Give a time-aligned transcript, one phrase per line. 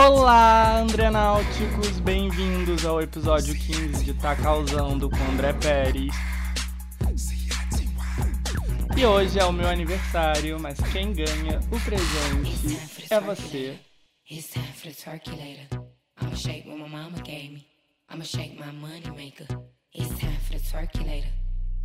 [0.00, 2.00] Olá, Andrenáuticos!
[2.00, 6.14] Bem-vindos ao episódio 15 de Tá Causando com André Pérez.
[8.96, 12.78] E hoje é o meu aniversário, mas quem ganha o presente
[13.10, 13.78] é você.
[18.10, 19.46] I'ma shake my money maker.
[19.94, 21.28] It's time for the later.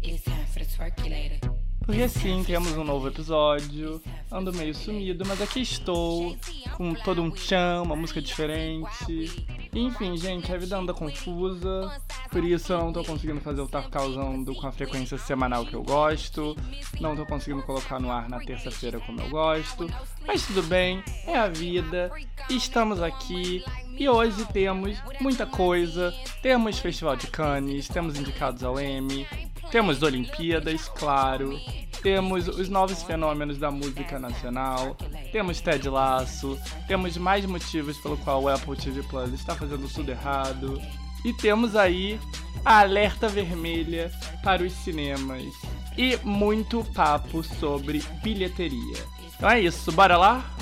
[0.02, 1.65] It's time for the later.
[1.86, 4.02] Porque sim, temos um novo episódio.
[4.32, 6.36] Ando meio sumido, mas aqui estou
[6.76, 9.32] com todo um chão, uma música diferente.
[9.72, 12.02] Enfim, gente, a vida anda confusa.
[12.32, 15.76] Por isso eu não tô conseguindo fazer o Tá Causando com a frequência semanal que
[15.76, 16.58] eu gosto.
[17.00, 19.88] Não tô conseguindo colocar no ar na terça-feira como eu gosto.
[20.26, 22.12] Mas tudo bem, é a vida.
[22.50, 23.64] Estamos aqui
[23.98, 26.12] e hoje temos muita coisa.
[26.42, 29.28] Temos Festival de Cannes, temos indicados ao Emmy,
[29.72, 31.60] temos Olimpíadas, claro.
[32.02, 34.96] Temos os novos fenômenos da música nacional.
[35.32, 36.58] Temos Ted Laço.
[36.88, 40.82] Temos mais motivos pelo qual o Apple TV Plus está fazendo tudo errado.
[41.24, 42.20] E temos aí
[42.64, 44.12] a alerta vermelha
[44.44, 45.54] para os cinemas.
[45.98, 48.98] E muito papo sobre bilheteria.
[49.36, 50.56] Então é isso, bora lá?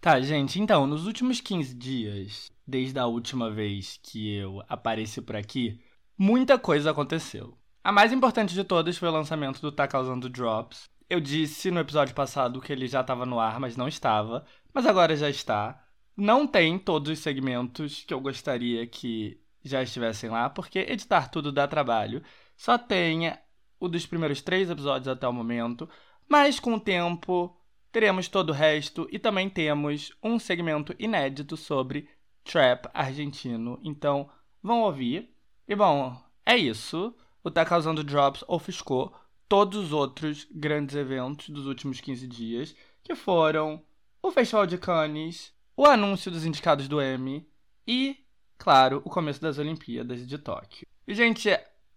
[0.00, 5.34] Tá, gente, então, nos últimos 15 dias, desde a última vez que eu apareci por
[5.34, 5.80] aqui,
[6.18, 7.58] Muita coisa aconteceu.
[7.84, 10.88] A mais importante de todas foi o lançamento do Tá Causando Drops.
[11.10, 14.46] Eu disse no episódio passado que ele já estava no ar, mas não estava.
[14.72, 15.84] Mas agora já está.
[16.16, 21.52] Não tem todos os segmentos que eu gostaria que já estivessem lá, porque editar tudo
[21.52, 22.22] dá trabalho.
[22.56, 23.36] Só tem
[23.78, 25.86] o dos primeiros três episódios até o momento,
[26.26, 27.54] mas com o tempo
[27.92, 32.08] teremos todo o resto e também temos um segmento inédito sobre
[32.42, 33.78] trap argentino.
[33.84, 34.30] Então,
[34.62, 35.35] vão ouvir.
[35.68, 37.14] E bom, é isso.
[37.42, 39.14] O Tá Causando Drops ofuscou
[39.48, 43.82] todos os outros grandes eventos dos últimos 15 dias, que foram
[44.22, 47.48] o Festival de Cannes, o anúncio dos indicados do Emmy
[47.86, 48.16] e,
[48.58, 50.86] claro, o começo das Olimpíadas de Tóquio.
[51.06, 51.48] E, gente,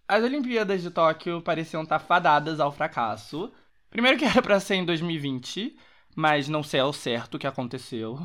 [0.07, 3.51] as Olimpíadas de Tóquio pareciam estar fadadas ao fracasso.
[3.89, 5.77] Primeiro que era para ser em 2020,
[6.15, 8.19] mas não sei ao certo o que aconteceu.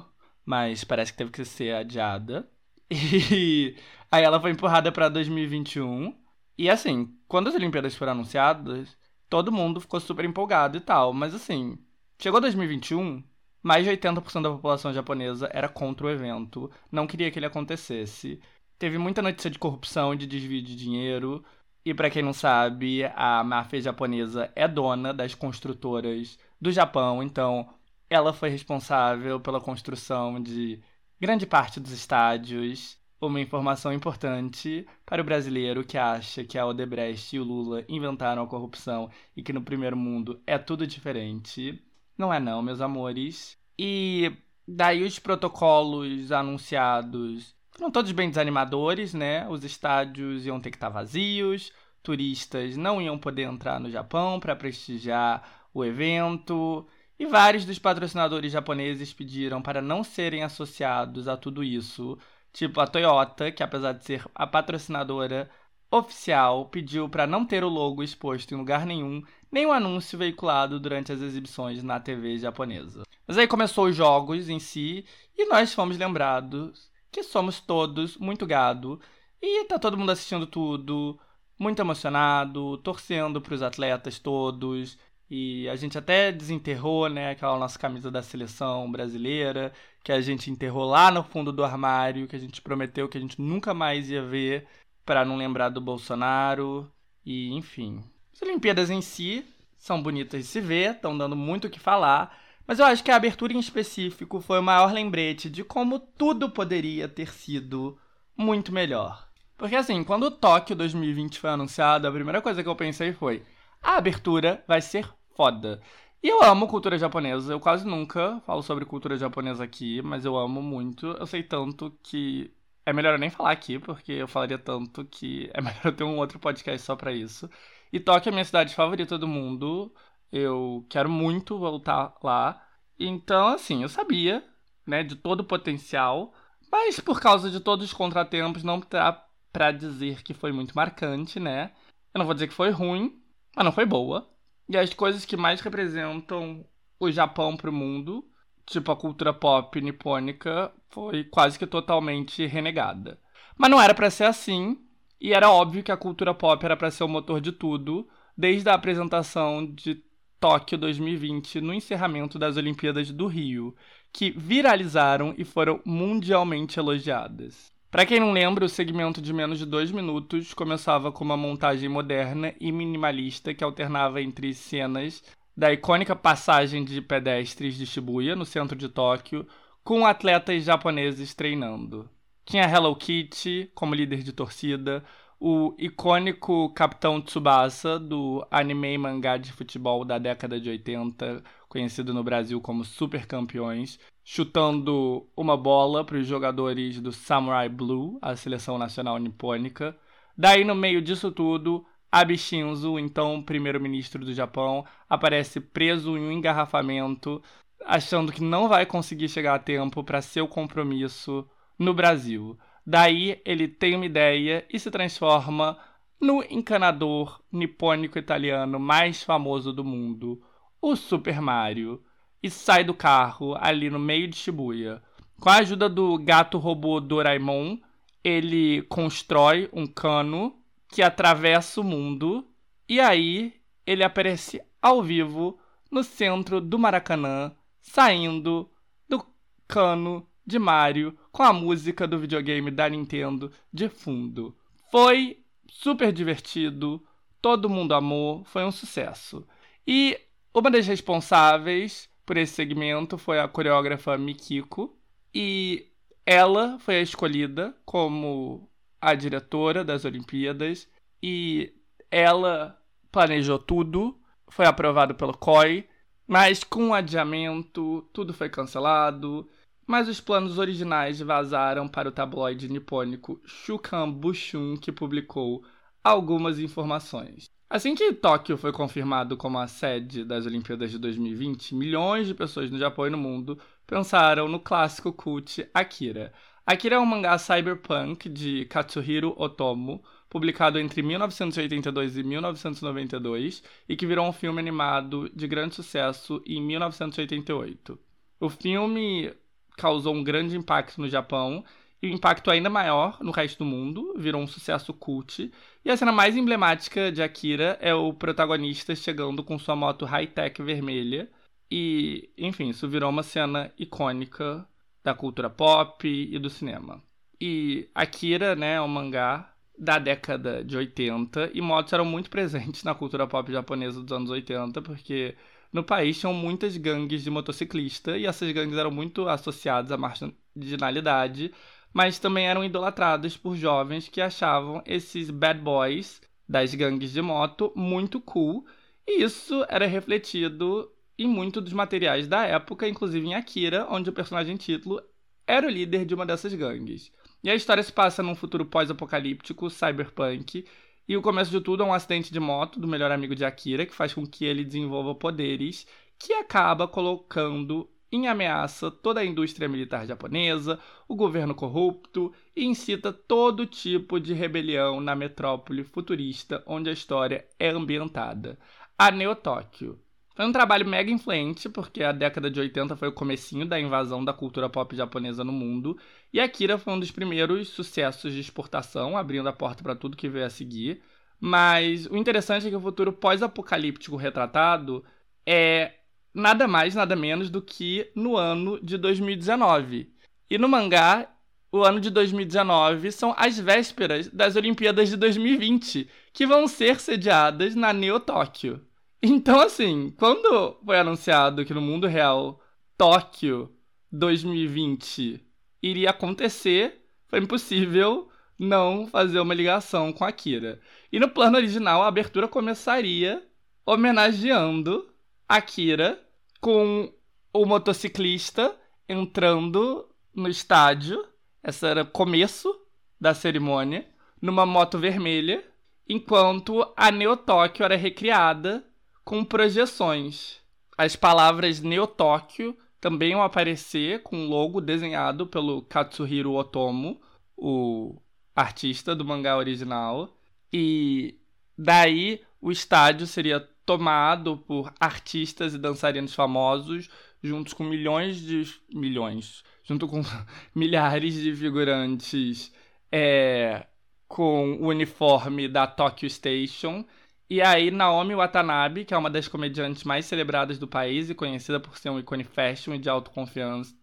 [0.44, 2.49] Mas parece que teve que ser adiada.
[2.91, 3.77] E
[4.11, 6.15] aí ela foi empurrada para 2021.
[6.56, 8.97] E assim, quando as Olimpíadas foram anunciadas,
[9.28, 11.12] todo mundo ficou super empolgado e tal.
[11.12, 11.78] Mas assim,
[12.19, 13.22] chegou 2021,
[13.62, 18.41] mais de 80% da população japonesa era contra o evento, não queria que ele acontecesse.
[18.78, 21.45] Teve muita notícia de corrupção, de desvio de dinheiro.
[21.84, 27.69] E para quem não sabe, a máfia japonesa é dona das construtoras do Japão, então
[28.09, 30.81] ela foi responsável pela construção de
[31.24, 32.98] grande parte dos estádios.
[33.18, 38.42] Uma informação importante para o brasileiro que acha que a Odebrecht e o Lula inventaram
[38.42, 41.82] a corrupção e que no primeiro mundo é tudo diferente.
[42.18, 43.56] Não é não, meus amores.
[43.78, 44.36] E
[44.68, 49.48] daí os protocolos anunciados foram todos bem desanimadores, né?
[49.48, 54.54] Os estádios iam ter que estar vazios, turistas não iam poder entrar no Japão para
[54.54, 55.42] prestigiar
[55.72, 56.86] o evento.
[57.19, 62.19] E vários dos patrocinadores japoneses pediram para não serem associados a tudo isso.
[62.52, 65.50] Tipo a Toyota, que apesar de ser a patrocinadora
[65.91, 70.19] oficial, pediu para não ter o logo exposto em lugar nenhum, nem o um anúncio
[70.19, 73.04] veiculado durante as exibições na TV japonesa.
[73.26, 75.04] Mas aí começou os jogos em si,
[75.36, 79.00] e nós fomos lembrados que somos todos muito gado,
[79.41, 81.19] e tá todo mundo assistindo tudo,
[81.58, 84.98] muito emocionado, torcendo para os atletas todos,
[85.30, 90.50] e a gente até desenterrou, né, aquela nossa camisa da seleção brasileira, que a gente
[90.50, 94.10] enterrou lá no fundo do armário, que a gente prometeu que a gente nunca mais
[94.10, 94.66] ia ver
[95.04, 96.90] para não lembrar do Bolsonaro.
[97.24, 98.02] E, enfim.
[98.32, 99.44] As Olimpíadas em si
[99.78, 103.10] são bonitas de se ver, estão dando muito o que falar, mas eu acho que
[103.10, 107.98] a abertura em específico foi o maior lembrete de como tudo poderia ter sido
[108.36, 109.28] muito melhor.
[109.56, 113.42] Porque assim, quando o Tóquio 2020 foi anunciado, a primeira coisa que eu pensei foi:
[113.84, 115.81] a abertura vai ser foda.
[116.22, 117.53] E eu amo cultura japonesa.
[117.53, 121.07] Eu quase nunca falo sobre cultura japonesa aqui, mas eu amo muito.
[121.09, 122.51] Eu sei tanto que
[122.86, 126.04] é melhor eu nem falar aqui, porque eu falaria tanto que é melhor eu ter
[126.04, 127.48] um outro podcast só para isso.
[127.92, 129.95] E Tóquio é minha cidade favorita do mundo.
[130.33, 132.60] Eu quero muito voltar lá.
[132.98, 134.42] Então, assim, eu sabia,
[134.87, 136.33] né, de todo o potencial,
[136.72, 139.13] mas por causa de todos os contratempos, não dá
[139.53, 141.72] pra dizer que foi muito marcante, né?
[142.15, 143.22] Eu não vou dizer que foi ruim,
[143.54, 144.28] mas não foi boa.
[144.68, 146.65] E as coisas que mais representam
[146.98, 148.24] o Japão pro mundo,
[148.66, 153.18] tipo a cultura pop nipônica, foi quase que totalmente renegada.
[153.56, 154.78] Mas não era para ser assim,
[155.21, 158.68] e era óbvio que a cultura pop era para ser o motor de tudo, desde
[158.68, 160.03] a apresentação de
[160.41, 163.74] Tóquio 2020 no encerramento das Olimpíadas do Rio,
[164.12, 167.73] que viralizaram e foram mundialmente elogiadas.
[167.94, 171.88] Para quem não lembra, o segmento de menos de dois minutos começava com uma montagem
[171.88, 175.22] moderna e minimalista que alternava entre cenas
[175.56, 179.46] da icônica passagem de pedestres de Shibuya, no centro de Tóquio,
[179.84, 182.10] com atletas japoneses treinando.
[182.44, 185.04] Tinha Hello Kitty como líder de torcida,
[185.38, 191.44] o icônico Capitão Tsubasa do anime e mangá de futebol da década de 80,
[191.74, 198.16] conhecido no Brasil como Super Campeões, chutando uma bola para os jogadores do Samurai Blue,
[198.22, 199.97] a seleção nacional nipônica.
[200.38, 206.30] Daí, no meio disso tudo, Abe Shinzo, então primeiro-ministro do Japão, aparece preso em um
[206.30, 207.42] engarrafamento,
[207.84, 211.44] achando que não vai conseguir chegar a tempo para seu compromisso
[211.77, 212.56] no Brasil.
[212.86, 215.77] Daí ele tem uma ideia e se transforma
[216.20, 220.41] no encanador nipônico italiano mais famoso do mundo,
[220.84, 222.04] o Super Mario
[222.42, 225.03] e sai do carro ali no meio de Shibuya.
[225.41, 227.78] Com a ajuda do gato robô Doraemon,
[228.22, 230.54] ele constrói um cano
[230.86, 232.47] que atravessa o mundo
[232.86, 233.54] e aí
[233.86, 235.59] ele aparece ao vivo
[235.91, 238.71] no centro do Maracanã, saindo
[239.09, 239.25] do
[239.66, 244.54] cano de Mario com a música do videogame da Nintendo de fundo.
[244.91, 247.03] Foi super divertido,
[247.41, 249.47] todo mundo amou, foi um sucesso.
[249.87, 250.21] E
[250.54, 254.97] uma das responsáveis por esse segmento foi a coreógrafa Mikiko
[255.34, 255.91] e
[256.25, 260.88] ela foi a escolhida como a diretora das Olimpíadas
[261.23, 261.75] e
[262.11, 262.80] ela
[263.11, 264.18] planejou tudo,
[264.49, 265.88] foi aprovado pelo COI,
[266.26, 269.49] mas com o adiamento tudo foi cancelado,
[269.87, 275.64] mas os planos originais vazaram para o tabloide nipônico Shukan Bushun, que publicou
[276.02, 277.53] algumas informações.
[277.75, 282.71] Assim que Tóquio foi confirmado como a sede das Olimpíadas de 2020, milhões de pessoas
[282.71, 286.32] no Japão e no mundo pensaram no clássico cult Akira.
[286.64, 294.06] Akira é um mangá cyberpunk de Katsuhiro Otomo, publicado entre 1982 e 1992 e que
[294.06, 297.99] virou um filme animado de grande sucesso em 1988.
[298.38, 299.35] O filme
[299.76, 301.64] causou um grande impacto no Japão
[302.04, 305.50] e o impacto ainda maior no resto do mundo, virou um sucesso cult.
[305.83, 310.62] E a cena mais emblemática de Akira é o protagonista chegando com sua moto high-tech
[310.62, 311.30] vermelha.
[311.71, 314.68] E, enfim, isso virou uma cena icônica
[315.02, 317.02] da cultura pop e do cinema.
[317.40, 322.85] E Akira, né, é um mangá da década de 80 e motos eram muito presentes
[322.85, 325.37] na cultura pop japonesa dos anos 80, porque
[325.73, 331.50] no país tinham muitas gangues de motociclista e essas gangues eram muito associadas à marginalidade
[331.94, 337.73] mas também eram idolatradas por jovens que achavam esses bad boys das gangues de moto
[337.75, 338.66] muito cool,
[339.06, 344.12] e isso era refletido em muitos dos materiais da época, inclusive em Akira, onde o
[344.12, 345.00] personagem título
[345.46, 347.12] era o líder de uma dessas gangues.
[347.42, 350.66] E a história se passa num futuro pós-apocalíptico, cyberpunk,
[351.06, 353.87] e o começo de tudo é um acidente de moto do melhor amigo de Akira,
[353.87, 355.87] que faz com que ele desenvolva poderes
[356.18, 360.78] que acaba colocando em ameaça toda a indústria militar japonesa,
[361.09, 367.45] o governo corrupto e incita todo tipo de rebelião na metrópole futurista onde a história
[367.59, 368.57] é ambientada,
[368.97, 369.99] a Neo Tóquio.
[370.37, 374.25] Foi um trabalho mega influente, porque a década de 80 foi o comecinho da invasão
[374.25, 375.99] da cultura pop japonesa no mundo,
[376.33, 380.28] e Akira foi um dos primeiros sucessos de exportação, abrindo a porta para tudo que
[380.28, 381.02] veio a seguir.
[381.40, 385.04] Mas o interessante é que o futuro pós-apocalíptico retratado
[385.47, 385.94] é
[386.34, 390.12] nada mais, nada menos do que no ano de 2019.
[390.50, 391.30] E no mangá,
[391.70, 397.74] o ano de 2019 são as vésperas das Olimpíadas de 2020, que vão ser sediadas
[397.74, 398.80] na Neo Tóquio.
[399.22, 402.60] Então, assim, quando foi anunciado que no mundo real
[402.96, 403.72] Tóquio
[404.12, 405.40] 2020
[405.82, 410.80] iria acontecer, foi impossível não fazer uma ligação com Akira.
[411.10, 413.42] E no plano original, a abertura começaria
[413.84, 415.08] homenageando
[415.48, 416.24] Akira
[416.64, 417.12] com
[417.52, 418.75] o motociclista
[419.06, 421.23] entrando no estádio.
[421.62, 422.75] Esse era começo
[423.21, 424.09] da cerimônia,
[424.40, 425.62] numa moto vermelha,
[426.09, 428.83] enquanto a Neo Tóquio era recriada
[429.23, 430.59] com projeções.
[430.97, 437.21] As palavras Neo Tóquio também iam aparecer com um logo desenhado pelo Katsuhiro Otomo,
[437.54, 438.16] o
[438.56, 440.35] artista do mangá original.
[440.73, 441.38] E
[441.76, 447.11] daí o estádio seria tomado por artistas e dançarinos famosos,
[447.42, 448.64] juntos com milhões de.
[448.90, 449.62] milhões.
[449.83, 450.23] junto com
[450.75, 452.73] milhares de figurantes
[453.12, 453.87] é,
[454.26, 457.04] com o uniforme da Tokyo Station.
[457.50, 461.78] E aí, Naomi Watanabe, que é uma das comediantes mais celebradas do país e conhecida
[461.78, 463.94] por ser um ícone fashion e de autoconfiança,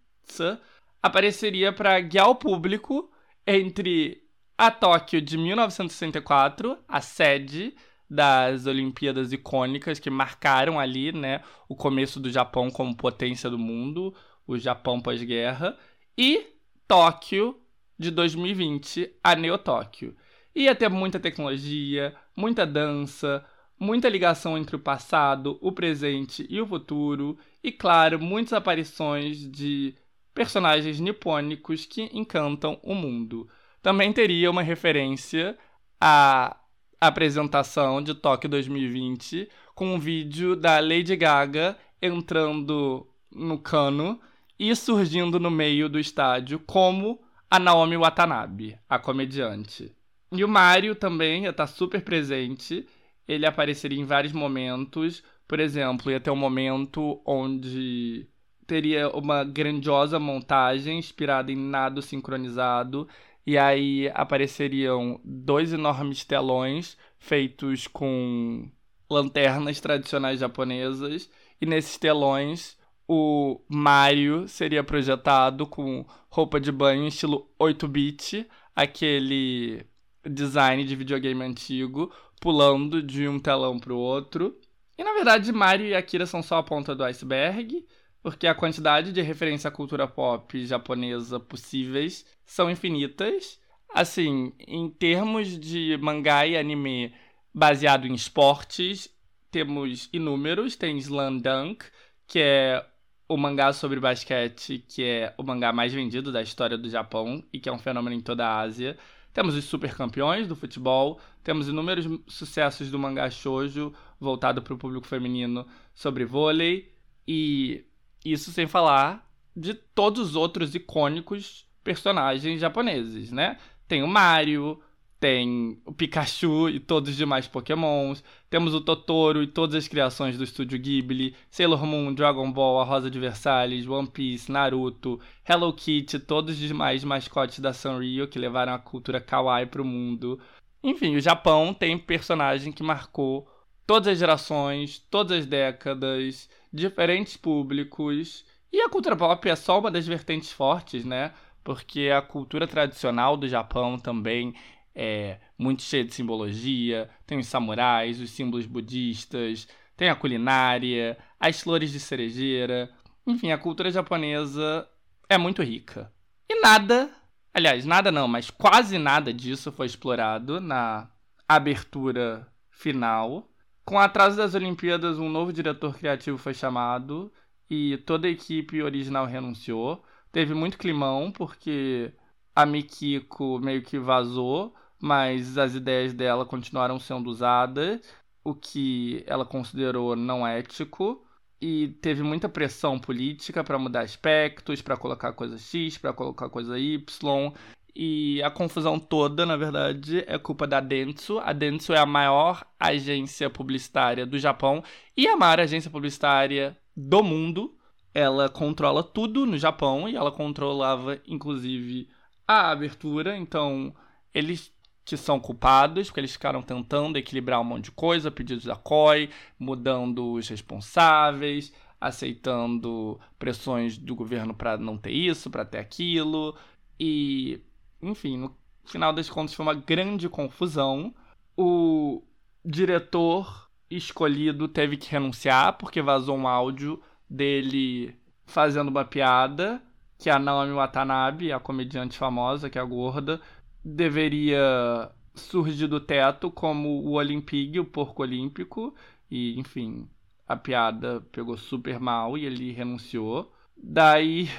[1.02, 3.12] apareceria para guiar o público
[3.48, 4.22] entre
[4.56, 7.74] a Tóquio de 1964, a sede
[8.12, 14.14] das Olimpíadas icônicas que marcaram ali, né, o começo do Japão como potência do mundo,
[14.46, 15.78] o Japão pós-guerra,
[16.18, 16.46] e
[16.86, 17.58] Tóquio
[17.98, 20.14] de 2020, a Neo Tóquio.
[20.54, 23.46] Ia ter muita tecnologia, muita dança,
[23.80, 29.96] muita ligação entre o passado, o presente e o futuro, e claro, muitas aparições de
[30.34, 33.48] personagens nipônicos que encantam o mundo.
[33.82, 35.58] Também teria uma referência
[35.98, 36.58] à
[37.02, 44.20] apresentação de Tóquio 2020 com um vídeo da Lady Gaga entrando no cano
[44.60, 49.92] e surgindo no meio do estádio como a Naomi Watanabe, a comediante.
[50.32, 52.88] E o Mario também ia estar super presente.
[53.28, 55.24] Ele apareceria em vários momentos.
[55.48, 58.28] Por exemplo, ia ter um momento onde
[58.68, 63.08] teria uma grandiosa montagem inspirada em nado sincronizado
[63.46, 68.70] e aí apareceriam dois enormes telões feitos com
[69.10, 71.30] lanternas tradicionais japonesas.
[71.60, 79.86] E nesses telões, o Mario seria projetado com roupa de banho estilo 8-bit, aquele
[80.26, 84.58] design de videogame antigo, pulando de um telão para o outro.
[84.98, 87.86] E na verdade, Mario e Akira são só a ponta do iceberg
[88.22, 93.58] porque a quantidade de referência à cultura pop japonesa possíveis são infinitas.
[93.94, 97.14] Assim, em termos de mangá e anime
[97.54, 99.10] baseado em esportes,
[99.50, 100.76] temos inúmeros.
[100.76, 101.86] Tem Slam Dunk,
[102.28, 102.86] que é
[103.30, 107.60] o mangá sobre basquete, que é o mangá mais vendido da história do Japão e
[107.60, 108.98] que é um fenômeno em toda a Ásia.
[109.32, 114.78] Temos os super campeões do futebol, temos inúmeros sucessos do mangá shoujo voltado para o
[114.78, 115.66] público feminino
[115.96, 116.94] sobre vôlei
[117.26, 117.86] e
[118.26, 123.58] isso sem falar de todos os outros icônicos personagens japoneses, né?
[123.88, 124.80] Tem o Mario,
[125.22, 130.36] tem o Pikachu e todos os demais Pokémons, temos o Totoro e todas as criações
[130.36, 135.72] do estúdio Ghibli, Sailor Moon, Dragon Ball, A Rosa de Versalhes, One Piece, Naruto, Hello
[135.74, 140.40] Kitty, todos os demais mascotes da Sanrio que levaram a cultura kawaii para o mundo.
[140.84, 143.48] Enfim, o Japão tem personagem que marcou
[143.86, 148.44] todas as gerações, todas as décadas, diferentes públicos.
[148.74, 151.34] E a cultura pop é só uma das vertentes fortes, né?
[151.64, 154.54] Porque a cultura tradicional do Japão também
[154.96, 157.10] é muito cheia de simbologia.
[157.26, 162.90] Tem os samurais, os símbolos budistas, tem a culinária, as flores de cerejeira.
[163.26, 164.88] Enfim, a cultura japonesa
[165.30, 166.12] é muito rica.
[166.50, 167.10] E nada,
[167.54, 171.10] aliás, nada não, mas quase nada disso foi explorado na
[171.48, 173.52] abertura final
[173.92, 177.30] com o atraso das Olimpíadas, um novo diretor criativo foi chamado
[177.70, 180.04] e toda a equipe original renunciou.
[180.32, 182.14] Teve muito climão, porque
[182.56, 188.02] a Mikiko meio que vazou, mas as ideias dela continuaram sendo usadas,
[188.44, 191.26] o que ela considerou não ético.
[191.62, 196.80] E teve muita pressão política para mudar aspectos, para colocar coisa X, para colocar coisa
[196.80, 197.54] Y.
[197.96, 201.40] E a confusão toda, na verdade, é culpa da Dentsu.
[201.40, 204.84] A Dentsu é a maior agência publicitária do Japão
[205.16, 207.78] e a maior agência publicitária do mundo.
[208.14, 212.10] Ela controla tudo no Japão e ela controlava, inclusive,
[212.48, 213.38] a abertura.
[213.38, 213.94] Então,
[214.34, 218.76] eles que são culpados, porque eles ficaram tentando equilibrar um monte de coisa, pedidos da
[218.76, 226.56] COI, mudando os responsáveis, aceitando pressões do governo para não ter isso, para ter aquilo.
[227.00, 227.62] E
[228.02, 231.14] enfim, no final das contas foi uma grande confusão.
[231.58, 232.24] O
[232.64, 238.14] diretor escolhido teve que renunciar porque vazou um áudio dele
[238.46, 239.82] fazendo uma piada
[240.20, 243.42] que a Naomi Watanabe, a comediante famosa, que é a gorda,
[243.84, 248.94] deveria surgir do teto como o Olimpígue, o porco olímpico,
[249.30, 250.08] e enfim,
[250.48, 253.52] a piada pegou super mal e ele renunciou.
[253.76, 254.50] Daí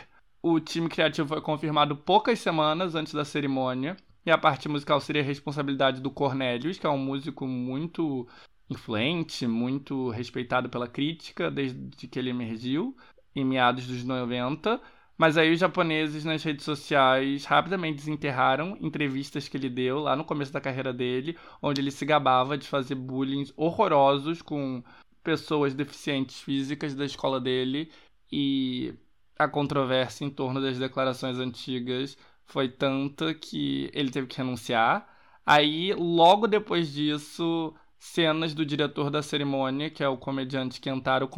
[0.42, 3.96] o time criativo foi confirmado poucas semanas antes da cerimônia.
[4.24, 8.26] E a parte musical seria responsabilidade do Cornelius, que é um músico muito
[8.72, 12.96] influente, muito respeitado pela crítica desde que ele emergiu,
[13.34, 14.80] em meados dos 90.
[15.16, 20.24] Mas aí os japoneses nas redes sociais rapidamente desenterraram entrevistas que ele deu lá no
[20.24, 24.82] começo da carreira dele, onde ele se gabava de fazer bullying horrorosos com
[25.22, 27.90] pessoas deficientes físicas da escola dele.
[28.32, 28.94] E
[29.38, 35.08] a controvérsia em torno das declarações antigas foi tanta que ele teve que renunciar.
[35.44, 41.30] Aí, logo depois disso, cenas do diretor da cerimônia, que é o comediante Kentaro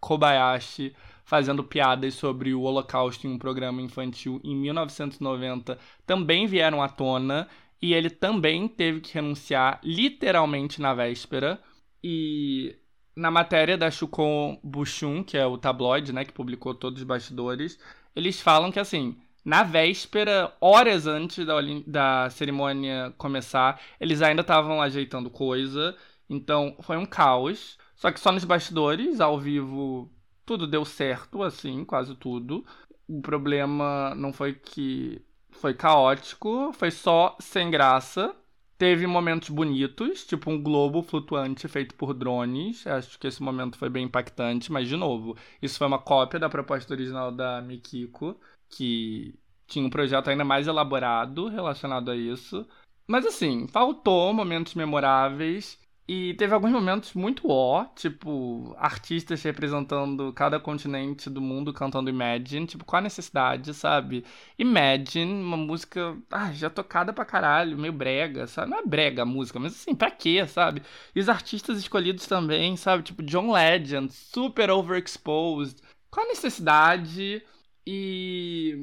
[0.00, 0.92] Kobayashi
[1.24, 7.46] fazendo piadas sobre o Holocausto em um programa infantil em 1990 também vieram à tona
[7.80, 11.60] e ele também teve que renunciar literalmente na véspera.
[12.02, 12.74] E
[13.14, 17.78] na matéria da Shukon Bushun, que é o tabloide, né, que publicou todos os bastidores,
[18.16, 21.54] eles falam que assim, na véspera, horas antes da,
[21.86, 25.96] da cerimônia começar, eles ainda estavam ajeitando coisa.
[26.28, 27.78] Então foi um caos.
[27.96, 30.10] Só que só nos bastidores, ao vivo,
[30.46, 32.64] tudo deu certo, assim, quase tudo.
[33.08, 35.20] O problema não foi que
[35.50, 38.34] foi caótico, foi só sem graça.
[38.76, 42.86] Teve momentos bonitos, tipo um globo flutuante feito por drones.
[42.86, 46.48] Acho que esse momento foi bem impactante, mas de novo, isso foi uma cópia da
[46.48, 49.34] proposta original da Mikiko, que
[49.66, 52.66] tinha um projeto ainda mais elaborado relacionado a isso.
[53.06, 60.58] Mas assim, faltou momentos memoráveis e teve alguns momentos muito ó, tipo, artistas representando cada
[60.58, 62.66] continente do mundo cantando Imagine.
[62.66, 64.24] Tipo, qual a necessidade, sabe?
[64.58, 68.70] Imagine, uma música ah, já tocada pra caralho, meio brega, sabe?
[68.70, 70.82] Não é brega a música, mas assim, pra quê, sabe?
[71.14, 73.02] E os artistas escolhidos também, sabe?
[73.02, 75.82] Tipo, John Legend, super overexposed.
[76.10, 77.42] Qual a necessidade?
[77.86, 78.74] E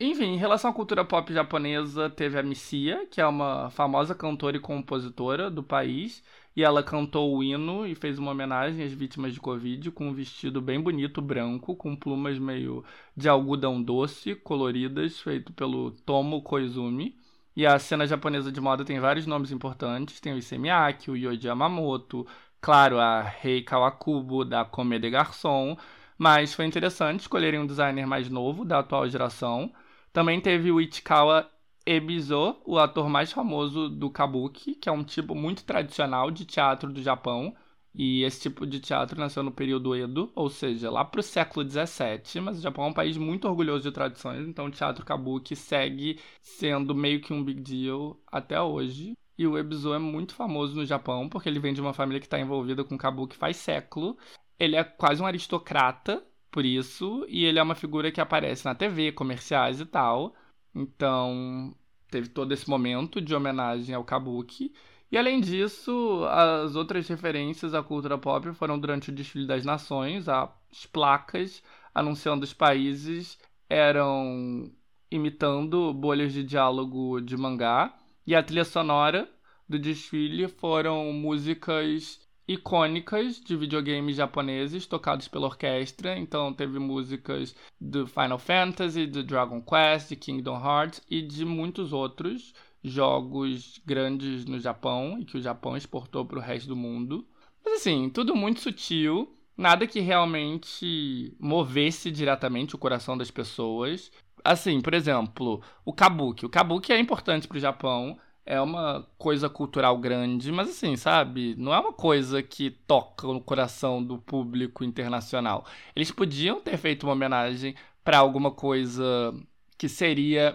[0.00, 4.56] enfim, em relação à cultura pop japonesa, teve a Missia, que é uma famosa cantora
[4.56, 6.22] e compositora do país,
[6.60, 10.12] e ela cantou o hino e fez uma homenagem às vítimas de Covid com um
[10.12, 12.84] vestido bem bonito, branco, com plumas meio
[13.16, 17.16] de algodão doce, coloridas, feito pelo Tomo Koizumi.
[17.56, 21.16] E a cena japonesa de moda tem vários nomes importantes, tem o Issey Miyake, o
[21.16, 22.26] Yoji Yamamoto,
[22.60, 25.78] claro, a Rei Kawakubo, da Comme des Garçons,
[26.18, 29.72] mas foi interessante escolherem um designer mais novo, da atual geração,
[30.12, 31.50] também teve o Ichikawa
[31.86, 36.92] Ebizo, o ator mais famoso do kabuki, que é um tipo muito tradicional de teatro
[36.92, 37.54] do Japão.
[37.92, 41.64] E esse tipo de teatro nasceu no período Edo, ou seja, lá para o século
[41.66, 42.40] XVII.
[42.40, 46.20] Mas o Japão é um país muito orgulhoso de tradições, então o teatro kabuki segue
[46.40, 49.14] sendo meio que um big deal até hoje.
[49.36, 52.26] E o Ebizo é muito famoso no Japão, porque ele vem de uma família que
[52.26, 54.16] está envolvida com kabuki faz século.
[54.58, 58.74] Ele é quase um aristocrata, por isso, e ele é uma figura que aparece na
[58.74, 60.34] TV, comerciais e tal.
[60.74, 61.74] Então,
[62.10, 64.72] teve todo esse momento de homenagem ao Kabuki.
[65.10, 70.28] E além disso, as outras referências à cultura pop foram durante o desfile das nações,
[70.28, 71.62] as placas
[71.94, 74.70] anunciando os países eram
[75.10, 77.92] imitando bolhas de diálogo de mangá,
[78.24, 79.28] e a trilha sonora
[79.68, 86.18] do desfile foram músicas icônicas de videogames japoneses tocados pela orquestra.
[86.18, 91.92] Então teve músicas do Final Fantasy, do Dragon Quest, de Kingdom Hearts e de muitos
[91.92, 97.24] outros jogos grandes no Japão e que o Japão exportou para o resto do mundo.
[97.64, 104.10] Mas assim, tudo muito sutil, nada que realmente movesse diretamente o coração das pessoas.
[104.42, 106.46] Assim, por exemplo, o kabuki.
[106.46, 111.54] O kabuki é importante para o Japão é uma coisa cultural grande, mas assim, sabe?
[111.56, 115.64] Não é uma coisa que toca no coração do público internacional.
[115.94, 119.34] Eles podiam ter feito uma homenagem para alguma coisa
[119.78, 120.54] que seria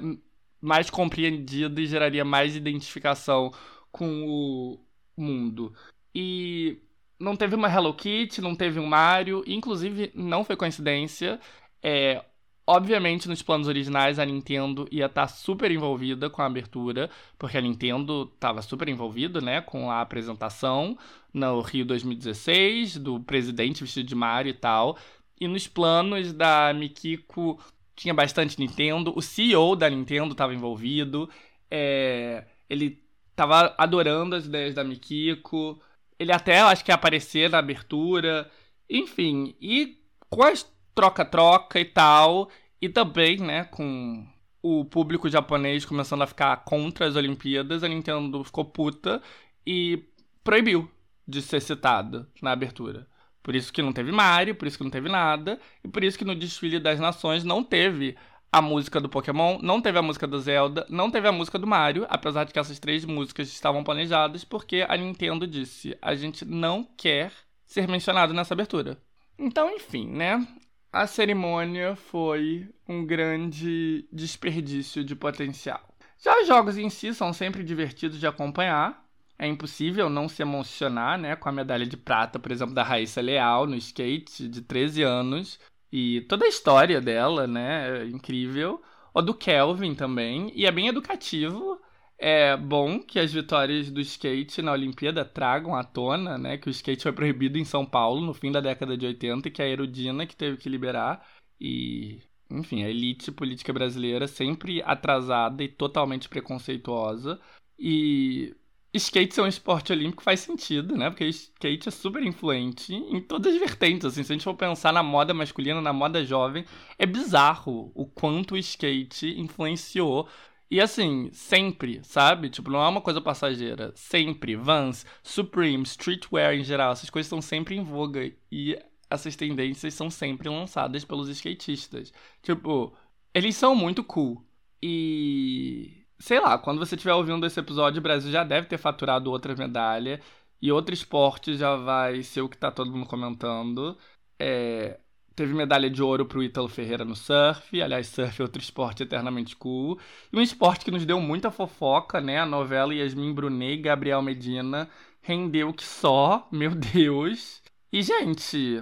[0.62, 3.52] mais compreendida e geraria mais identificação
[3.92, 4.80] com o
[5.18, 5.74] mundo.
[6.14, 6.80] E
[7.20, 11.40] não teve uma Hello Kitty, não teve um Mario, inclusive não foi coincidência.
[11.82, 12.24] É,
[12.68, 17.58] Obviamente, nos planos originais, a Nintendo ia estar tá super envolvida com a abertura, porque
[17.58, 20.98] a Nintendo estava super envolvida, né, com a apresentação
[21.32, 24.98] no Rio 2016, do presidente vestido de Mario e tal.
[25.40, 27.60] E nos planos da Mikiko
[27.96, 31.30] tinha bastante Nintendo, o CEO da Nintendo estava envolvido,
[31.70, 32.46] é...
[32.70, 33.00] ele
[33.30, 35.80] estava adorando as ideias da Mikiko,
[36.18, 38.50] ele até, acho que ia aparecer na abertura,
[38.90, 40.00] enfim, e
[40.30, 40.64] com as
[40.96, 42.50] troca-troca e tal.
[42.82, 44.26] E também, né, com
[44.64, 49.22] o público japonês começando a ficar contra as Olimpíadas, a Nintendo ficou puta
[49.66, 50.04] e
[50.44, 50.90] proibiu
[51.28, 53.08] de ser citada na abertura.
[53.44, 56.18] Por isso que não teve Mario, por isso que não teve nada, e por isso
[56.18, 58.16] que no desfile das nações não teve
[58.52, 61.68] a música do Pokémon, não teve a música do Zelda, não teve a música do
[61.68, 66.44] Mario, apesar de que essas três músicas estavam planejadas, porque a Nintendo disse: a gente
[66.46, 67.32] não quer
[67.66, 68.98] ser mencionado nessa abertura.
[69.38, 70.48] Então, enfim, né?
[70.96, 75.82] A cerimônia foi um grande desperdício de potencial.
[76.24, 79.06] Já os jogos em si são sempre divertidos de acompanhar.
[79.38, 83.20] É impossível não se emocionar, né, com a medalha de prata, por exemplo, da Raíssa
[83.20, 85.60] Leal no skate de 13 anos
[85.92, 88.82] e toda a história dela, né, é incrível.
[89.14, 91.78] O do Kelvin também, e é bem educativo.
[92.18, 96.72] É bom que as vitórias do skate na Olimpíada tragam à tona, né, que o
[96.72, 99.68] skate foi proibido em São Paulo no fim da década de 80 e que a
[99.68, 101.28] Erudina que teve que liberar
[101.60, 107.40] e, enfim, a elite política brasileira sempre atrasada e totalmente preconceituosa
[107.78, 108.56] e
[108.94, 111.10] skate ser um esporte olímpico faz sentido, né?
[111.10, 114.06] Porque skate é super influente em todas as vertentes.
[114.06, 116.66] Assim, se a gente for pensar na moda masculina, na moda jovem,
[116.98, 120.30] é bizarro o quanto o skate influenciou
[120.70, 122.50] e assim, sempre, sabe?
[122.50, 123.92] Tipo, não é uma coisa passageira.
[123.96, 124.56] Sempre.
[124.56, 128.32] Vans, Supreme, streetwear em geral, essas coisas estão sempre em voga.
[128.52, 128.78] E
[129.10, 132.12] essas tendências são sempre lançadas pelos skatistas.
[132.42, 132.96] Tipo,
[133.34, 134.44] eles são muito cool.
[134.82, 136.04] E.
[136.20, 139.56] Sei lá, quando você estiver ouvindo esse episódio, o Brasil já deve ter faturado outra
[139.56, 140.22] medalha.
[140.62, 143.98] E outro esporte já vai ser o que tá todo mundo comentando.
[144.40, 145.00] É,
[145.36, 147.82] Teve medalha de ouro pro Ítalo Ferreira no surf.
[147.82, 150.00] Aliás, surf é outro esporte eternamente cool.
[150.32, 152.40] E um esporte que nos deu muita fofoca, né?
[152.40, 154.90] A novela Yasmin Brunet e Gabriel Medina
[155.22, 157.62] rendeu que só, meu Deus.
[157.92, 158.82] E, gente,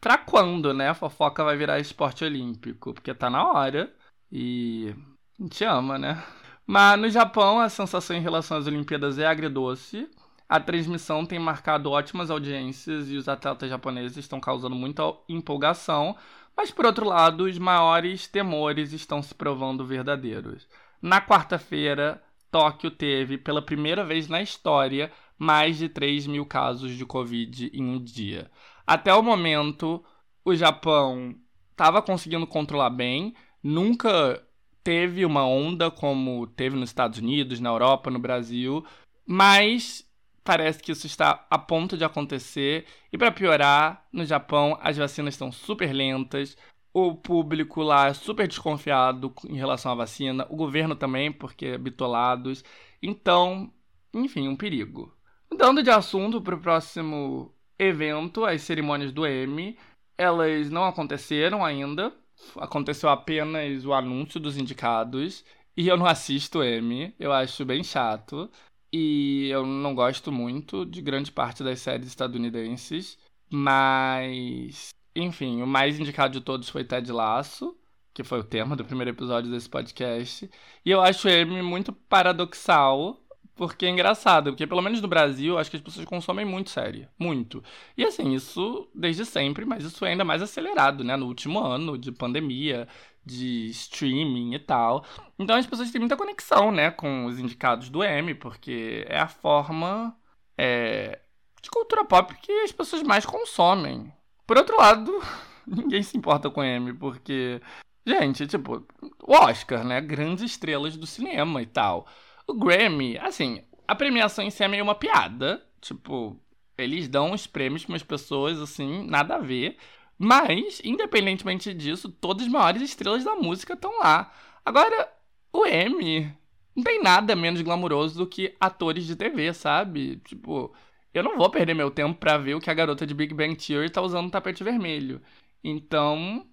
[0.00, 0.90] pra quando, né?
[0.90, 2.92] A fofoca vai virar esporte olímpico?
[2.92, 3.90] Porque tá na hora.
[4.30, 4.94] E
[5.38, 6.22] a gente ama, né?
[6.66, 10.08] Mas no Japão, a sensação em relação às Olimpíadas é agridoce.
[10.48, 16.16] A transmissão tem marcado ótimas audiências e os atletas japoneses estão causando muita empolgação,
[16.56, 20.68] mas por outro lado, os maiores temores estão se provando verdadeiros.
[21.00, 27.04] Na quarta-feira, Tóquio teve, pela primeira vez na história, mais de 3 mil casos de
[27.04, 28.50] Covid em um dia.
[28.86, 30.04] Até o momento,
[30.44, 31.34] o Japão
[31.72, 34.40] estava conseguindo controlar bem, nunca
[34.84, 38.84] teve uma onda como teve nos Estados Unidos, na Europa, no Brasil,
[39.26, 40.06] mas
[40.44, 42.86] parece que isso está a ponto de acontecer.
[43.12, 46.56] E para piorar, no Japão as vacinas estão super lentas,
[46.92, 51.78] o público lá é super desconfiado em relação à vacina, o governo também, porque é
[51.78, 52.62] bitolados.
[53.02, 53.72] Então,
[54.14, 55.12] enfim, um perigo.
[55.50, 59.76] Mudando de assunto para o próximo evento, as cerimônias do M,
[60.16, 62.12] elas não aconteceram ainda.
[62.56, 65.44] Aconteceu apenas o anúncio dos indicados.
[65.76, 68.48] E eu não assisto M, eu acho bem chato.
[68.96, 73.18] E eu não gosto muito de grande parte das séries estadunidenses.
[73.50, 77.76] Mas, enfim, o mais indicado de todos foi Ted Lasso,
[78.12, 80.48] que foi o tema do primeiro episódio desse podcast.
[80.86, 83.20] E eu acho ele muito paradoxal,
[83.56, 87.08] porque é engraçado, porque pelo menos no Brasil, acho que as pessoas consomem muito série.
[87.18, 87.64] Muito.
[87.96, 91.16] E assim, isso desde sempre, mas isso é ainda mais acelerado, né?
[91.16, 92.86] No último ano de pandemia,
[93.24, 95.04] de streaming e tal.
[95.38, 99.28] Então as pessoas têm muita conexão, né, com os indicados do M, porque é a
[99.28, 100.16] forma
[100.56, 101.20] é,
[101.62, 104.12] de cultura pop que as pessoas mais consomem.
[104.46, 105.12] Por outro lado,
[105.66, 107.60] ninguém se importa com M, porque,
[108.06, 108.86] gente, tipo,
[109.22, 112.06] o Oscar, né, grandes estrelas do cinema e tal.
[112.46, 116.38] O Grammy, assim, a premiação em si é meio uma piada, tipo,
[116.76, 119.78] eles dão os prêmios para as pessoas, assim, nada a ver.
[120.18, 124.32] Mas, independentemente disso, todas as maiores estrelas da música estão lá.
[124.64, 125.12] Agora,
[125.52, 126.32] o M
[126.74, 130.16] não tem nada menos glamouroso do que atores de TV, sabe?
[130.24, 130.74] Tipo,
[131.12, 133.54] eu não vou perder meu tempo pra ver o que a garota de Big Bang
[133.56, 135.22] Theory tá usando no tapete vermelho.
[135.62, 136.46] Então,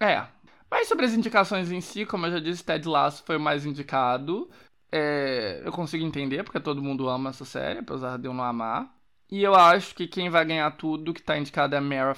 [0.00, 0.26] é.
[0.70, 3.66] Mas sobre as indicações em si, como eu já disse, Ted Lasso foi o mais
[3.66, 4.50] indicado.
[4.92, 8.94] É, eu consigo entender, porque todo mundo ama essa série, apesar de eu não amar.
[9.30, 12.14] E eu acho que quem vai ganhar tudo que tá indicado é a Mara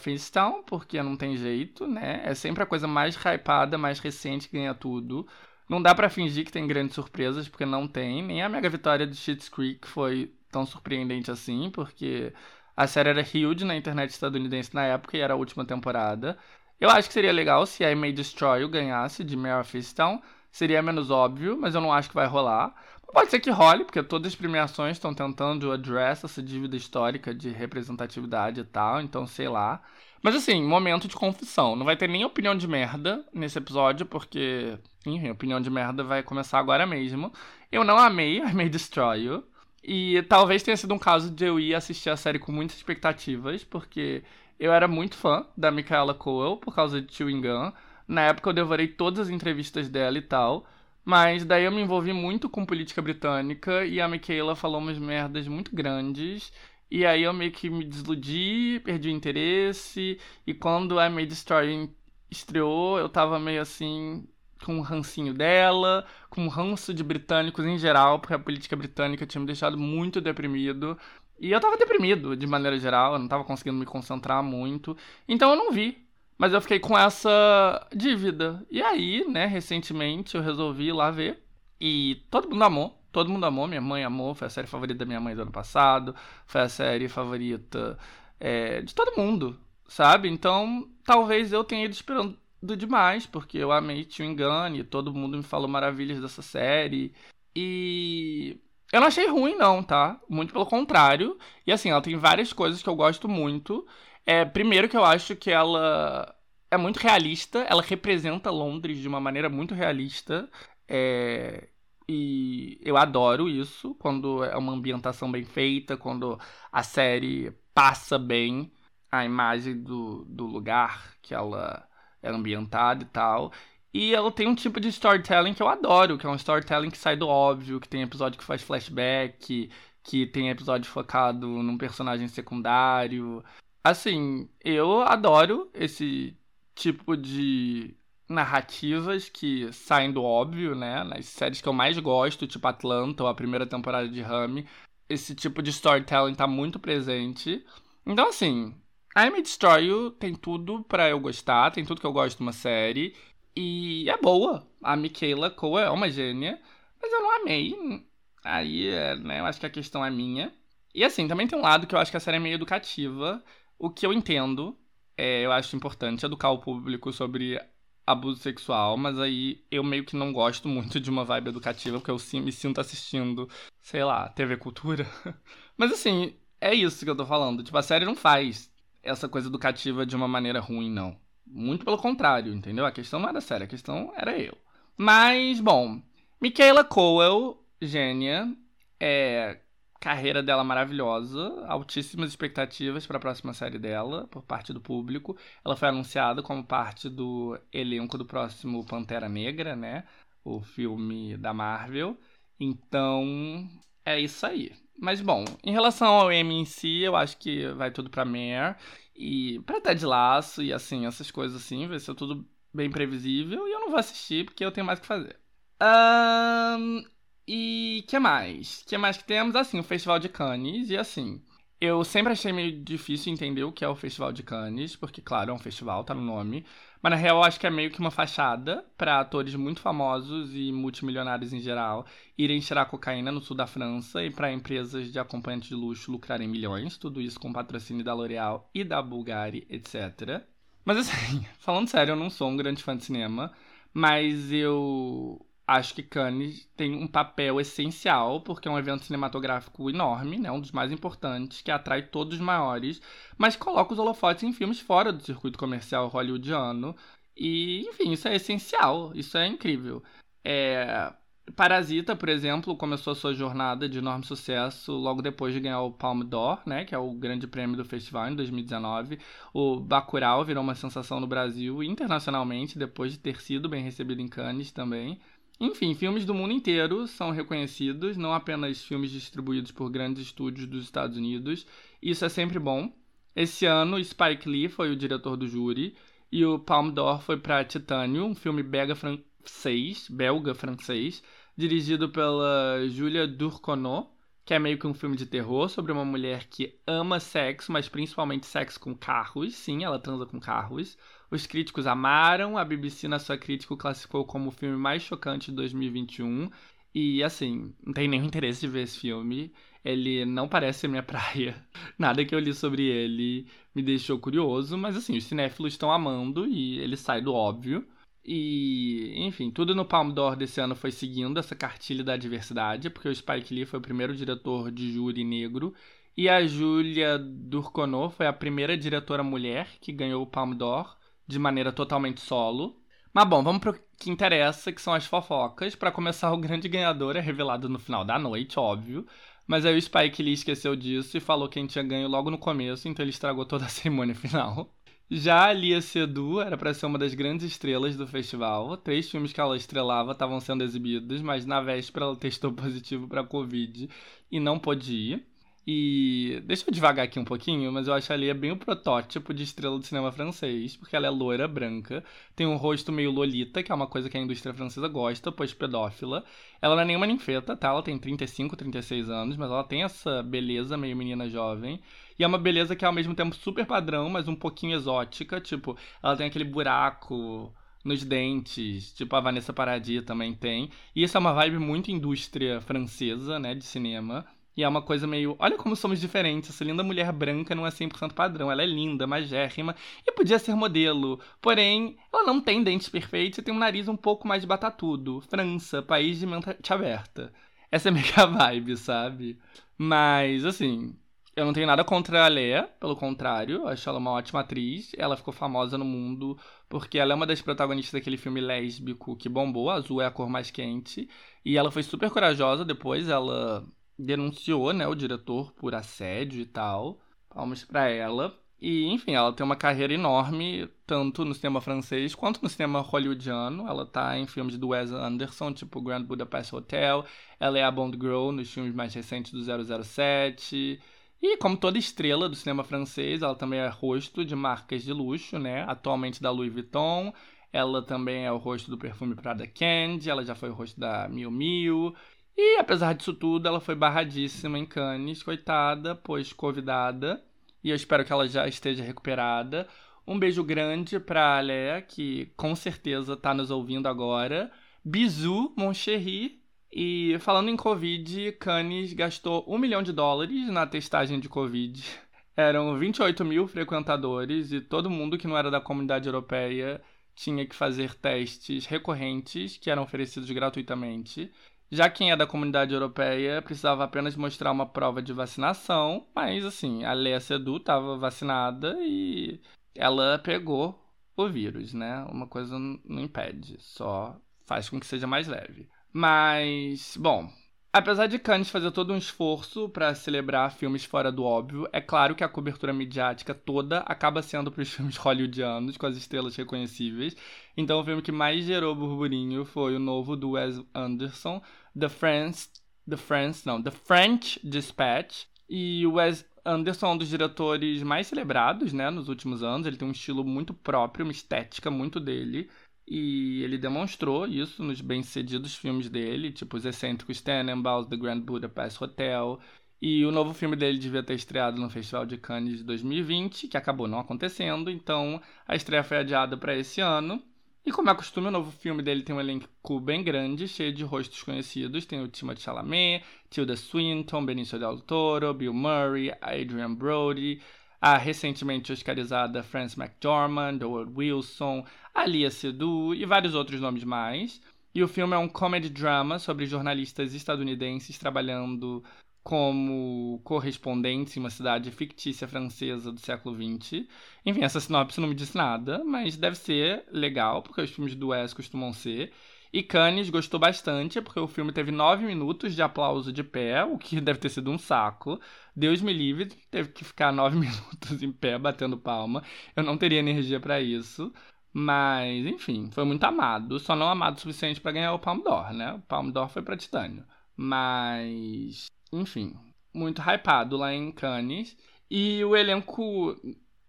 [0.66, 2.22] porque não tem jeito, né?
[2.24, 5.26] É sempre a coisa mais hypada, mais recente que ganha tudo.
[5.68, 8.22] Não dá para fingir que tem grandes surpresas, porque não tem.
[8.22, 12.32] Nem a mega vitória de Schitt's Creek foi tão surpreendente assim, porque
[12.76, 16.38] a série era huge na internet estadunidense na época e era a última temporada.
[16.80, 20.20] Eu acho que seria legal se a I May Destroy ganhasse de Mara Finstown.
[20.50, 22.74] Seria menos óbvio, mas eu não acho que vai rolar.
[23.12, 27.50] Pode ser que role, porque todas as premiações estão tentando address essa dívida histórica de
[27.50, 29.82] representatividade e tal, então sei lá.
[30.22, 31.76] Mas assim, momento de confissão.
[31.76, 36.22] Não vai ter nem opinião de merda nesse episódio, porque, enfim, opinião de merda vai
[36.22, 37.32] começar agora mesmo.
[37.70, 39.44] Eu não amei I May Destroy You.
[39.84, 43.64] E talvez tenha sido um caso de eu ir assistir a série com muitas expectativas,
[43.64, 44.22] porque
[44.58, 47.72] eu era muito fã da Michaela Coel por causa de Chewing Gun.
[48.06, 50.64] Na época eu devorei todas as entrevistas dela e tal.
[51.04, 55.48] Mas daí eu me envolvi muito com política britânica e a Michaela falou umas merdas
[55.48, 56.52] muito grandes.
[56.90, 60.18] E aí eu meio que me desiludi, perdi o interesse.
[60.46, 61.90] E quando a Made Story
[62.30, 64.26] estreou, eu tava meio assim
[64.64, 69.26] com um rancinho dela, com um ranço de britânicos em geral, porque a política britânica
[69.26, 70.96] tinha me deixado muito deprimido.
[71.40, 74.96] E eu tava deprimido de maneira geral, eu não tava conseguindo me concentrar muito.
[75.26, 76.01] Então eu não vi
[76.42, 78.66] mas eu fiquei com essa dívida.
[78.68, 81.40] E aí, né, recentemente eu resolvi ir lá ver.
[81.80, 82.98] E todo mundo amou.
[83.12, 85.52] Todo mundo amou, minha mãe amou, foi a série favorita da minha mãe do ano
[85.52, 87.96] passado, foi a série favorita
[88.40, 90.28] é, de todo mundo, sabe?
[90.28, 92.36] Então, talvez eu tenha ido esperando
[92.76, 97.14] demais, porque eu amei Tio Engane, todo mundo me falou maravilhas dessa série.
[97.54, 98.58] E
[98.92, 100.20] eu não achei ruim, não, tá?
[100.28, 101.38] Muito pelo contrário.
[101.64, 103.86] E assim, ela tem várias coisas que eu gosto muito.
[104.26, 106.34] É, primeiro que eu acho que ela
[106.70, 110.48] é muito realista, ela representa Londres de uma maneira muito realista.
[110.88, 111.68] É,
[112.08, 116.38] e eu adoro isso, quando é uma ambientação bem feita, quando
[116.70, 118.72] a série passa bem
[119.10, 121.86] a imagem do, do lugar que ela
[122.22, 123.52] é ambientada e tal.
[123.92, 126.98] E ela tem um tipo de storytelling que eu adoro, que é um storytelling que
[126.98, 129.70] sai do óbvio, que tem episódio que faz flashback,
[130.02, 133.44] que tem episódio focado num personagem secundário.
[133.84, 136.36] Assim, eu adoro esse
[136.74, 137.94] tipo de
[138.28, 141.02] narrativas que saem do óbvio, né?
[141.04, 144.66] Nas séries que eu mais gosto, tipo Atlanta ou a primeira temporada de Rami,
[145.08, 147.64] esse tipo de storytelling tá muito presente.
[148.06, 148.74] Então, assim,
[149.16, 152.42] I May Destroy You tem tudo para eu gostar, tem tudo que eu gosto de
[152.42, 153.14] uma série.
[153.54, 154.66] E é boa.
[154.82, 156.60] A Michaela Cole é uma gênia,
[157.00, 158.06] mas eu não amei.
[158.44, 160.52] Aí, é, né, eu acho que a questão é minha.
[160.94, 163.42] E assim, também tem um lado que eu acho que a série é meio educativa.
[163.82, 164.78] O que eu entendo,
[165.16, 167.60] é, eu acho importante educar o público sobre
[168.06, 172.12] abuso sexual, mas aí eu meio que não gosto muito de uma vibe educativa, porque
[172.12, 173.48] eu me sinto assistindo,
[173.80, 175.04] sei lá, TV Cultura.
[175.76, 177.64] mas assim, é isso que eu tô falando.
[177.64, 181.16] Tipo, a série não faz essa coisa educativa de uma maneira ruim, não.
[181.44, 182.86] Muito pelo contrário, entendeu?
[182.86, 184.56] A questão não era séria, a questão era eu.
[184.96, 186.00] Mas, bom,
[186.40, 188.56] Michaela Cowell, gênia,
[189.00, 189.58] é
[190.02, 195.36] carreira dela maravilhosa, altíssimas expectativas para a próxima série dela por parte do público.
[195.64, 200.04] Ela foi anunciada como parte do elenco do próximo Pantera Negra, né?
[200.44, 202.18] O filme da Marvel.
[202.58, 203.68] Então,
[204.04, 204.72] é isso aí.
[204.98, 208.76] Mas bom, em relação ao M em si, eu acho que vai tudo pra Mare.
[209.14, 213.68] E pra Ted Laço e assim, essas coisas assim, vai ser tudo bem previsível.
[213.68, 215.38] E eu não vou assistir porque eu tenho mais o que fazer.
[215.80, 217.04] Um,
[217.46, 218.82] e que mais?
[218.86, 219.56] que mais que temos?
[219.56, 220.90] Assim, o Festival de Cannes.
[220.90, 221.42] E assim,
[221.80, 225.50] eu sempre achei meio difícil entender o que é o Festival de Cannes, porque, claro,
[225.50, 226.64] é um festival, tá no nome.
[227.02, 230.54] Mas na real, eu acho que é meio que uma fachada para atores muito famosos
[230.54, 232.06] e multimilionários em geral
[232.38, 236.46] irem tirar cocaína no sul da França e para empresas de acompanhante de luxo lucrarem
[236.46, 240.44] milhões, tudo isso com patrocínio da L'Oréal e da Bulgari, etc.
[240.84, 243.52] Mas assim, falando sério, eu não sou um grande fã de cinema,
[243.92, 250.38] mas eu acho que Cannes tem um papel essencial, porque é um evento cinematográfico enorme,
[250.38, 253.00] né, um dos mais importantes, que atrai todos os maiores,
[253.38, 256.96] mas coloca os holofotes em filmes fora do circuito comercial hollywoodiano.
[257.36, 260.02] E, enfim, isso é essencial, isso é incrível.
[260.44, 261.12] É...
[261.56, 266.24] Parasita, por exemplo, começou sua jornada de enorme sucesso logo depois de ganhar o Palme
[266.24, 269.18] d'Or, né, que é o grande prêmio do festival em 2019.
[269.52, 274.22] O Bacurau virou uma sensação no Brasil e internacionalmente depois de ter sido bem recebido
[274.22, 275.20] em Cannes também.
[275.62, 280.82] Enfim, filmes do mundo inteiro são reconhecidos, não apenas filmes distribuídos por grandes estúdios dos
[280.82, 281.64] Estados Unidos.
[282.02, 282.92] Isso é sempre bom.
[283.36, 285.94] Esse ano, Spike Lee foi o diretor do júri
[286.32, 291.22] e o Palme d'Or foi para Titânio, um filme belga francês, belga francês,
[291.56, 294.10] dirigido pela Julia Durcono,
[294.44, 297.88] que é meio que um filme de terror sobre uma mulher que ama sexo, mas
[297.88, 299.54] principalmente sexo com carros.
[299.54, 300.98] Sim, ela transa com carros.
[301.32, 305.50] Os críticos amaram, a BBC na sua crítica o classificou como o filme mais chocante
[305.50, 306.50] de 2021.
[306.94, 309.50] E assim, não tenho nenhum interesse de ver esse filme.
[309.82, 311.56] Ele não parece ser minha praia.
[311.98, 316.46] Nada que eu li sobre ele me deixou curioso, mas assim, os cinéfilos estão amando
[316.46, 317.86] e ele sai do óbvio.
[318.22, 323.08] E, enfim, tudo no Palme d'Or desse ano foi seguindo essa cartilha da diversidade, porque
[323.08, 325.74] o Spike Lee foi o primeiro diretor de júri negro
[326.14, 331.38] e a Julia Durcono foi a primeira diretora mulher que ganhou o Palme d'Or de
[331.38, 332.80] maneira totalmente solo.
[333.12, 335.74] Mas bom, vamos pro que interessa, que são as fofocas.
[335.74, 339.06] Para começar, o grande ganhador é revelado no final da noite, óbvio.
[339.46, 342.88] Mas aí o Spike Lee esqueceu disso e falou quem tinha ganho logo no começo,
[342.88, 344.74] então ele estragou toda a cerimônia final.
[345.10, 348.76] Já a Lia Sedu era para ser uma das grandes estrelas do festival.
[348.78, 353.22] Três filmes que ela estrelava estavam sendo exibidos, mas na véspera ela testou positivo para
[353.22, 353.90] Covid
[354.30, 355.26] e não pôde ir.
[355.64, 359.32] E deixa eu devagar aqui um pouquinho, mas eu acho a Lia bem o protótipo
[359.32, 362.02] de estrela do cinema francês, porque ela é loira, branca,
[362.34, 365.54] tem um rosto meio lolita, que é uma coisa que a indústria francesa gosta, pois
[365.54, 366.24] pedófila.
[366.60, 367.68] Ela não é nenhuma ninfeta, tá?
[367.68, 371.80] Ela tem 35, 36 anos, mas ela tem essa beleza meio menina jovem.
[372.18, 375.40] E é uma beleza que é ao mesmo tempo super padrão, mas um pouquinho exótica,
[375.40, 380.70] tipo, ela tem aquele buraco nos dentes, tipo a Vanessa Paradis também tem.
[380.94, 384.26] E isso é uma vibe muito indústria francesa, né, de cinema.
[384.56, 385.34] E é uma coisa meio.
[385.38, 386.50] Olha como somos diferentes.
[386.50, 388.50] Essa linda mulher branca não é 100% padrão.
[388.50, 389.74] Ela é linda, magérrima
[390.06, 391.20] e podia ser modelo.
[391.40, 395.20] Porém, ela não tem dentes perfeitos e tem um nariz um pouco mais batatudo.
[395.22, 397.32] França, país de mente aberta.
[397.70, 399.38] Essa é meio que a vibe, sabe?
[399.78, 400.94] Mas, assim,
[401.34, 404.92] eu não tenho nada contra a Lea, pelo contrário, acho ela uma ótima atriz.
[404.98, 406.38] Ela ficou famosa no mundo
[406.68, 410.28] porque ela é uma das protagonistas daquele filme lésbico que bombou, Azul é a cor
[410.28, 411.08] mais quente.
[411.44, 413.64] E ela foi super corajosa depois, ela
[414.02, 417.00] denunciou, né, o diretor por assédio e tal.
[417.28, 418.36] Palmas para ela.
[418.60, 423.66] E, enfim, ela tem uma carreira enorme, tanto no cinema francês quanto no cinema hollywoodiano.
[423.66, 427.04] Ela tá em filmes do Wes Anderson, tipo Grand Budapest Hotel.
[427.40, 429.42] Ela é a Bond Girl nos filmes mais recentes do
[429.84, 430.80] 007.
[431.20, 435.38] E como toda estrela do cinema francês, ela também é rosto de marcas de luxo,
[435.38, 435.64] né?
[435.68, 437.12] Atualmente da Louis Vuitton.
[437.52, 441.08] Ela também é o rosto do perfume Prada Candy, ela já foi o rosto da
[441.08, 441.94] Miu Miu.
[442.36, 447.22] E apesar disso tudo, ela foi barradíssima em Cannes, coitada, pois convidada.
[447.62, 449.68] E eu espero que ela já esteja recuperada.
[450.06, 454.50] Um beijo grande pra Alé, que com certeza tá nos ouvindo agora.
[454.84, 456.40] Bisou, mon chéri.
[456.72, 461.84] E falando em Covid, Cannes gastou um milhão de dólares na testagem de Covid.
[462.34, 466.80] Eram 28 mil frequentadores e todo mundo que não era da comunidade europeia
[467.14, 471.30] tinha que fazer testes recorrentes que eram oferecidos gratuitamente.
[471.72, 476.84] Já quem é da comunidade europeia precisava apenas mostrar uma prova de vacinação, mas assim,
[476.84, 479.40] a Lea Sedu estava vacinada e
[479.74, 480.78] ela pegou
[481.16, 482.04] o vírus, né?
[482.10, 485.66] Uma coisa não impede, só faz com que seja mais leve.
[485.90, 487.30] Mas, bom,
[487.74, 492.14] Apesar de Cannes fazer todo um esforço para celebrar filmes fora do óbvio, é claro
[492.14, 497.16] que a cobertura midiática toda acaba sendo para os filmes hollywoodianos, com as estrelas reconhecíveis.
[497.56, 501.40] Então, o filme que mais gerou burburinho foi o novo do Wes Anderson,
[501.78, 502.48] The France,
[502.88, 505.26] The France, não, The French Dispatch.
[505.48, 509.66] E Wes Anderson é um dos diretores mais celebrados, né, nos últimos anos.
[509.66, 512.50] Ele tem um estilo muito próprio, uma estética muito dele.
[512.86, 518.82] E ele demonstrou isso nos bem-sucedidos filmes dele, tipo os excêntricos Tannenbaums, The Grand Budapest
[518.82, 519.40] Hotel.
[519.80, 523.56] E o novo filme dele devia ter estreado no Festival de Cannes de 2020, que
[523.56, 527.22] acabou não acontecendo, então a estreia foi adiada para esse ano.
[527.64, 530.82] E como é costume, o novo filme dele tem um elenco bem grande, cheio de
[530.82, 531.86] rostos conhecidos.
[531.86, 537.40] Tem o Timothée Chalamet, Tilda Swinton, Benicio Del Toro, Bill Murray, Adrian Brody,
[537.80, 544.40] a recentemente oscarizada Frances McDormand, Howard Wilson, Alia Seydoux e vários outros nomes mais.
[544.74, 548.82] E o filme é um comedy drama sobre jornalistas estadunidenses trabalhando
[549.22, 553.86] como correspondentes em uma cidade fictícia francesa do século XX.
[554.26, 558.08] Enfim, essa sinopse não me disse nada, mas deve ser legal, porque os filmes do
[558.08, 559.12] Wes costumam ser.
[559.52, 563.76] E Cannes gostou bastante, porque o filme teve nove minutos de aplauso de pé, o
[563.76, 565.20] que deve ter sido um saco.
[565.54, 569.22] Deus me livre, teve que ficar nove minutos em pé batendo palma.
[569.54, 571.12] Eu não teria energia para isso.
[571.52, 573.58] Mas, enfim, foi muito amado.
[573.58, 575.74] Só não amado o suficiente para ganhar o Palme d'Or, né?
[575.74, 577.04] O Palme d'Or foi para Titânio.
[577.36, 579.34] Mas, enfim,
[579.72, 581.56] muito hypado lá em Cannes.
[581.90, 583.16] E o elenco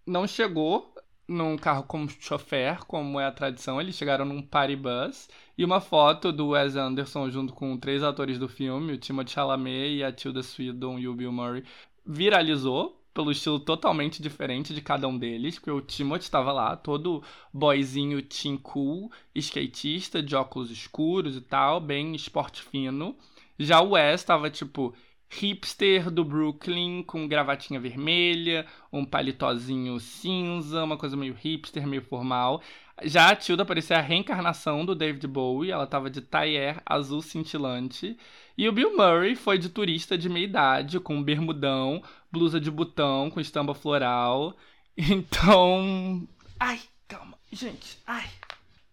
[0.05, 0.93] não chegou
[1.27, 3.79] num carro como chofer, como é a tradição.
[3.79, 5.29] Eles chegaram num party bus.
[5.57, 9.97] E uma foto do Wes Anderson junto com três atores do filme, o Timothée Chalamet
[9.97, 11.63] e a Tilda Swinton e o Bill Murray,
[12.05, 17.23] viralizou pelo estilo totalmente diferente de cada um deles, porque o Timothy estava lá, todo
[17.53, 23.15] boyzinho teen cool, skatista, de óculos escuros e tal, bem esporte fino.
[23.59, 24.95] Já o Wes estava tipo
[25.34, 32.62] hipster do Brooklyn, com gravatinha vermelha, um paletózinho cinza, uma coisa meio hipster, meio formal.
[33.04, 38.17] Já a Tilda parecia a reencarnação do David Bowie, ela tava de tailleur azul cintilante.
[38.58, 43.32] E o Bill Murray foi de turista de meia idade, com bermudão, blusa de botão,
[43.32, 44.56] com estampa floral.
[44.96, 46.28] Então.
[46.60, 48.30] Ai, calma, gente, ai.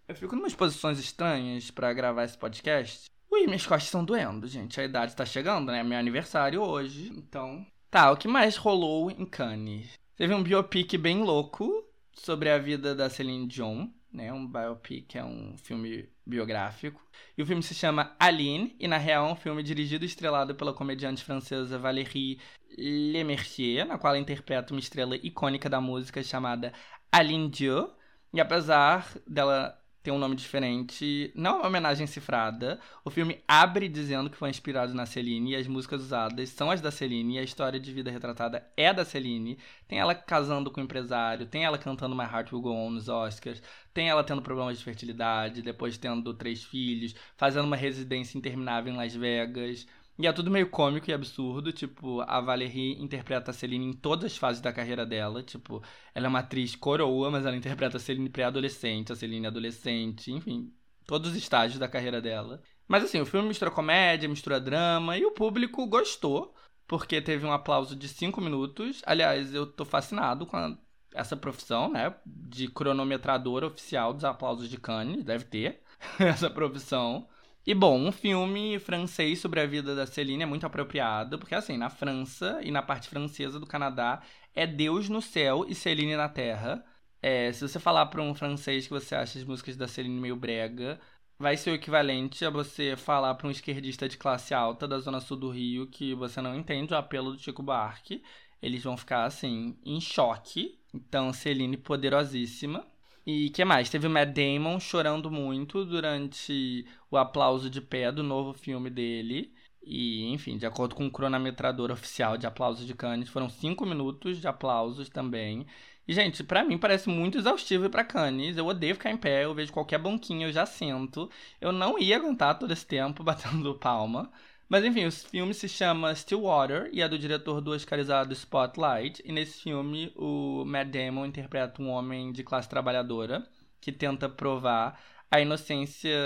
[0.08, 3.09] Eu fico em umas posições estranhas para gravar esse podcast.
[3.30, 4.80] Ui, minhas costas estão doendo, gente.
[4.80, 5.84] A idade tá chegando, né?
[5.84, 7.12] Meu aniversário hoje.
[7.16, 7.64] Então.
[7.88, 9.92] Tá, o que mais rolou em Cannes?
[10.16, 14.32] Teve um biopic bem louco sobre a vida da Celine Dion, né?
[14.32, 17.00] Um biopic é um filme biográfico.
[17.38, 20.54] E o filme se chama Aline, e na real é um filme dirigido e estrelado
[20.56, 22.40] pela comediante francesa Valérie
[22.76, 26.72] Lemercier, na qual ela interpreta uma estrela icônica da música chamada
[27.12, 27.92] Aline Dieu.
[28.32, 31.30] E apesar dela tem um nome diferente.
[31.34, 32.80] Não é uma homenagem cifrada.
[33.04, 36.80] O filme abre dizendo que foi inspirado na Celine e as músicas usadas são as
[36.80, 39.58] da Celine e a história de vida retratada é da Celine.
[39.86, 43.08] Tem ela casando com um empresário, tem ela cantando My Heart Will Go On nos
[43.08, 48.92] Oscars, tem ela tendo problemas de fertilidade, depois tendo três filhos, fazendo uma residência interminável
[48.92, 49.86] em Las Vegas.
[50.20, 51.72] E é tudo meio cômico e absurdo.
[51.72, 55.42] Tipo, a Valerie interpreta a Celine em todas as fases da carreira dela.
[55.42, 55.82] Tipo,
[56.14, 60.72] ela é uma atriz coroa, mas ela interpreta a Celine pré-adolescente, a Celine adolescente, enfim,
[61.06, 62.62] todos os estágios da carreira dela.
[62.86, 66.54] Mas assim, o filme mistura comédia, mistura drama, e o público gostou,
[66.86, 69.02] porque teve um aplauso de 5 minutos.
[69.06, 70.76] Aliás, eu tô fascinado com a,
[71.14, 72.14] essa profissão, né?
[72.26, 75.82] De cronometrador oficial dos aplausos de Cannes, deve ter
[76.20, 77.26] essa profissão.
[77.66, 81.76] E bom, um filme francês sobre a vida da Celine é muito apropriado, porque assim,
[81.76, 84.22] na França e na parte francesa do Canadá
[84.54, 86.84] é Deus no céu e Celine na terra.
[87.22, 90.36] É, se você falar para um francês que você acha as músicas da Celine meio
[90.36, 90.98] brega,
[91.38, 95.20] vai ser o equivalente a você falar para um esquerdista de classe alta da zona
[95.20, 98.22] sul do Rio que você não entende o apelo do Chico Buarque.
[98.62, 100.78] Eles vão ficar assim em choque.
[100.94, 102.86] Então, Celine poderosíssima.
[103.26, 103.90] E que mais?
[103.90, 109.52] Teve o Matt Damon chorando muito durante o aplauso de pé do novo filme dele.
[109.82, 114.40] E, enfim, de acordo com o cronometrador oficial de aplausos de Cannes, foram cinco minutos
[114.40, 115.66] de aplausos também.
[116.06, 118.56] E, gente, para mim parece muito exaustivo ir pra Cannes.
[118.56, 121.30] Eu odeio ficar em pé, eu vejo qualquer banquinho, eu já sento.
[121.60, 124.30] Eu não ia aguentar todo esse tempo batendo palma.
[124.70, 129.20] Mas enfim, o filme se chama Stillwater e é do diretor do oscarizado Spotlight.
[129.24, 133.44] E nesse filme, o Matt Damon interpreta um homem de classe trabalhadora
[133.80, 136.16] que tenta provar a inocência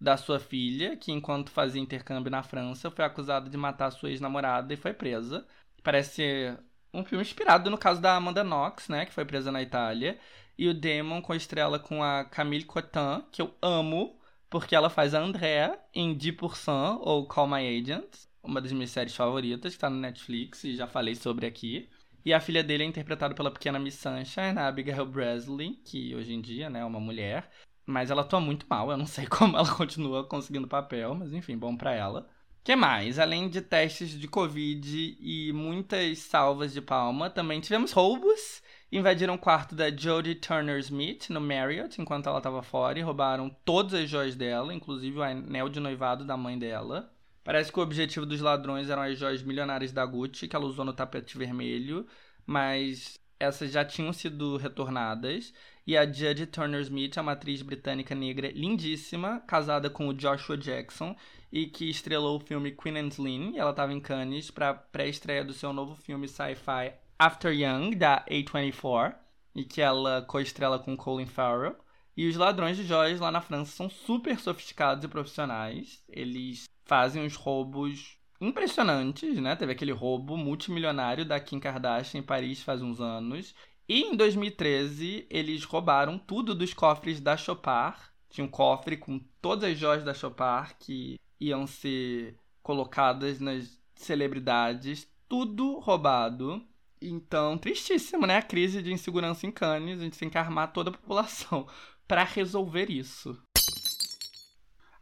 [0.00, 4.74] da sua filha, que enquanto fazia intercâmbio na França, foi acusada de matar sua ex-namorada
[4.74, 5.46] e foi presa.
[5.82, 6.56] Parece
[6.92, 10.18] um filme inspirado no caso da Amanda Knox, né, que foi presa na Itália.
[10.58, 14.19] E o Damon com estrela com a Camille Cotin, que eu amo,
[14.50, 18.04] porque ela faz a Andrea em 10% ou Call My Agent,
[18.42, 21.88] uma das minhas séries favoritas, que está no Netflix e já falei sobre aqui.
[22.24, 26.34] E a filha dele é interpretada pela pequena Miss Sunshine, a Abigail Breslin, que hoje
[26.34, 27.48] em dia né, é uma mulher.
[27.86, 31.56] Mas ela atua muito mal, eu não sei como ela continua conseguindo papel, mas enfim,
[31.56, 32.28] bom para ela.
[32.64, 33.18] que mais?
[33.18, 39.38] Além de testes de Covid e muitas salvas de palma, também tivemos roubos invadiram o
[39.38, 44.34] quarto da Jodie Turner-Smith no Marriott enquanto ela estava fora e roubaram todas as joias
[44.34, 47.12] dela, inclusive o anel de noivado da mãe dela.
[47.44, 50.84] Parece que o objetivo dos ladrões eram as joias milionárias da Gucci que ela usou
[50.84, 52.06] no tapete vermelho,
[52.44, 55.54] mas essas já tinham sido retornadas.
[55.86, 61.16] E a Jodie Turner-Smith é uma atriz britânica negra lindíssima, casada com o Joshua Jackson
[61.50, 63.10] e que estrelou o filme Queen and.
[63.54, 68.24] E ela estava em Cannes para pré-estreia do seu novo filme sci-fi After Young, da
[68.24, 69.14] A24,
[69.54, 71.76] e que ela co-estrela com Colin Farrell.
[72.16, 76.02] E os ladrões de joias lá na França são super sofisticados e profissionais.
[76.08, 79.54] Eles fazem uns roubos impressionantes, né?
[79.54, 83.54] Teve aquele roubo multimilionário da Kim Kardashian em Paris faz uns anos.
[83.86, 88.00] E em 2013, eles roubaram tudo dos cofres da Chopard.
[88.30, 95.06] Tinha um cofre com todas as joias da Chopard que iam ser colocadas nas celebridades.
[95.28, 96.66] Tudo roubado.
[97.00, 98.36] Então, tristíssimo, né?
[98.36, 100.00] A crise de insegurança em Cannes.
[100.00, 101.66] A gente tem que armar toda a população
[102.06, 103.36] para resolver isso.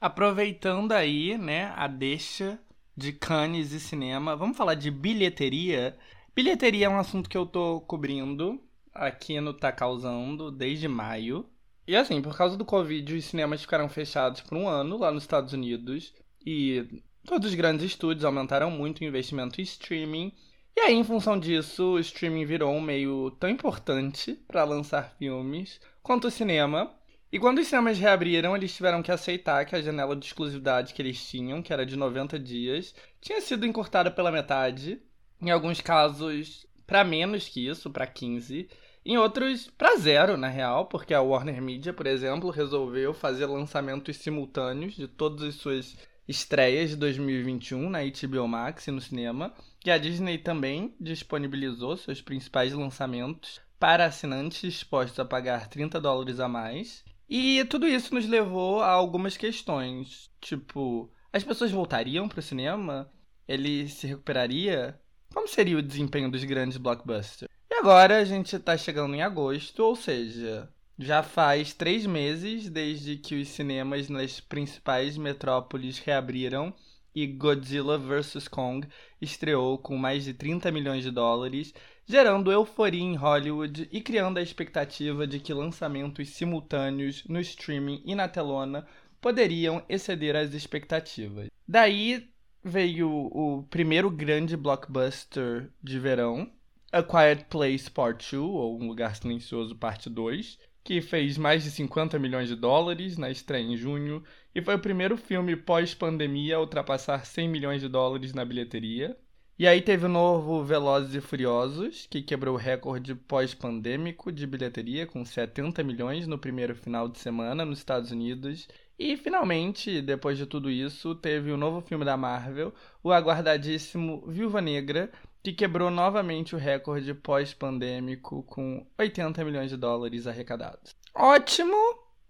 [0.01, 2.59] Aproveitando aí, né, a deixa
[2.97, 5.99] de Cannes e cinema, vamos falar de bilheteria.
[6.35, 8.61] Bilheteria é um assunto que eu tô cobrindo
[8.95, 11.49] aqui no Tá Causando desde maio.
[11.87, 15.25] E assim, por causa do Covid, os cinemas ficaram fechados por um ano lá nos
[15.25, 16.13] Estados Unidos.
[16.45, 20.33] E todos os grandes estúdios aumentaram muito o investimento em streaming.
[20.79, 25.81] E aí, em função disso, o streaming virou um meio tão importante para lançar filmes
[26.01, 26.95] quanto o cinema.
[27.33, 31.03] E quando os cinemas reabriram, eles tiveram que aceitar que a janela de exclusividade que
[31.03, 35.03] eles tinham, que era de 90 dias, tinha sido encurtada pela metade.
[35.43, 38.69] Em alguns casos, para menos que isso, para 15.
[39.05, 44.17] Em outros, para zero, na real, porque a Warner Media, por exemplo, resolveu fazer lançamentos
[44.19, 45.97] simultâneos de todas as suas
[46.29, 49.53] estreias de 2021 na HBO Max e no cinema.
[49.89, 56.41] E a Disney também disponibilizou seus principais lançamentos para assinantes dispostos a pagar 30 dólares
[56.41, 57.03] a mais.
[57.27, 63.11] E tudo isso nos levou a algumas questões, tipo, as pessoas voltariam para o cinema?
[63.49, 65.01] Ele se recuperaria?
[65.33, 67.51] Como seria o desempenho dos grandes blockbusters?
[67.71, 70.69] E agora a gente está chegando em agosto, ou seja,
[70.99, 76.75] já faz três meses desde que os cinemas nas principais metrópoles reabriram
[77.15, 78.49] e Godzilla vs.
[78.49, 78.87] Kong
[79.21, 81.75] estreou com mais de 30 milhões de dólares,
[82.07, 88.15] gerando euforia em Hollywood e criando a expectativa de que lançamentos simultâneos no streaming e
[88.15, 88.87] na telona
[89.21, 91.49] poderiam exceder as expectativas.
[91.67, 92.29] Daí
[92.63, 96.51] veio o primeiro grande blockbuster de verão,
[96.93, 101.71] A Quiet Place Part 2, ou Um Lugar Silencioso Parte 2, que fez mais de
[101.71, 104.25] 50 milhões de dólares na estreia em junho
[104.55, 109.15] e foi o primeiro filme pós-pandemia a ultrapassar 100 milhões de dólares na bilheteria.
[109.59, 115.07] E aí teve o novo Velozes e Furiosos, que quebrou o recorde pós-pandêmico de bilheteria
[115.07, 118.67] com 70 milhões no primeiro final de semana nos Estados Unidos.
[118.99, 122.73] E finalmente, depois de tudo isso, teve o novo filme da Marvel,
[123.03, 125.11] o aguardadíssimo Viúva Negra,
[125.43, 130.95] que quebrou novamente o recorde pós-pandêmico com 80 milhões de dólares arrecadados.
[131.15, 131.77] Ótimo,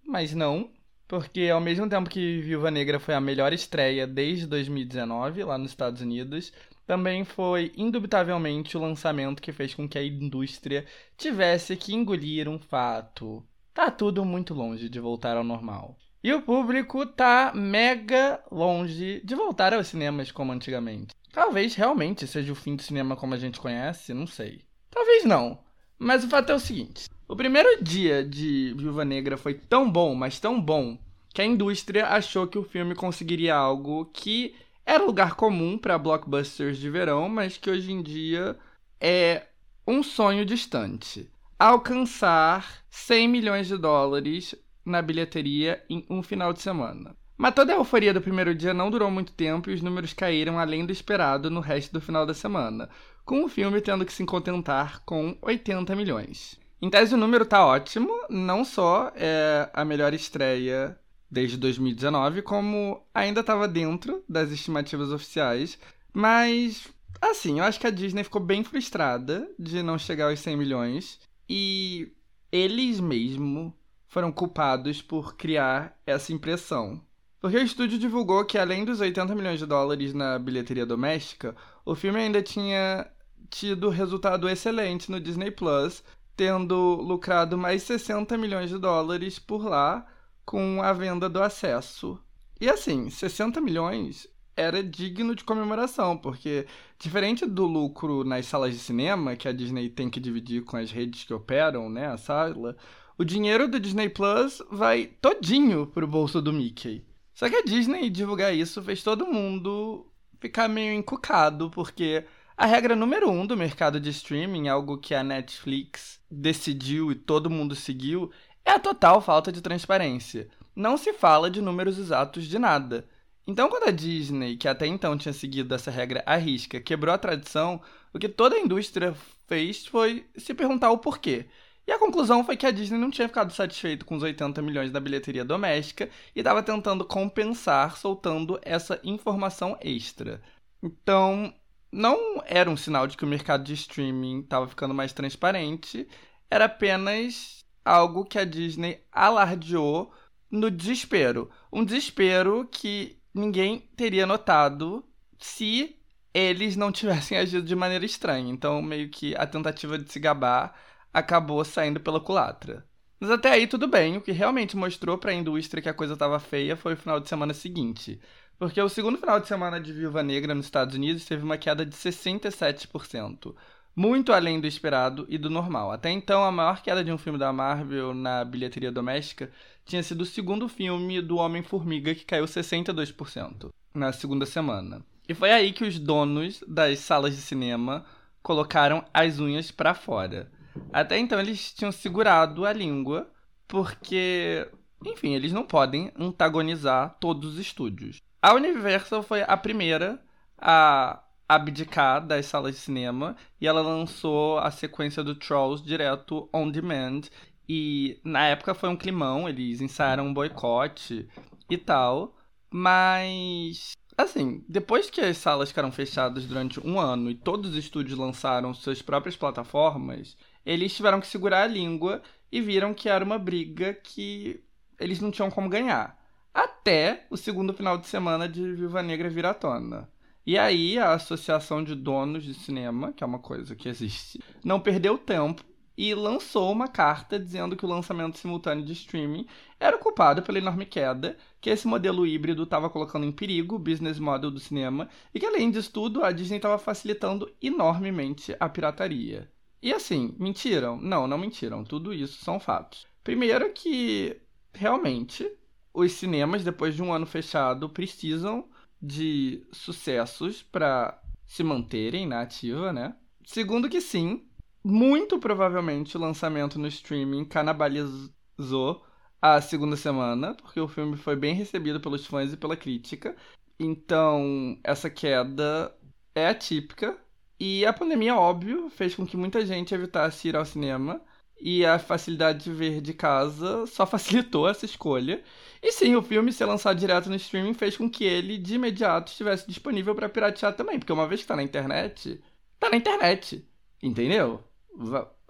[0.05, 0.71] mas não,
[1.07, 5.71] porque ao mesmo tempo que Viúva Negra foi a melhor estreia desde 2019 lá nos
[5.71, 6.53] Estados Unidos,
[6.87, 10.87] também foi indubitavelmente o lançamento que fez com que a indústria
[11.17, 13.45] tivesse que engolir um fato.
[13.75, 15.99] Tá tudo muito longe de voltar ao normal.
[16.25, 21.15] E o público tá mega longe de voltar aos cinemas como antigamente.
[21.39, 24.63] Talvez realmente seja o fim do cinema como a gente conhece, não sei.
[24.91, 25.61] Talvez não.
[25.97, 30.17] Mas o fato é o seguinte: o primeiro dia de Viúva Negra foi tão bom,
[30.17, 30.99] mas tão bom,
[31.33, 36.77] que a indústria achou que o filme conseguiria algo que era lugar comum para blockbusters
[36.77, 38.59] de verão, mas que hoje em dia
[39.01, 39.47] é
[39.87, 41.31] um sonho distante.
[41.57, 47.15] Alcançar 100 milhões de dólares na bilheteria em um final de semana.
[47.39, 50.59] Mas toda a euforia do primeiro dia não durou muito tempo e os números caíram
[50.59, 52.91] além do esperado no resto do final da semana,
[53.25, 56.59] com o filme tendo que se contentar com 80 milhões.
[56.83, 60.99] Em tese, o número tá ótimo, não só é a melhor estreia
[61.31, 65.79] desde 2019, como ainda estava dentro das estimativas oficiais,
[66.13, 66.89] mas
[67.21, 71.21] assim, eu acho que a Disney ficou bem frustrada de não chegar aos 100 milhões
[71.49, 72.13] e
[72.51, 73.73] eles mesmo
[74.09, 77.01] foram culpados por criar essa impressão.
[77.41, 81.95] Porque o estúdio divulgou que, além dos 80 milhões de dólares na bilheteria doméstica, o
[81.95, 83.07] filme ainda tinha
[83.49, 86.03] tido resultado excelente no Disney Plus,
[86.37, 90.07] tendo lucrado mais 60 milhões de dólares por lá
[90.45, 92.19] com a venda do acesso.
[92.61, 94.27] E assim, 60 milhões
[94.57, 96.67] era digno de comemoração, porque
[96.99, 100.91] diferente do lucro nas salas de cinema, que a Disney tem que dividir com as
[100.91, 102.77] redes que operam, né, a sala,
[103.17, 107.05] o dinheiro do Disney Plus vai todinho pro bolso do Mickey.
[107.39, 110.11] Só que a Disney divulgar isso fez todo mundo
[110.41, 112.25] ficar meio encucado, porque
[112.57, 117.49] a regra número um do mercado de streaming, algo que a Netflix decidiu e todo
[117.49, 118.33] mundo seguiu,
[118.65, 120.49] é a total falta de transparência.
[120.75, 123.09] Não se fala de números exatos de nada.
[123.47, 127.19] Então, quando a Disney, que até então tinha seguido essa regra à risca, quebrou a
[127.19, 127.81] tradição,
[128.13, 129.15] o que toda a indústria
[129.47, 131.47] fez foi se perguntar o porquê.
[131.89, 134.91] E a conclusão foi que a Disney não tinha ficado satisfeito com os 80 milhões
[134.91, 140.43] da bilheteria doméstica e estava tentando compensar soltando essa informação extra.
[140.83, 141.51] Então,
[141.91, 146.07] não era um sinal de que o mercado de streaming estava ficando mais transparente,
[146.51, 150.13] era apenas algo que a Disney alardeou
[150.51, 151.51] no desespero.
[151.73, 155.03] Um desespero que ninguém teria notado
[155.39, 155.97] se
[156.35, 158.53] eles não tivessem agido de maneira estranha.
[158.53, 160.75] Então, meio que a tentativa de se gabar
[161.13, 162.87] acabou saindo pela culatra.
[163.21, 166.15] Mas até aí tudo bem, o que realmente mostrou para a indústria que a coisa
[166.15, 168.21] estava feia foi o final de semana seguinte.
[168.59, 171.87] Porque o segundo final de semana de Viúva Negra nos Estados Unidos teve uma queda
[171.87, 173.55] de 67%,
[173.95, 175.93] muito além do esperado e do normal.
[175.93, 179.51] Até então, a maior queda de um filme da Marvel na bilheteria doméstica
[179.85, 185.03] tinha sido o segundo filme do Homem-Formiga, que caiu 62% na segunda semana.
[185.29, 188.05] E foi aí que os donos das salas de cinema
[188.43, 190.51] colocaram as unhas para fora.
[190.93, 193.31] Até então eles tinham segurado a língua,
[193.67, 194.69] porque,
[195.05, 198.21] enfim, eles não podem antagonizar todos os estúdios.
[198.41, 200.23] A Universal foi a primeira
[200.57, 206.71] a abdicar das salas de cinema e ela lançou a sequência do Trolls direto on
[206.71, 207.23] demand.
[207.69, 211.29] E na época foi um climão, eles ensaiaram um boicote
[211.69, 212.37] e tal.
[212.71, 218.19] Mas, assim, depois que as salas ficaram fechadas durante um ano e todos os estúdios
[218.19, 220.37] lançaram suas próprias plataformas,
[220.69, 222.21] eles tiveram que segurar a língua
[222.53, 224.63] e viram que era uma briga que
[225.01, 226.23] eles não tinham como ganhar.
[226.53, 230.11] Até o segundo final de semana de Viva Negra vir à tona.
[230.45, 234.79] E aí a Associação de Donos de Cinema, que é uma coisa que existe, não
[234.79, 235.65] perdeu tempo
[235.97, 239.47] e lançou uma carta dizendo que o lançamento simultâneo de streaming
[239.81, 244.19] era culpado pela enorme queda, que esse modelo híbrido estava colocando em perigo o business
[244.19, 249.51] model do cinema e que, além disso tudo, a Disney estava facilitando enormemente a pirataria.
[249.83, 250.97] E assim, mentiram?
[251.01, 251.85] Não, não mentiram.
[251.85, 253.07] Tudo isso são fatos.
[253.23, 254.41] Primeiro que
[254.73, 255.51] realmente
[255.93, 258.69] os cinemas, depois de um ano fechado, precisam
[259.01, 263.17] de sucessos para se manterem na ativa, né?
[263.45, 264.47] Segundo que sim,
[264.85, 269.05] muito provavelmente o lançamento no streaming canibalizou
[269.41, 273.37] a segunda semana, porque o filme foi bem recebido pelos fãs e pela crítica.
[273.79, 275.95] Então, essa queda
[276.35, 277.19] é atípica.
[277.61, 281.21] E a pandemia, óbvio, fez com que muita gente evitasse ir ao cinema.
[281.61, 285.43] E a facilidade de ver de casa só facilitou essa escolha.
[285.83, 289.33] E sim, o filme ser lançado direto no streaming fez com que ele, de imediato,
[289.33, 290.99] estivesse disponível para piratear também.
[290.99, 292.41] Porque uma vez que tá na internet,
[292.79, 293.67] tá na internet.
[294.03, 294.63] Entendeu?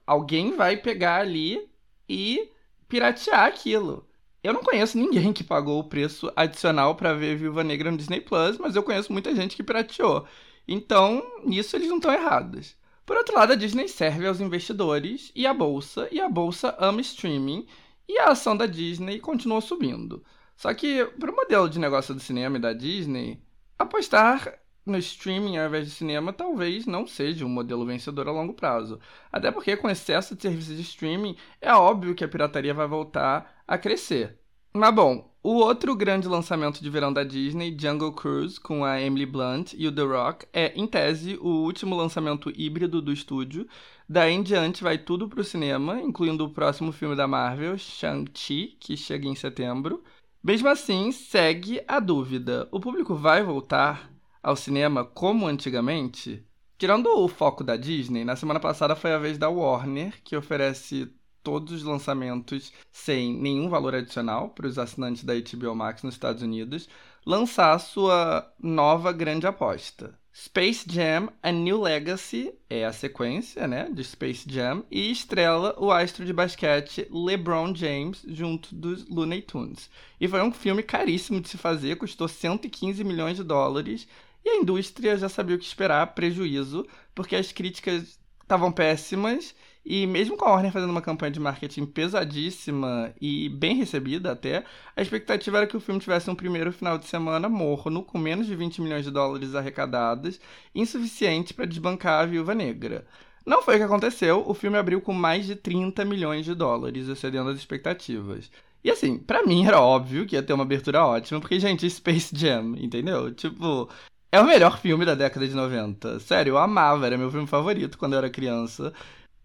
[0.07, 1.69] Alguém vai pegar ali
[2.09, 2.51] e
[2.89, 4.09] piratear aquilo.
[4.43, 8.21] Eu não conheço ninguém que pagou o preço adicional para ver Viúva Negra no Disney
[8.21, 10.27] Plus, mas eu conheço muita gente que pirateou.
[10.69, 12.77] Então, nisso eles não estão errados.
[13.07, 17.01] Por outro lado, a Disney serve aos investidores e à bolsa, e a bolsa ama
[17.01, 17.67] streaming,
[18.07, 20.23] e a ação da Disney continua subindo.
[20.55, 23.43] Só que, para o modelo de negócio do cinema e da Disney,
[23.79, 28.55] apostar no streaming ao invés de cinema talvez não seja um modelo vencedor a longo
[28.55, 29.01] prazo.
[29.33, 33.63] Até porque, com excesso de serviços de streaming, é óbvio que a pirataria vai voltar
[33.67, 34.39] a crescer.
[34.79, 39.27] Mas bom, o outro grande lançamento de verão da Disney, Jungle Cruise, com a Emily
[39.27, 43.67] Blunt e o The Rock, é, em tese, o último lançamento híbrido do estúdio.
[44.09, 48.97] Daí em diante vai tudo pro cinema, incluindo o próximo filme da Marvel, Shang-Chi, que
[48.97, 50.03] chega em setembro.
[50.43, 54.11] Mesmo assim, segue a dúvida: o público vai voltar?
[54.43, 56.43] ao cinema como antigamente,
[56.79, 61.13] tirando o foco da Disney, na semana passada foi a vez da Warner, que oferece
[61.43, 66.43] todos os lançamentos sem nenhum valor adicional para os assinantes da HBO Max nos Estados
[66.43, 66.89] Unidos,
[67.25, 70.19] lançar sua nova grande aposta.
[70.41, 75.91] Space Jam A New Legacy é a sequência, né, de Space Jam e estrela o
[75.91, 79.91] astro de basquete LeBron James junto dos Looney Tunes.
[80.21, 84.07] E foi um filme caríssimo de se fazer, custou 115 milhões de dólares
[84.45, 89.55] e a indústria já sabia o que esperar, prejuízo, porque as críticas estavam péssimas
[89.91, 94.63] e mesmo com a Warner fazendo uma campanha de marketing pesadíssima e bem recebida até,
[94.95, 98.47] a expectativa era que o filme tivesse um primeiro final de semana morno, com menos
[98.47, 100.39] de 20 milhões de dólares arrecadados,
[100.75, 103.07] insuficiente para desbancar a Viúva Negra.
[103.47, 107.09] Não foi o que aconteceu, o filme abriu com mais de 30 milhões de dólares,
[107.09, 108.51] excedendo as expectativas.
[108.85, 112.37] E assim, para mim era óbvio que ia ter uma abertura ótima, porque, gente, Space
[112.37, 113.33] Jam, entendeu?
[113.33, 113.89] Tipo,
[114.31, 116.21] é o melhor filme da década de 90.
[116.21, 118.93] Sério, eu amava, era meu filme favorito quando eu era criança.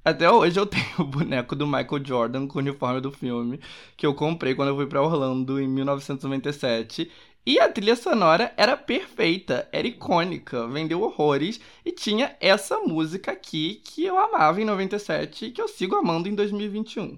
[0.05, 3.59] Até hoje eu tenho o boneco do Michael Jordan com o uniforme do filme,
[3.95, 7.09] que eu comprei quando eu fui para Orlando em 1997.
[7.45, 13.81] E a trilha sonora era perfeita, era icônica, vendeu horrores e tinha essa música aqui
[13.83, 17.17] que eu amava em 97 e que eu sigo amando em 2021.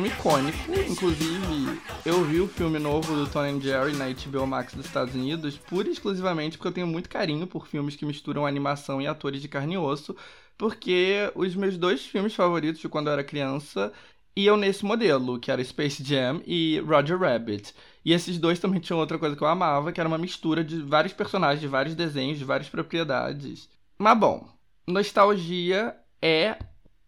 [0.00, 0.58] filme icônico.
[0.88, 5.14] Inclusive, eu vi o filme novo do Tony and Jerry na HBO Max dos Estados
[5.14, 9.06] Unidos pura e exclusivamente porque eu tenho muito carinho por filmes que misturam animação e
[9.06, 10.16] atores de carne e osso,
[10.56, 13.92] porque os meus dois filmes favoritos de quando eu era criança
[14.34, 17.74] iam nesse modelo, que era Space Jam e Roger Rabbit.
[18.02, 20.80] E esses dois também tinham outra coisa que eu amava, que era uma mistura de
[20.80, 23.68] vários personagens, de vários desenhos, de várias propriedades.
[23.98, 24.48] Mas bom,
[24.86, 26.56] nostalgia é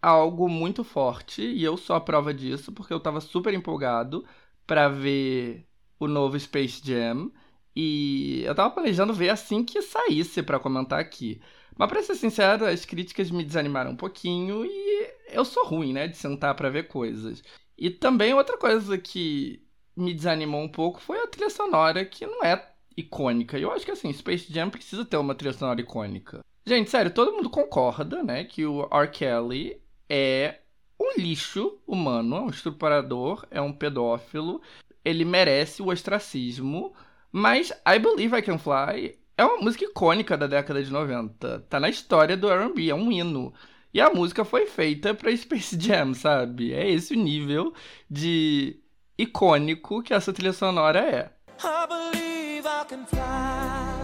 [0.03, 4.25] algo muito forte e eu sou a prova disso porque eu tava super empolgado
[4.67, 5.67] para ver
[5.99, 7.31] o novo Space Jam
[7.75, 11.41] e eu tava planejando ver assim que saísse para comentar aqui.
[11.77, 16.07] Mas pra ser sincero, as críticas me desanimaram um pouquinho e eu sou ruim, né,
[16.07, 17.43] de sentar para ver coisas.
[17.79, 19.65] E também outra coisa que
[19.97, 23.59] me desanimou um pouco foi a trilha sonora que não é icônica.
[23.59, 26.41] Eu acho que assim, Space Jam precisa ter uma trilha sonora icônica.
[26.67, 29.09] Gente, sério, todo mundo concorda, né, que o R.
[29.09, 30.61] Kelly é
[30.99, 34.61] um lixo humano, é um estuprador, é um pedófilo,
[35.05, 36.95] ele merece o ostracismo,
[37.31, 41.61] mas I Believe I Can Fly é uma música icônica da década de 90.
[41.69, 43.53] Tá na história do R&B, é um hino.
[43.93, 46.73] E a música foi feita pra Space Jam, sabe?
[46.73, 47.75] É esse o nível
[48.11, 48.81] de
[49.19, 51.31] icônico que essa trilha sonora é.
[51.63, 54.03] I believe I can fly.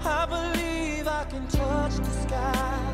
[0.00, 2.93] I believe I can touch the sky.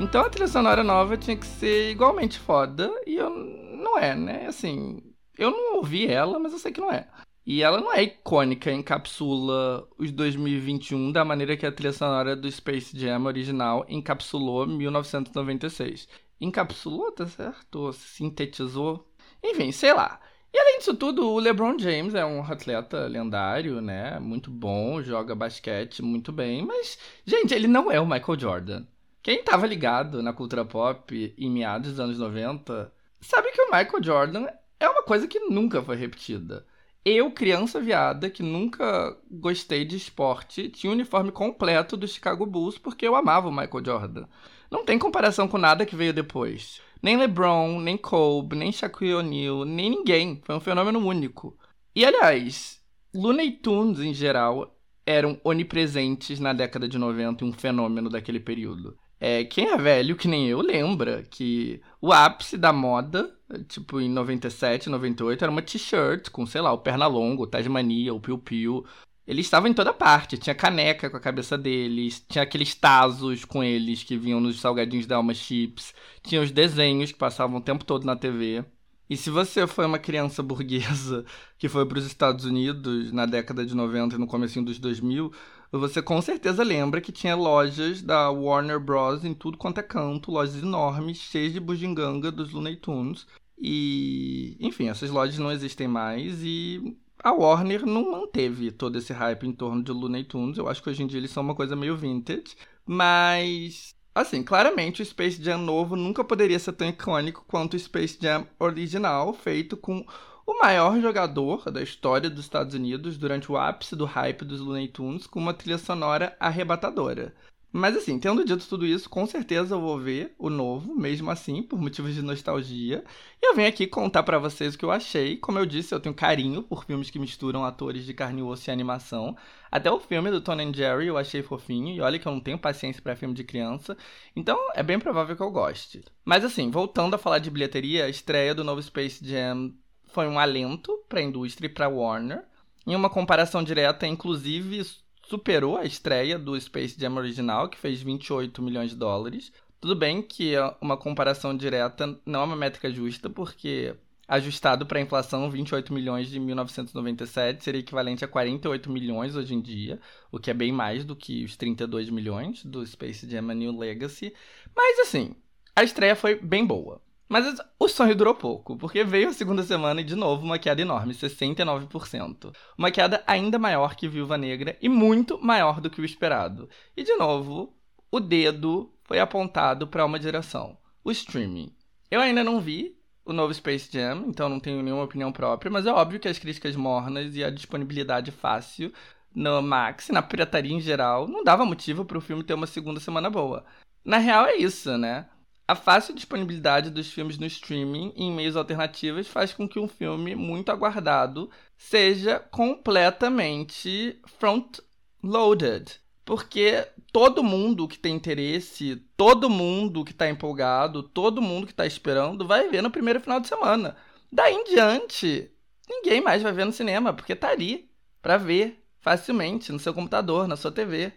[0.00, 4.46] Então a trilha sonora nova tinha que ser igualmente foda e eu não é, né?
[4.46, 4.98] Assim,
[5.36, 7.06] eu não ouvi ela, mas eu sei que não é.
[7.44, 12.50] E ela não é icônica, encapsula os 2021 da maneira que a trilha sonora do
[12.50, 16.08] Space Jam original encapsulou 1996.
[16.40, 17.92] Encapsulou, tá certo?
[17.92, 19.06] Sintetizou?
[19.44, 20.18] Enfim, sei lá.
[20.52, 24.18] E além disso tudo, o LeBron James é um atleta lendário, né?
[24.18, 28.86] Muito bom, joga basquete muito bem, mas, gente, ele não é o Michael Jordan.
[29.22, 32.90] Quem tava ligado na cultura pop em meados dos anos 90
[33.20, 34.46] sabe que o Michael Jordan
[34.78, 36.66] é uma coisa que nunca foi repetida.
[37.04, 42.78] Eu, criança viada, que nunca gostei de esporte, tinha o uniforme completo do Chicago Bulls
[42.78, 44.26] porque eu amava o Michael Jordan.
[44.70, 46.80] Não tem comparação com nada que veio depois.
[47.02, 50.40] Nem LeBron, nem Kobe, nem Shaquille O'Neal, nem ninguém.
[50.44, 51.58] Foi um fenômeno único.
[51.94, 52.80] E aliás,
[53.14, 58.96] Looney Tunes em geral eram onipresentes na década de 90 e um fenômeno daquele período.
[59.20, 63.30] É, quem é velho, que nem eu, lembra que o ápice da moda,
[63.68, 68.20] tipo em 97, 98, era uma t-shirt com, sei lá, o Pernalongo, o Tasmania, o
[68.20, 68.86] Piu Piu.
[69.26, 70.38] Eles estavam em toda parte.
[70.38, 75.06] Tinha caneca com a cabeça deles, tinha aqueles tazos com eles que vinham nos salgadinhos
[75.06, 78.64] da Alma Chips, tinha os desenhos que passavam o tempo todo na TV.
[79.08, 81.24] E se você foi uma criança burguesa
[81.58, 85.32] que foi para os Estados Unidos na década de 90 e no começo dos 2000,
[85.78, 89.24] você com certeza lembra que tinha lojas da Warner Bros.
[89.24, 93.26] em tudo quanto é canto, lojas enormes, cheias de bugiganga dos Looney Tunes.
[93.58, 99.46] E, enfim, essas lojas não existem mais e a Warner não manteve todo esse hype
[99.46, 100.58] em torno de Looney Tunes.
[100.58, 102.56] Eu acho que hoje em dia eles são uma coisa meio vintage,
[102.86, 108.18] mas Assim, claramente o Space Jam novo nunca poderia ser tão icônico quanto o Space
[108.20, 110.04] Jam original, feito com
[110.46, 114.88] o maior jogador da história dos Estados Unidos durante o ápice do hype dos Looney
[114.88, 117.34] Tunes, com uma trilha sonora arrebatadora.
[117.72, 121.62] Mas assim, tendo dito tudo isso, com certeza eu vou ver o novo, mesmo assim,
[121.62, 123.04] por motivos de nostalgia.
[123.40, 125.36] E eu venho aqui contar para vocês o que eu achei.
[125.36, 128.68] Como eu disse, eu tenho carinho por filmes que misturam atores de carne e osso
[128.68, 129.36] e animação.
[129.70, 132.40] Até o filme do Tom and Jerry eu achei fofinho, e olha que eu não
[132.40, 133.96] tenho paciência para filme de criança.
[134.34, 136.02] Então é bem provável que eu goste.
[136.24, 139.72] Mas assim, voltando a falar de bilheteria, a estreia do novo Space Jam
[140.12, 142.44] foi um alento para a indústria e para Warner.
[142.86, 144.82] Em uma comparação direta, inclusive,
[145.26, 149.52] superou a estreia do Space Jam original, que fez 28 milhões de dólares.
[149.80, 153.96] Tudo bem que uma comparação direta não é uma métrica justa, porque
[154.26, 159.60] ajustado para a inflação, 28 milhões de 1997 seria equivalente a 48 milhões hoje em
[159.60, 160.00] dia,
[160.30, 164.32] o que é bem mais do que os 32 milhões do Space Jam New Legacy.
[164.74, 165.34] Mas assim,
[165.74, 167.00] a estreia foi bem boa.
[167.30, 167.46] Mas
[167.78, 171.14] o sonho durou pouco, porque veio a segunda semana e de novo uma queda enorme,
[171.14, 172.52] 69%.
[172.76, 176.68] Uma queda ainda maior que Viúva Negra e muito maior do que o esperado.
[176.96, 177.72] E de novo,
[178.10, 181.72] o dedo foi apontado para uma direção: o streaming.
[182.10, 185.86] Eu ainda não vi o novo Space Jam, então não tenho nenhuma opinião própria, mas
[185.86, 188.92] é óbvio que as críticas mornas e a disponibilidade fácil
[189.32, 192.98] no Max, na pirataria em geral, não dava motivo para o filme ter uma segunda
[192.98, 193.64] semana boa.
[194.04, 195.28] Na real é isso, né?
[195.70, 200.34] A fácil disponibilidade dos filmes no streaming em meios alternativos faz com que um filme
[200.34, 206.00] muito aguardado seja completamente front-loaded.
[206.24, 211.86] Porque todo mundo que tem interesse, todo mundo que está empolgado, todo mundo que está
[211.86, 213.96] esperando vai ver no primeiro final de semana.
[214.32, 215.52] Daí em diante,
[215.88, 217.88] ninguém mais vai ver no cinema, porque tá ali
[218.20, 221.12] para ver facilmente no seu computador, na sua TV.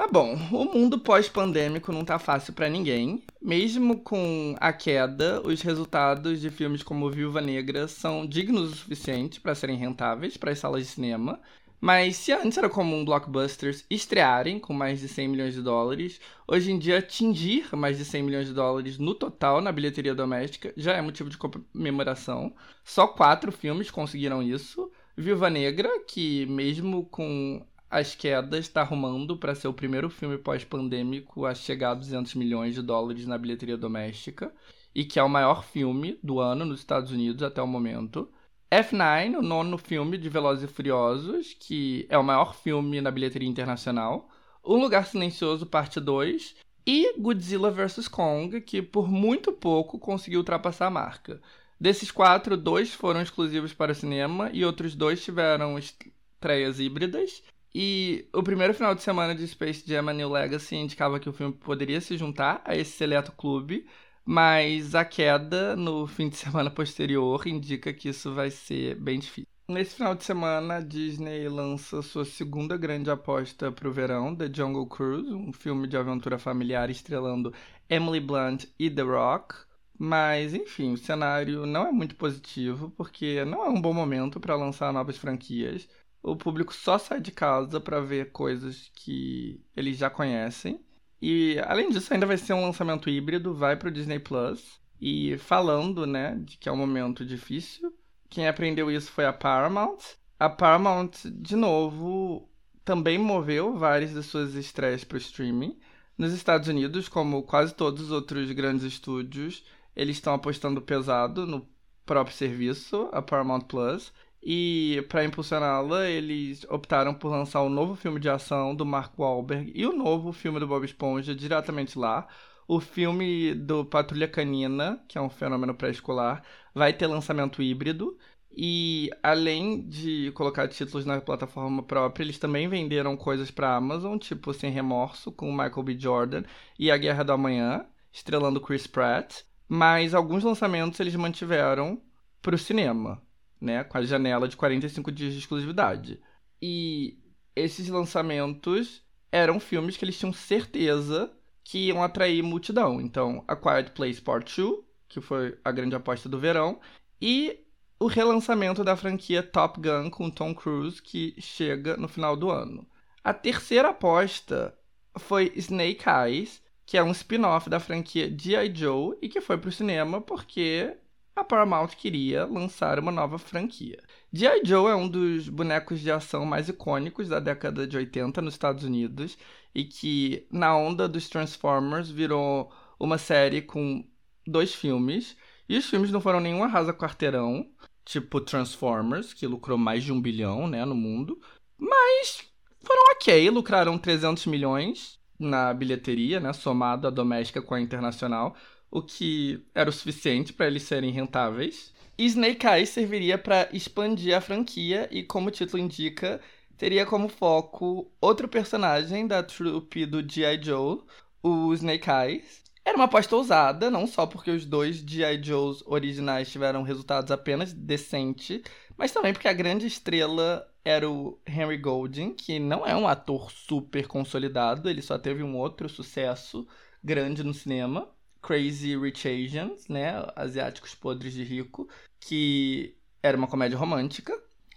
[0.00, 3.22] Mas bom, o mundo pós-pandêmico não tá fácil para ninguém.
[3.38, 9.38] Mesmo com a queda, os resultados de filmes como Viúva Negra são dignos o suficiente
[9.38, 11.38] para serem rentáveis para as salas de cinema.
[11.78, 16.72] Mas se antes era comum blockbusters estrearem com mais de 100 milhões de dólares, hoje
[16.72, 20.94] em dia atingir mais de 100 milhões de dólares no total na bilheteria doméstica já
[20.94, 22.54] é motivo de comemoração.
[22.82, 24.90] Só quatro filmes conseguiram isso.
[25.14, 31.44] Viúva Negra, que mesmo com as quedas está arrumando para ser o primeiro filme pós-pandêmico
[31.44, 34.54] a chegar a 200 milhões de dólares na bilheteria doméstica
[34.94, 38.30] e que é o maior filme do ano nos Estados Unidos até o momento.
[38.70, 43.48] F9, o nono filme de Velozes e Furiosos, que é o maior filme na bilheteria
[43.48, 44.30] internacional.
[44.64, 46.54] Um Lugar Silencioso, parte 2.
[46.86, 48.06] E Godzilla vs.
[48.06, 51.40] Kong, que por muito pouco conseguiu ultrapassar a marca.
[51.80, 57.42] Desses quatro, dois foram exclusivos para o cinema e outros dois tiveram estreias híbridas.
[57.74, 61.32] E o primeiro final de semana de Space Jam A New Legacy indicava que o
[61.32, 63.86] filme poderia se juntar a esse seleto clube,
[64.24, 69.46] mas a queda no fim de semana posterior indica que isso vai ser bem difícil.
[69.68, 74.50] Nesse final de semana, a Disney lança sua segunda grande aposta para o verão, The
[74.52, 77.54] Jungle Cruise, um filme de aventura familiar estrelando
[77.88, 79.54] Emily Blunt e The Rock.
[79.96, 84.56] Mas, enfim, o cenário não é muito positivo, porque não é um bom momento para
[84.56, 85.88] lançar novas franquias.
[86.22, 90.80] O público só sai de casa para ver coisas que eles já conhecem.
[91.20, 94.80] E além disso, ainda vai ser um lançamento híbrido, vai pro Disney Plus.
[95.00, 97.92] E falando, né, de que é um momento difícil,
[98.28, 99.98] quem aprendeu isso foi a Paramount.
[100.38, 102.48] A Paramount, de novo,
[102.84, 105.78] também moveu várias de suas estreias para o streaming.
[106.16, 109.64] Nos Estados Unidos, como quase todos os outros grandes estúdios,
[109.96, 111.66] eles estão apostando pesado no
[112.04, 114.12] próprio serviço, a Paramount Plus.
[114.42, 119.18] E para impulsioná-la, eles optaram por lançar o um novo filme de ação do Mark
[119.18, 122.26] Wahlberg e o novo filme do Bob Esponja diretamente lá.
[122.66, 126.42] O filme do Patrulha Canina, que é um fenômeno pré-escolar,
[126.74, 128.16] vai ter lançamento híbrido.
[128.50, 134.54] E além de colocar títulos na plataforma própria, eles também venderam coisas para Amazon, tipo
[134.54, 135.98] Sem Remorso, com Michael B.
[135.98, 136.44] Jordan,
[136.78, 139.42] e A Guerra do Amanhã, estrelando Chris Pratt.
[139.68, 142.00] Mas alguns lançamentos eles mantiveram
[142.42, 143.22] para o cinema
[143.60, 146.20] né, com a janela de 45 dias de exclusividade.
[146.60, 147.18] E
[147.54, 151.32] esses lançamentos eram filmes que eles tinham certeza
[151.62, 153.00] que iam atrair multidão.
[153.00, 156.80] Então, A Quiet Place Part 2, que foi a grande aposta do verão,
[157.20, 157.60] e
[157.98, 162.86] o relançamento da franquia Top Gun com Tom Cruise, que chega no final do ano.
[163.22, 164.74] A terceira aposta
[165.18, 168.74] foi Snake Eyes, que é um spin-off da franquia G.I.
[168.74, 170.96] Joe e que foi para o cinema porque
[171.34, 174.02] a Paramount queria lançar uma nova franquia.
[174.32, 174.62] G.I.
[174.64, 178.84] Joe é um dos bonecos de ação mais icônicos da década de 80 nos Estados
[178.84, 179.38] Unidos
[179.74, 184.04] e que, na onda dos Transformers, virou uma série com
[184.46, 185.36] dois filmes.
[185.68, 187.66] E os filmes não foram nenhum arrasa quarteirão,
[188.04, 191.40] tipo Transformers, que lucrou mais de um bilhão né, no mundo,
[191.78, 192.42] mas
[192.84, 198.54] foram ok, lucraram 300 milhões na bilheteria, né, somado a doméstica com a internacional
[198.90, 201.92] o que era o suficiente para eles serem rentáveis.
[202.18, 206.40] E Snake Eyes serviria para expandir a franquia e, como o título indica,
[206.76, 210.62] teria como foco outro personagem da trupe do G.I.
[210.62, 211.00] Joe,
[211.42, 212.62] o Snake Eyes.
[212.84, 215.42] Era uma aposta ousada, não só porque os dois G.I.
[215.42, 218.62] Joes originais tiveram resultados apenas decentes,
[218.96, 223.50] mas também porque a grande estrela era o Henry Golding, que não é um ator
[223.50, 226.66] super consolidado, ele só teve um outro sucesso
[227.02, 228.08] grande no cinema.
[228.42, 230.24] Crazy Rich Asians, né?
[230.34, 231.88] Asiáticos Podres de Rico,
[232.20, 234.32] que era uma comédia romântica.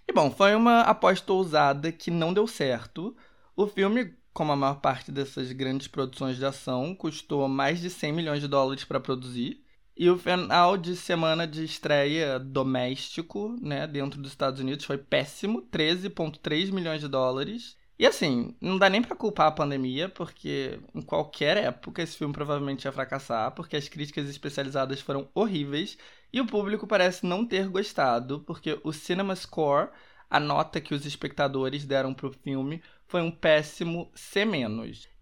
[0.06, 3.16] E bom, foi uma aposta ousada que não deu certo.
[3.56, 8.12] O filme, como a maior parte dessas grandes produções de ação, custou mais de 100
[8.12, 9.64] milhões de dólares para produzir.
[9.96, 15.62] E o final de semana de estreia doméstico, né, dentro dos Estados Unidos foi péssimo,
[15.62, 17.76] 13.3 milhões de dólares.
[17.98, 22.34] E assim, não dá nem para culpar a pandemia, porque em qualquer época esse filme
[22.34, 25.96] provavelmente ia fracassar, porque as críticas especializadas foram horríveis
[26.32, 29.90] e o público parece não ter gostado, porque o Cinema Score,
[30.28, 34.44] a nota que os espectadores deram pro filme, foi um péssimo C-.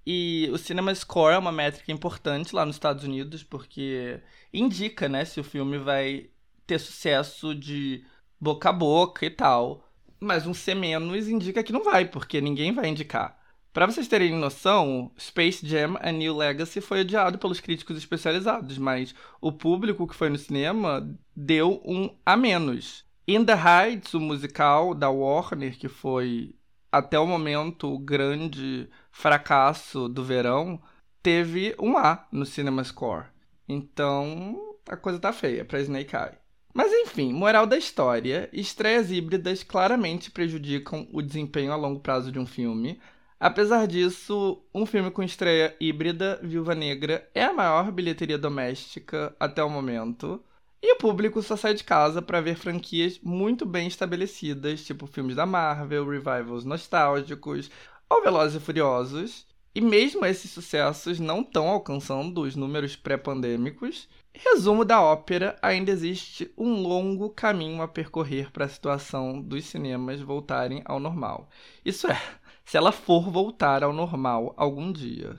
[0.06, 4.20] E o Cinema Score é uma métrica importante lá nos Estados Unidos, porque
[4.52, 6.30] indica, né, se o filme vai
[6.66, 8.04] ter sucesso de
[8.40, 9.86] boca a boca e tal.
[10.22, 13.36] Mas um C- indica que não vai, porque ninguém vai indicar.
[13.72, 19.14] Para vocês terem noção, Space Jam A New Legacy foi odiado pelos críticos especializados, mas
[19.40, 23.04] o público que foi no cinema deu um a menos.
[23.26, 26.54] In the Heights, o musical da Warner, que foi
[26.92, 30.80] até o momento o grande fracasso do verão,
[31.20, 33.26] teve um A no Cinema Score.
[33.68, 36.41] Então, a coisa tá feia para Snake Eye.
[36.74, 42.38] Mas enfim, moral da história: estreias híbridas claramente prejudicam o desempenho a longo prazo de
[42.38, 43.00] um filme.
[43.38, 49.62] Apesar disso, um filme com estreia híbrida, Viúva Negra, é a maior bilheteria doméstica até
[49.62, 50.42] o momento.
[50.80, 55.36] E o público só sai de casa para ver franquias muito bem estabelecidas, tipo filmes
[55.36, 57.70] da Marvel, revivals nostálgicos
[58.08, 59.46] ou Velozes e Furiosos.
[59.74, 64.08] E mesmo esses sucessos não estão alcançando os números pré-pandêmicos.
[64.34, 70.20] Resumo da ópera: ainda existe um longo caminho a percorrer para a situação dos cinemas
[70.20, 71.48] voltarem ao normal.
[71.84, 72.20] Isso é,
[72.64, 75.38] se ela for voltar ao normal algum dia.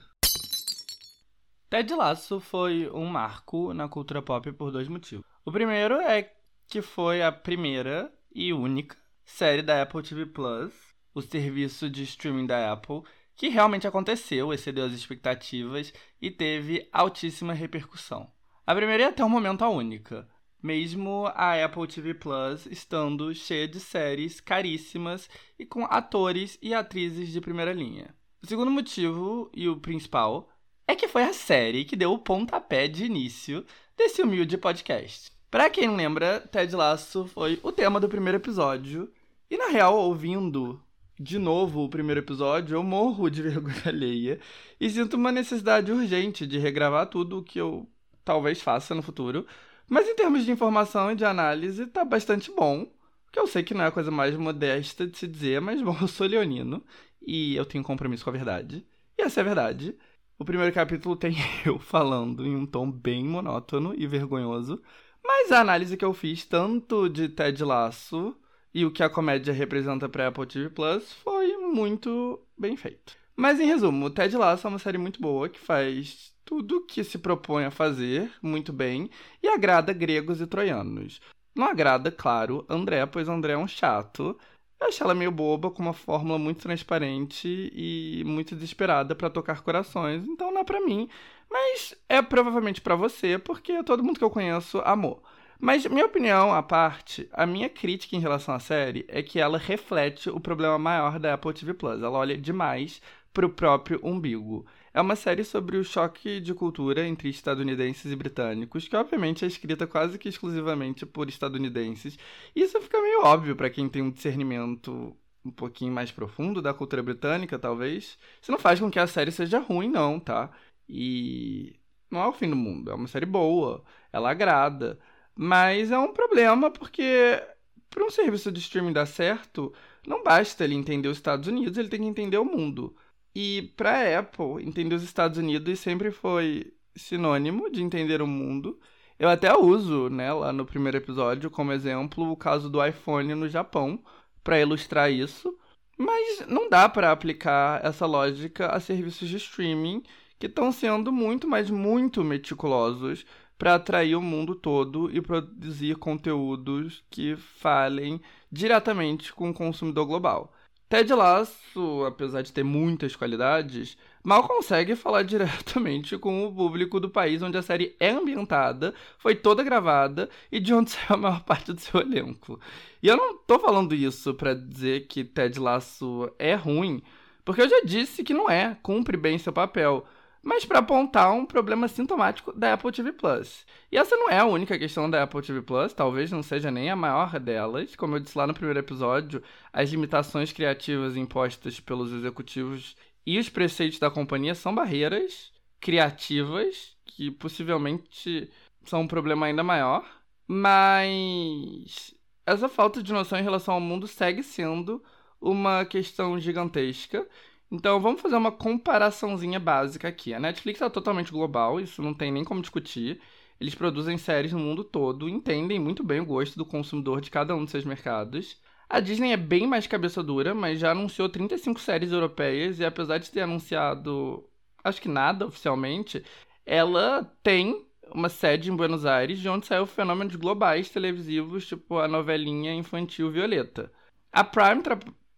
[1.69, 5.25] Ted Lasso foi um marco na cultura pop por dois motivos.
[5.43, 6.31] O primeiro é
[6.67, 10.71] que foi a primeira e única série da Apple TV Plus,
[11.15, 13.01] o serviço de streaming da Apple,
[13.35, 15.91] que realmente aconteceu, excedeu as expectativas
[16.21, 18.31] e teve altíssima repercussão.
[18.66, 20.26] A primeira e até o momento a única,
[20.61, 27.28] mesmo a Apple TV Plus estando cheia de séries caríssimas e com atores e atrizes
[27.28, 28.16] de primeira linha.
[28.41, 30.49] O segundo motivo, e o principal,
[30.88, 33.66] é que foi a série que deu o pontapé de início
[33.97, 35.34] desse humilde podcast.
[35.51, 39.11] Para quem não lembra, Ted Lasso foi o tema do primeiro episódio.
[39.51, 40.82] E na real, ouvindo
[41.20, 44.39] de novo o primeiro episódio, eu morro de vergonha alheia
[44.80, 47.88] e sinto uma necessidade urgente de regravar tudo o que eu
[48.24, 49.45] talvez faça no futuro.
[49.89, 52.88] Mas em termos de informação e de análise, tá bastante bom.
[53.32, 55.95] Que eu sei que não é a coisa mais modesta de se dizer, mas bom,
[56.01, 56.84] eu sou leonino
[57.26, 58.86] e eu tenho compromisso com a verdade.
[59.17, 59.97] E essa é a verdade.
[60.38, 64.82] O primeiro capítulo tem eu falando em um tom bem monótono e vergonhoso
[65.26, 68.36] mas a análise que eu fiz, tanto de Ted Lasso
[68.74, 73.15] e o que a comédia representa para Apple TV Plus, foi muito bem feito.
[73.36, 77.17] Mas em resumo, Ted Lasso é uma série muito boa que faz tudo que se
[77.17, 79.09] propõe a fazer muito bem
[79.41, 81.21] e agrada gregos e troianos.
[81.55, 84.37] Não agrada, claro, André, pois André é um chato.
[84.79, 89.61] Eu achei ela meio boba, com uma fórmula muito transparente e muito desesperada para tocar
[89.61, 91.07] corações, então não é pra mim.
[91.49, 95.23] Mas é provavelmente para você, porque todo mundo que eu conheço amou.
[95.59, 99.57] Mas, minha opinião à parte, a minha crítica em relação à série é que ela
[99.57, 102.01] reflete o problema maior da Apple TV Plus.
[102.01, 104.65] Ela olha demais pro próprio umbigo.
[104.93, 109.47] É uma série sobre o choque de cultura entre estadunidenses e britânicos, que obviamente é
[109.47, 112.17] escrita quase que exclusivamente por estadunidenses.
[112.55, 116.73] E isso fica meio óbvio para quem tem um discernimento um pouquinho mais profundo da
[116.73, 118.17] cultura britânica, talvez.
[118.41, 120.51] Isso não faz com que a série seja ruim, não, tá?
[120.87, 121.75] E
[122.09, 124.99] não é o fim do mundo, é uma série boa, ela agrada.
[125.35, 127.41] Mas é um problema porque
[127.89, 129.73] para um serviço de streaming dar certo,
[130.07, 132.95] não basta ele entender os Estados Unidos, ele tem que entender o mundo.
[133.36, 138.79] E para Apple, entender os Estados Unidos sempre foi sinônimo de entender o mundo.
[139.17, 143.49] Eu até uso, né, lá no primeiro episódio, como exemplo, o caso do iPhone no
[143.49, 144.03] Japão,
[144.43, 145.57] para ilustrar isso.
[145.97, 150.03] Mas não dá para aplicar essa lógica a serviços de streaming
[150.39, 153.25] que estão sendo muito, mas muito meticulosos
[153.57, 158.19] para atrair o mundo todo e produzir conteúdos que falem
[158.51, 160.53] diretamente com o consumidor global.
[160.93, 167.09] Ted Lasso, apesar de ter muitas qualidades, mal consegue falar diretamente com o público do
[167.09, 171.43] país onde a série é ambientada, foi toda gravada e de onde saiu a maior
[171.45, 172.59] parte do seu elenco.
[173.01, 177.01] E eu não tô falando isso para dizer que Ted Lasso é ruim,
[177.43, 180.05] porque eu já disse que não é, cumpre bem seu papel
[180.43, 183.65] mas para apontar um problema sintomático da Apple TV Plus.
[183.89, 186.89] E essa não é a única questão da Apple TV Plus, talvez não seja nem
[186.89, 187.95] a maior delas.
[187.95, 189.41] Como eu disse lá no primeiro episódio,
[189.71, 197.31] as limitações criativas impostas pelos executivos e os preceitos da companhia são barreiras criativas que
[197.31, 198.49] possivelmente
[198.83, 200.05] são um problema ainda maior.
[200.45, 202.13] Mas
[202.45, 205.01] essa falta de noção em relação ao mundo segue sendo
[205.39, 207.25] uma questão gigantesca
[207.74, 210.32] então vamos fazer uma comparaçãozinha básica aqui.
[210.32, 213.19] A Netflix é totalmente global, isso não tem nem como discutir.
[213.59, 217.55] Eles produzem séries no mundo todo, entendem muito bem o gosto do consumidor de cada
[217.55, 218.61] um de seus mercados.
[218.88, 223.17] A Disney é bem mais cabeça dura, mas já anunciou 35 séries europeias e apesar
[223.17, 224.47] de ter anunciado
[224.84, 226.24] acho que nada oficialmente,
[226.65, 232.07] ela tem uma sede em Buenos Aires, de onde saiu fenômenos globais televisivos, tipo a
[232.07, 233.91] novelinha infantil Violeta.
[234.32, 234.84] A Prime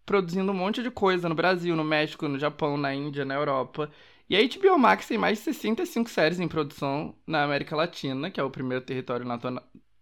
[0.05, 3.91] produzindo um monte de coisa no Brasil, no México, no Japão, na Índia, na Europa.
[4.29, 8.39] E a HBO Max tem mais de 65 séries em produção na América Latina, que
[8.39, 9.25] é o primeiro território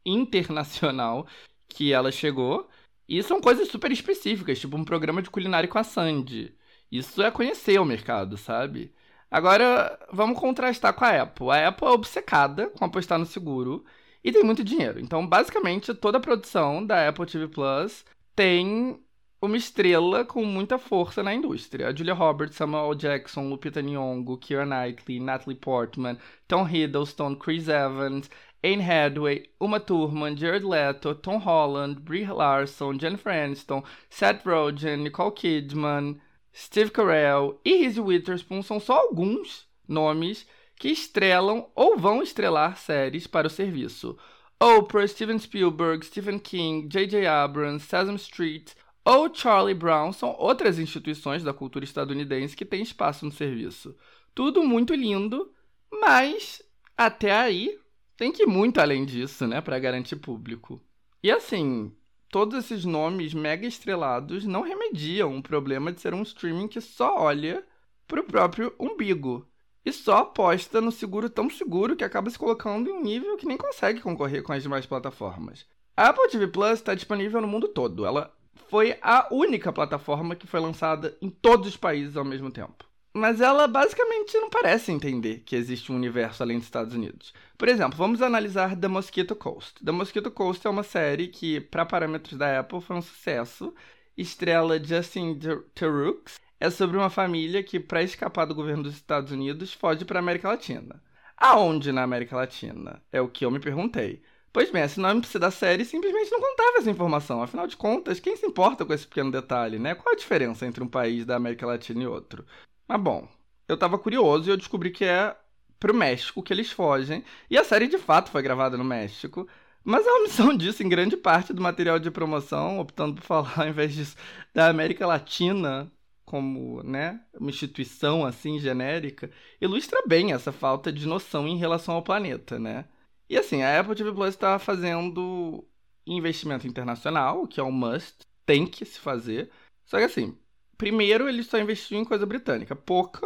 [0.05, 1.27] internacional
[1.67, 2.69] que ela chegou.
[3.07, 6.55] E são coisas super específicas, tipo um programa de culinária com a Sandy.
[6.91, 8.93] Isso é conhecer o mercado, sabe?
[9.29, 11.49] Agora, vamos contrastar com a Apple.
[11.49, 13.83] A Apple é obcecada com apostar no seguro
[14.23, 14.99] e tem muito dinheiro.
[14.99, 18.99] Então, basicamente, toda a produção da Apple TV Plus tem
[19.45, 21.93] uma estrela com muita força na indústria.
[21.93, 26.17] Julia Roberts, Samuel Jackson, Lupita Nyong'o, Keira Knightley, Natalie Portman,
[26.47, 28.29] Tom Hiddleston, Chris Evans,
[28.63, 35.31] Anne Hathaway, Uma Thurman, Jared Leto, Tom Holland, Brie Larson, Jennifer Aniston, Seth Rogen, Nicole
[35.31, 36.21] Kidman,
[36.53, 43.27] Steve Carell e Reese Witherspoon são só alguns nomes que estrelam ou vão estrelar séries
[43.27, 44.17] para o serviço.
[44.57, 47.27] Oprah, Steven Spielberg, Stephen King, J.J.
[47.27, 48.71] Abrams, Sesame Street,
[49.05, 53.95] ou Charlie Brown são outras instituições da cultura estadunidense que têm espaço no serviço.
[54.33, 55.51] Tudo muito lindo,
[55.91, 56.61] mas
[56.97, 57.77] até aí
[58.15, 60.81] tem que ir muito além disso, né, para garantir público.
[61.21, 61.91] E assim,
[62.29, 67.17] todos esses nomes mega estrelados não remediam o problema de ser um streaming que só
[67.19, 67.63] olha
[68.07, 69.47] pro próprio umbigo
[69.85, 73.45] e só aposta no seguro tão seguro que acaba se colocando em um nível que
[73.45, 75.65] nem consegue concorrer com as demais plataformas.
[75.95, 78.05] A Apple TV Plus está disponível no mundo todo.
[78.05, 78.33] Ela
[78.69, 82.85] foi a única plataforma que foi lançada em todos os países ao mesmo tempo.
[83.15, 87.31] Mas ela basicamente não parece entender que existe um universo além dos Estados Unidos.
[87.57, 89.83] Por exemplo, vamos analisar The Mosquito Coast.
[89.85, 93.73] The Mosquito Coast é uma série que, para parâmetros da Apple, foi um sucesso.
[94.17, 95.37] Estrela Justin
[95.75, 96.39] Theroux.
[96.59, 100.21] É sobre uma família que, para escapar do governo dos Estados Unidos, foge para a
[100.21, 100.99] América Latina.
[101.37, 103.03] Aonde na América Latina?
[103.11, 104.23] É o que eu me perguntei.
[104.53, 107.41] Pois bem, a sinopse da série simplesmente não contava essa informação.
[107.41, 109.95] Afinal de contas, quem se importa com esse pequeno detalhe, né?
[109.95, 112.45] Qual a diferença entre um país da América Latina e outro?
[112.87, 113.27] Mas bom,
[113.67, 115.35] eu tava curioso e eu descobri que é
[115.79, 117.23] pro México que eles fogem.
[117.49, 119.47] E a série de fato foi gravada no México.
[119.83, 123.67] Mas a omissão disso em grande parte do material de promoção, optando por falar ao
[123.67, 124.15] invés disso
[124.53, 125.91] da América Latina
[126.25, 129.29] como, né, uma instituição assim genérica,
[129.61, 132.85] ilustra bem essa falta de noção em relação ao planeta, né?
[133.29, 135.67] E assim, a Apple TV Plus está fazendo
[136.05, 139.49] investimento internacional, que é um must, tem que se fazer.
[139.85, 140.37] Só que assim,
[140.77, 143.25] primeiro ele só investiu em coisa britânica, pouca,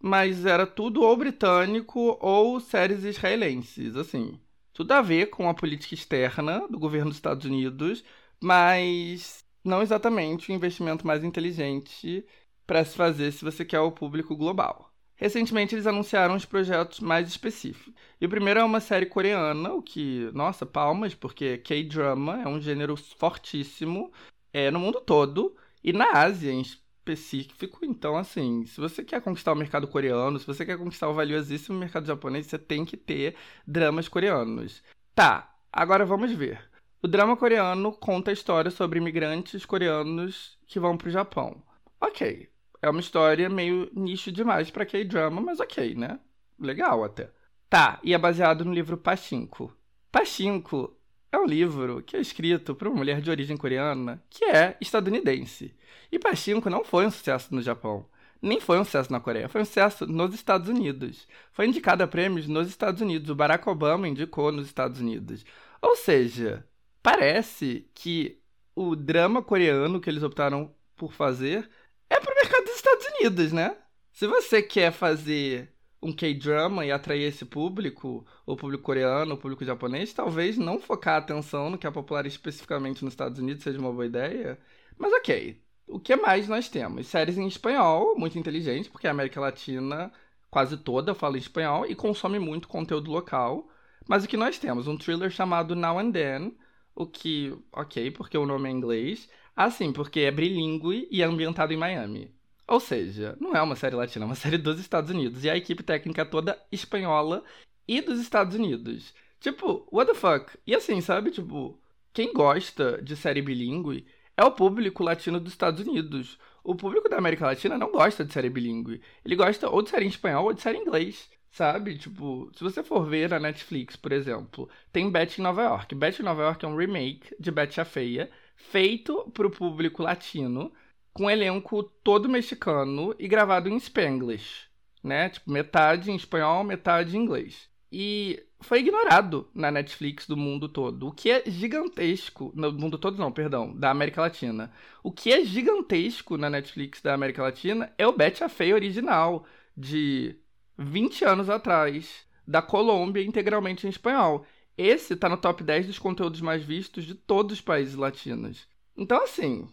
[0.00, 4.40] mas era tudo ou britânico ou séries israelenses, assim.
[4.72, 8.04] Tudo a ver com a política externa do governo dos Estados Unidos,
[8.40, 12.26] mas não exatamente o investimento mais inteligente
[12.66, 14.85] para se fazer se você quer o público global.
[15.16, 17.94] Recentemente eles anunciaram os projetos mais específicos.
[18.20, 22.60] E o primeiro é uma série coreana, o que, nossa, palmas, porque K-drama é um
[22.60, 24.12] gênero fortíssimo
[24.52, 27.84] é, no mundo todo e na Ásia em específico.
[27.84, 31.78] Então, assim, se você quer conquistar o mercado coreano, se você quer conquistar o valiosíssimo
[31.78, 33.36] mercado japonês, você tem que ter
[33.66, 34.82] dramas coreanos.
[35.14, 36.60] Tá, agora vamos ver.
[37.02, 41.62] O drama coreano conta a história sobre imigrantes coreanos que vão para o Japão.
[42.00, 42.48] Ok,
[42.86, 46.18] é uma história meio nicho demais para K-drama, mas ok, né?
[46.58, 47.30] Legal até.
[47.68, 49.72] Tá, e é baseado no livro Pachinko.
[50.10, 50.96] Pachinko
[51.32, 55.74] é um livro que é escrito por uma mulher de origem coreana que é estadunidense.
[56.10, 58.06] E Pachinko não foi um sucesso no Japão,
[58.40, 61.26] nem foi um sucesso na Coreia, foi um sucesso nos Estados Unidos.
[61.52, 65.44] Foi indicado a prêmios nos Estados Unidos, o Barack Obama indicou nos Estados Unidos.
[65.82, 66.64] Ou seja,
[67.02, 68.40] parece que
[68.74, 71.68] o drama coreano que eles optaram por fazer
[72.08, 73.76] é pro mercado dos Estados Unidos, né?
[74.12, 79.64] Se você quer fazer um K-drama e atrair esse público, o público coreano, o público
[79.64, 83.78] japonês, talvez não focar a atenção no que é popular especificamente nos Estados Unidos seja
[83.78, 84.58] uma boa ideia.
[84.96, 87.08] Mas ok, o que mais nós temos?
[87.08, 90.12] Séries em espanhol, muito inteligente, porque a América Latina
[90.48, 93.68] quase toda fala espanhol e consome muito conteúdo local.
[94.08, 94.86] Mas o que nós temos?
[94.86, 96.56] Um thriller chamado Now and Then,
[96.94, 99.28] o que, ok, porque o nome é inglês.
[99.56, 102.35] Assim, porque é bilíngue e é ambientado em Miami.
[102.68, 105.44] Ou seja, não é uma série latina, é uma série dos Estados Unidos.
[105.44, 107.44] E a equipe técnica é toda espanhola
[107.86, 109.14] e dos Estados Unidos.
[109.40, 110.58] Tipo, what the fuck?
[110.66, 111.30] E assim, sabe?
[111.30, 111.78] Tipo,
[112.12, 114.06] quem gosta de série bilíngue
[114.36, 116.38] é o público latino dos Estados Unidos.
[116.64, 119.00] O público da América Latina não gosta de série bilíngue.
[119.24, 121.30] Ele gosta ou de série em espanhol ou de série em inglês.
[121.50, 121.96] Sabe?
[121.96, 125.94] Tipo, se você for ver na Netflix, por exemplo, tem Betty em Nova York.
[125.94, 130.70] Betty em Nova York é um remake de Betty a Feia, feito pro público latino,
[131.16, 134.66] com elenco todo mexicano e gravado em Spanglish,
[135.02, 135.30] né?
[135.30, 137.70] Tipo, metade em espanhol, metade em inglês.
[137.90, 143.16] E foi ignorado na Netflix do mundo todo, o que é gigantesco, no mundo todo
[143.16, 144.70] não, perdão, da América Latina.
[145.02, 149.46] O que é gigantesco na Netflix da América Latina é o Betty a Feia original,
[149.74, 150.36] de
[150.76, 154.44] 20 anos atrás, da Colômbia, integralmente em espanhol.
[154.76, 158.68] Esse tá no top 10 dos conteúdos mais vistos de todos os países latinos.
[158.94, 159.66] Então, assim,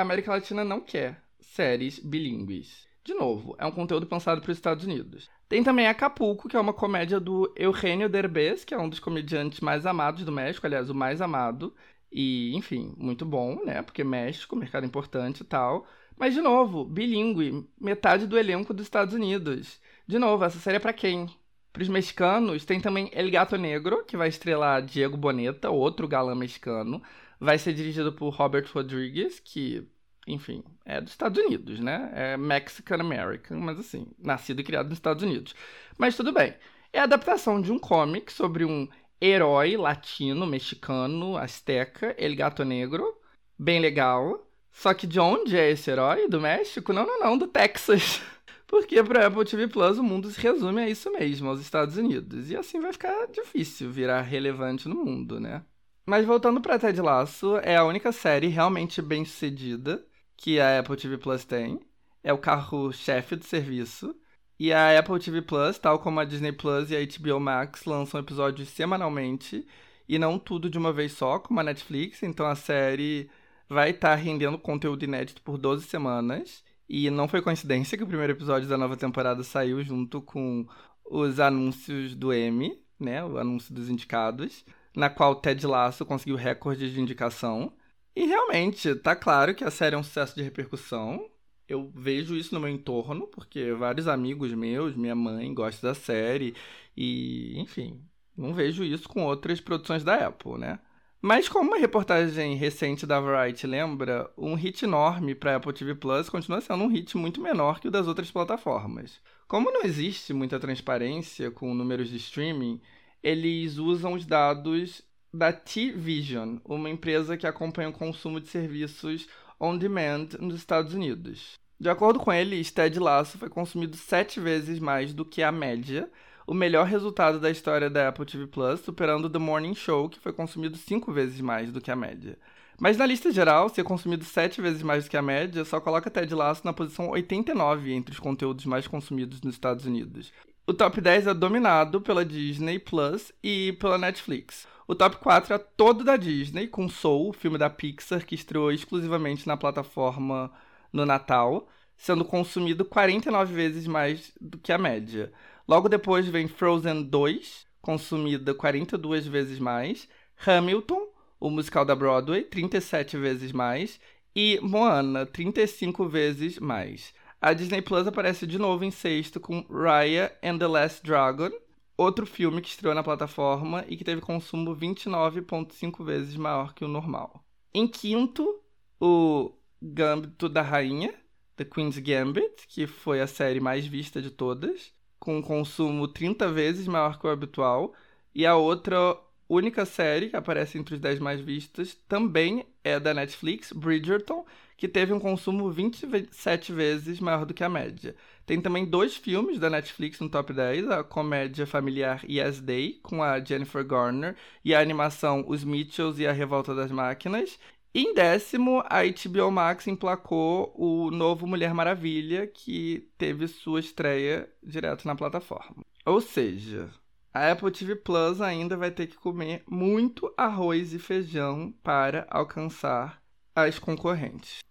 [0.00, 2.88] a América Latina não quer séries bilíngues.
[3.04, 5.28] De novo, é um conteúdo pensado para os Estados Unidos.
[5.48, 9.60] Tem também Acapulco, que é uma comédia do Eugenio Derbez, que é um dos comediantes
[9.60, 11.74] mais amados do México, aliás, o mais amado.
[12.12, 13.82] E, enfim, muito bom, né?
[13.82, 15.86] Porque México, mercado importante e tal.
[16.16, 19.80] Mas, de novo, bilíngue, metade do elenco dos Estados Unidos.
[20.06, 21.26] De novo, essa série é pra quem?
[21.72, 26.34] Para os mexicanos, tem também El Gato Negro, que vai estrelar Diego Boneta, outro galã
[26.34, 27.02] mexicano.
[27.40, 29.88] Vai ser dirigido por Robert Rodriguez, que,
[30.26, 32.12] enfim, é dos Estados Unidos, né?
[32.14, 35.54] É Mexican American, mas assim, nascido e criado nos Estados Unidos.
[35.96, 36.54] Mas tudo bem.
[36.92, 38.86] É a adaptação de um comic sobre um
[39.20, 43.16] herói latino, mexicano, asteca, El Gato Negro.
[43.58, 44.46] Bem legal.
[44.72, 46.28] Só que de onde é esse herói?
[46.28, 46.92] Do México?
[46.92, 48.20] Não, não, não, do Texas.
[48.66, 52.50] Porque para Apple TV Plus o mundo se resume a isso mesmo, aos Estados Unidos.
[52.50, 55.62] E assim vai ficar difícil virar relevante no mundo, né?
[56.10, 60.04] Mas voltando para Ted Lasso, é a única série realmente bem sucedida
[60.36, 61.78] que a Apple TV Plus tem.
[62.20, 64.12] É o carro-chefe do serviço.
[64.58, 68.18] E a Apple TV Plus, tal como a Disney Plus e a HBO Max, lançam
[68.18, 69.64] episódios semanalmente
[70.08, 72.24] e não tudo de uma vez só, como a Netflix.
[72.24, 73.30] Então a série
[73.68, 76.64] vai estar tá rendendo conteúdo inédito por 12 semanas.
[76.88, 80.66] E não foi coincidência que o primeiro episódio da nova temporada saiu junto com
[81.08, 83.24] os anúncios do Emmy, né?
[83.24, 84.64] O anúncio dos indicados,
[84.94, 87.72] na qual Ted Lasso conseguiu recorde de indicação.
[88.14, 91.30] E realmente, tá claro que a série é um sucesso de repercussão
[91.70, 96.54] eu vejo isso no meu entorno, porque vários amigos meus, minha mãe gosta da série
[96.96, 98.02] e, enfim,
[98.36, 100.80] não vejo isso com outras produções da Apple, né?
[101.22, 106.28] Mas como uma reportagem recente da Variety lembra, um hit enorme para Apple TV Plus
[106.28, 109.20] continua sendo um hit muito menor que o das outras plataformas.
[109.46, 112.80] Como não existe muita transparência com números de streaming,
[113.22, 115.02] eles usam os dados
[115.32, 119.28] da T-Vision, uma empresa que acompanha o consumo de serviços
[119.60, 121.58] on demand nos Estados Unidos.
[121.78, 126.10] De acordo com ele, Ted Lasso foi consumido sete vezes mais do que a média,
[126.46, 130.32] o melhor resultado da história da Apple TV Plus, superando The Morning Show, que foi
[130.32, 132.36] consumido cinco vezes mais do que a média.
[132.78, 136.10] Mas na lista geral, ser consumido sete vezes mais do que a média, só coloca
[136.10, 140.32] Ted Lasso na posição 89 entre os conteúdos mais consumidos nos Estados Unidos.
[140.70, 144.68] O top 10 é dominado pela Disney Plus e pela Netflix.
[144.86, 148.70] O top 4 é todo da Disney, com Soul, o filme da Pixar, que estreou
[148.70, 150.48] exclusivamente na plataforma
[150.92, 155.32] no Natal, sendo consumido 49 vezes mais do que a média.
[155.66, 160.08] Logo depois vem Frozen 2, consumida 42 vezes mais,
[160.46, 161.04] Hamilton,
[161.40, 163.98] o musical da Broadway, 37 vezes mais,
[164.36, 167.12] e Moana, 35 vezes mais.
[167.42, 171.50] A Disney Plus aparece de novo em sexto com Raya and the Last Dragon,
[171.96, 176.88] outro filme que estreou na plataforma e que teve consumo 29,5 vezes maior que o
[176.88, 177.42] normal.
[177.72, 178.60] Em quinto,
[179.00, 181.14] o Gambito da Rainha,
[181.56, 186.52] The Queen's Gambit, que foi a série mais vista de todas, com um consumo 30
[186.52, 187.94] vezes maior que o habitual,
[188.34, 189.16] e a outra
[189.48, 194.44] única série que aparece entre os 10 mais vistas também é da Netflix, Bridgerton,
[194.80, 198.16] que teve um consumo 27 vezes maior do que a média.
[198.46, 203.22] Tem também dois filmes da Netflix no top 10, a comédia familiar Yes Day, com
[203.22, 204.34] a Jennifer Garner,
[204.64, 207.58] e a animação Os Mitchells e a Revolta das Máquinas,
[207.94, 215.06] em décimo, a HBO Max emplacou o novo Mulher Maravilha, que teve sua estreia direto
[215.06, 215.82] na plataforma.
[216.06, 216.88] Ou seja,
[217.34, 223.20] a Apple TV Plus ainda vai ter que comer muito arroz e feijão para alcançar
[223.54, 224.69] as concorrentes.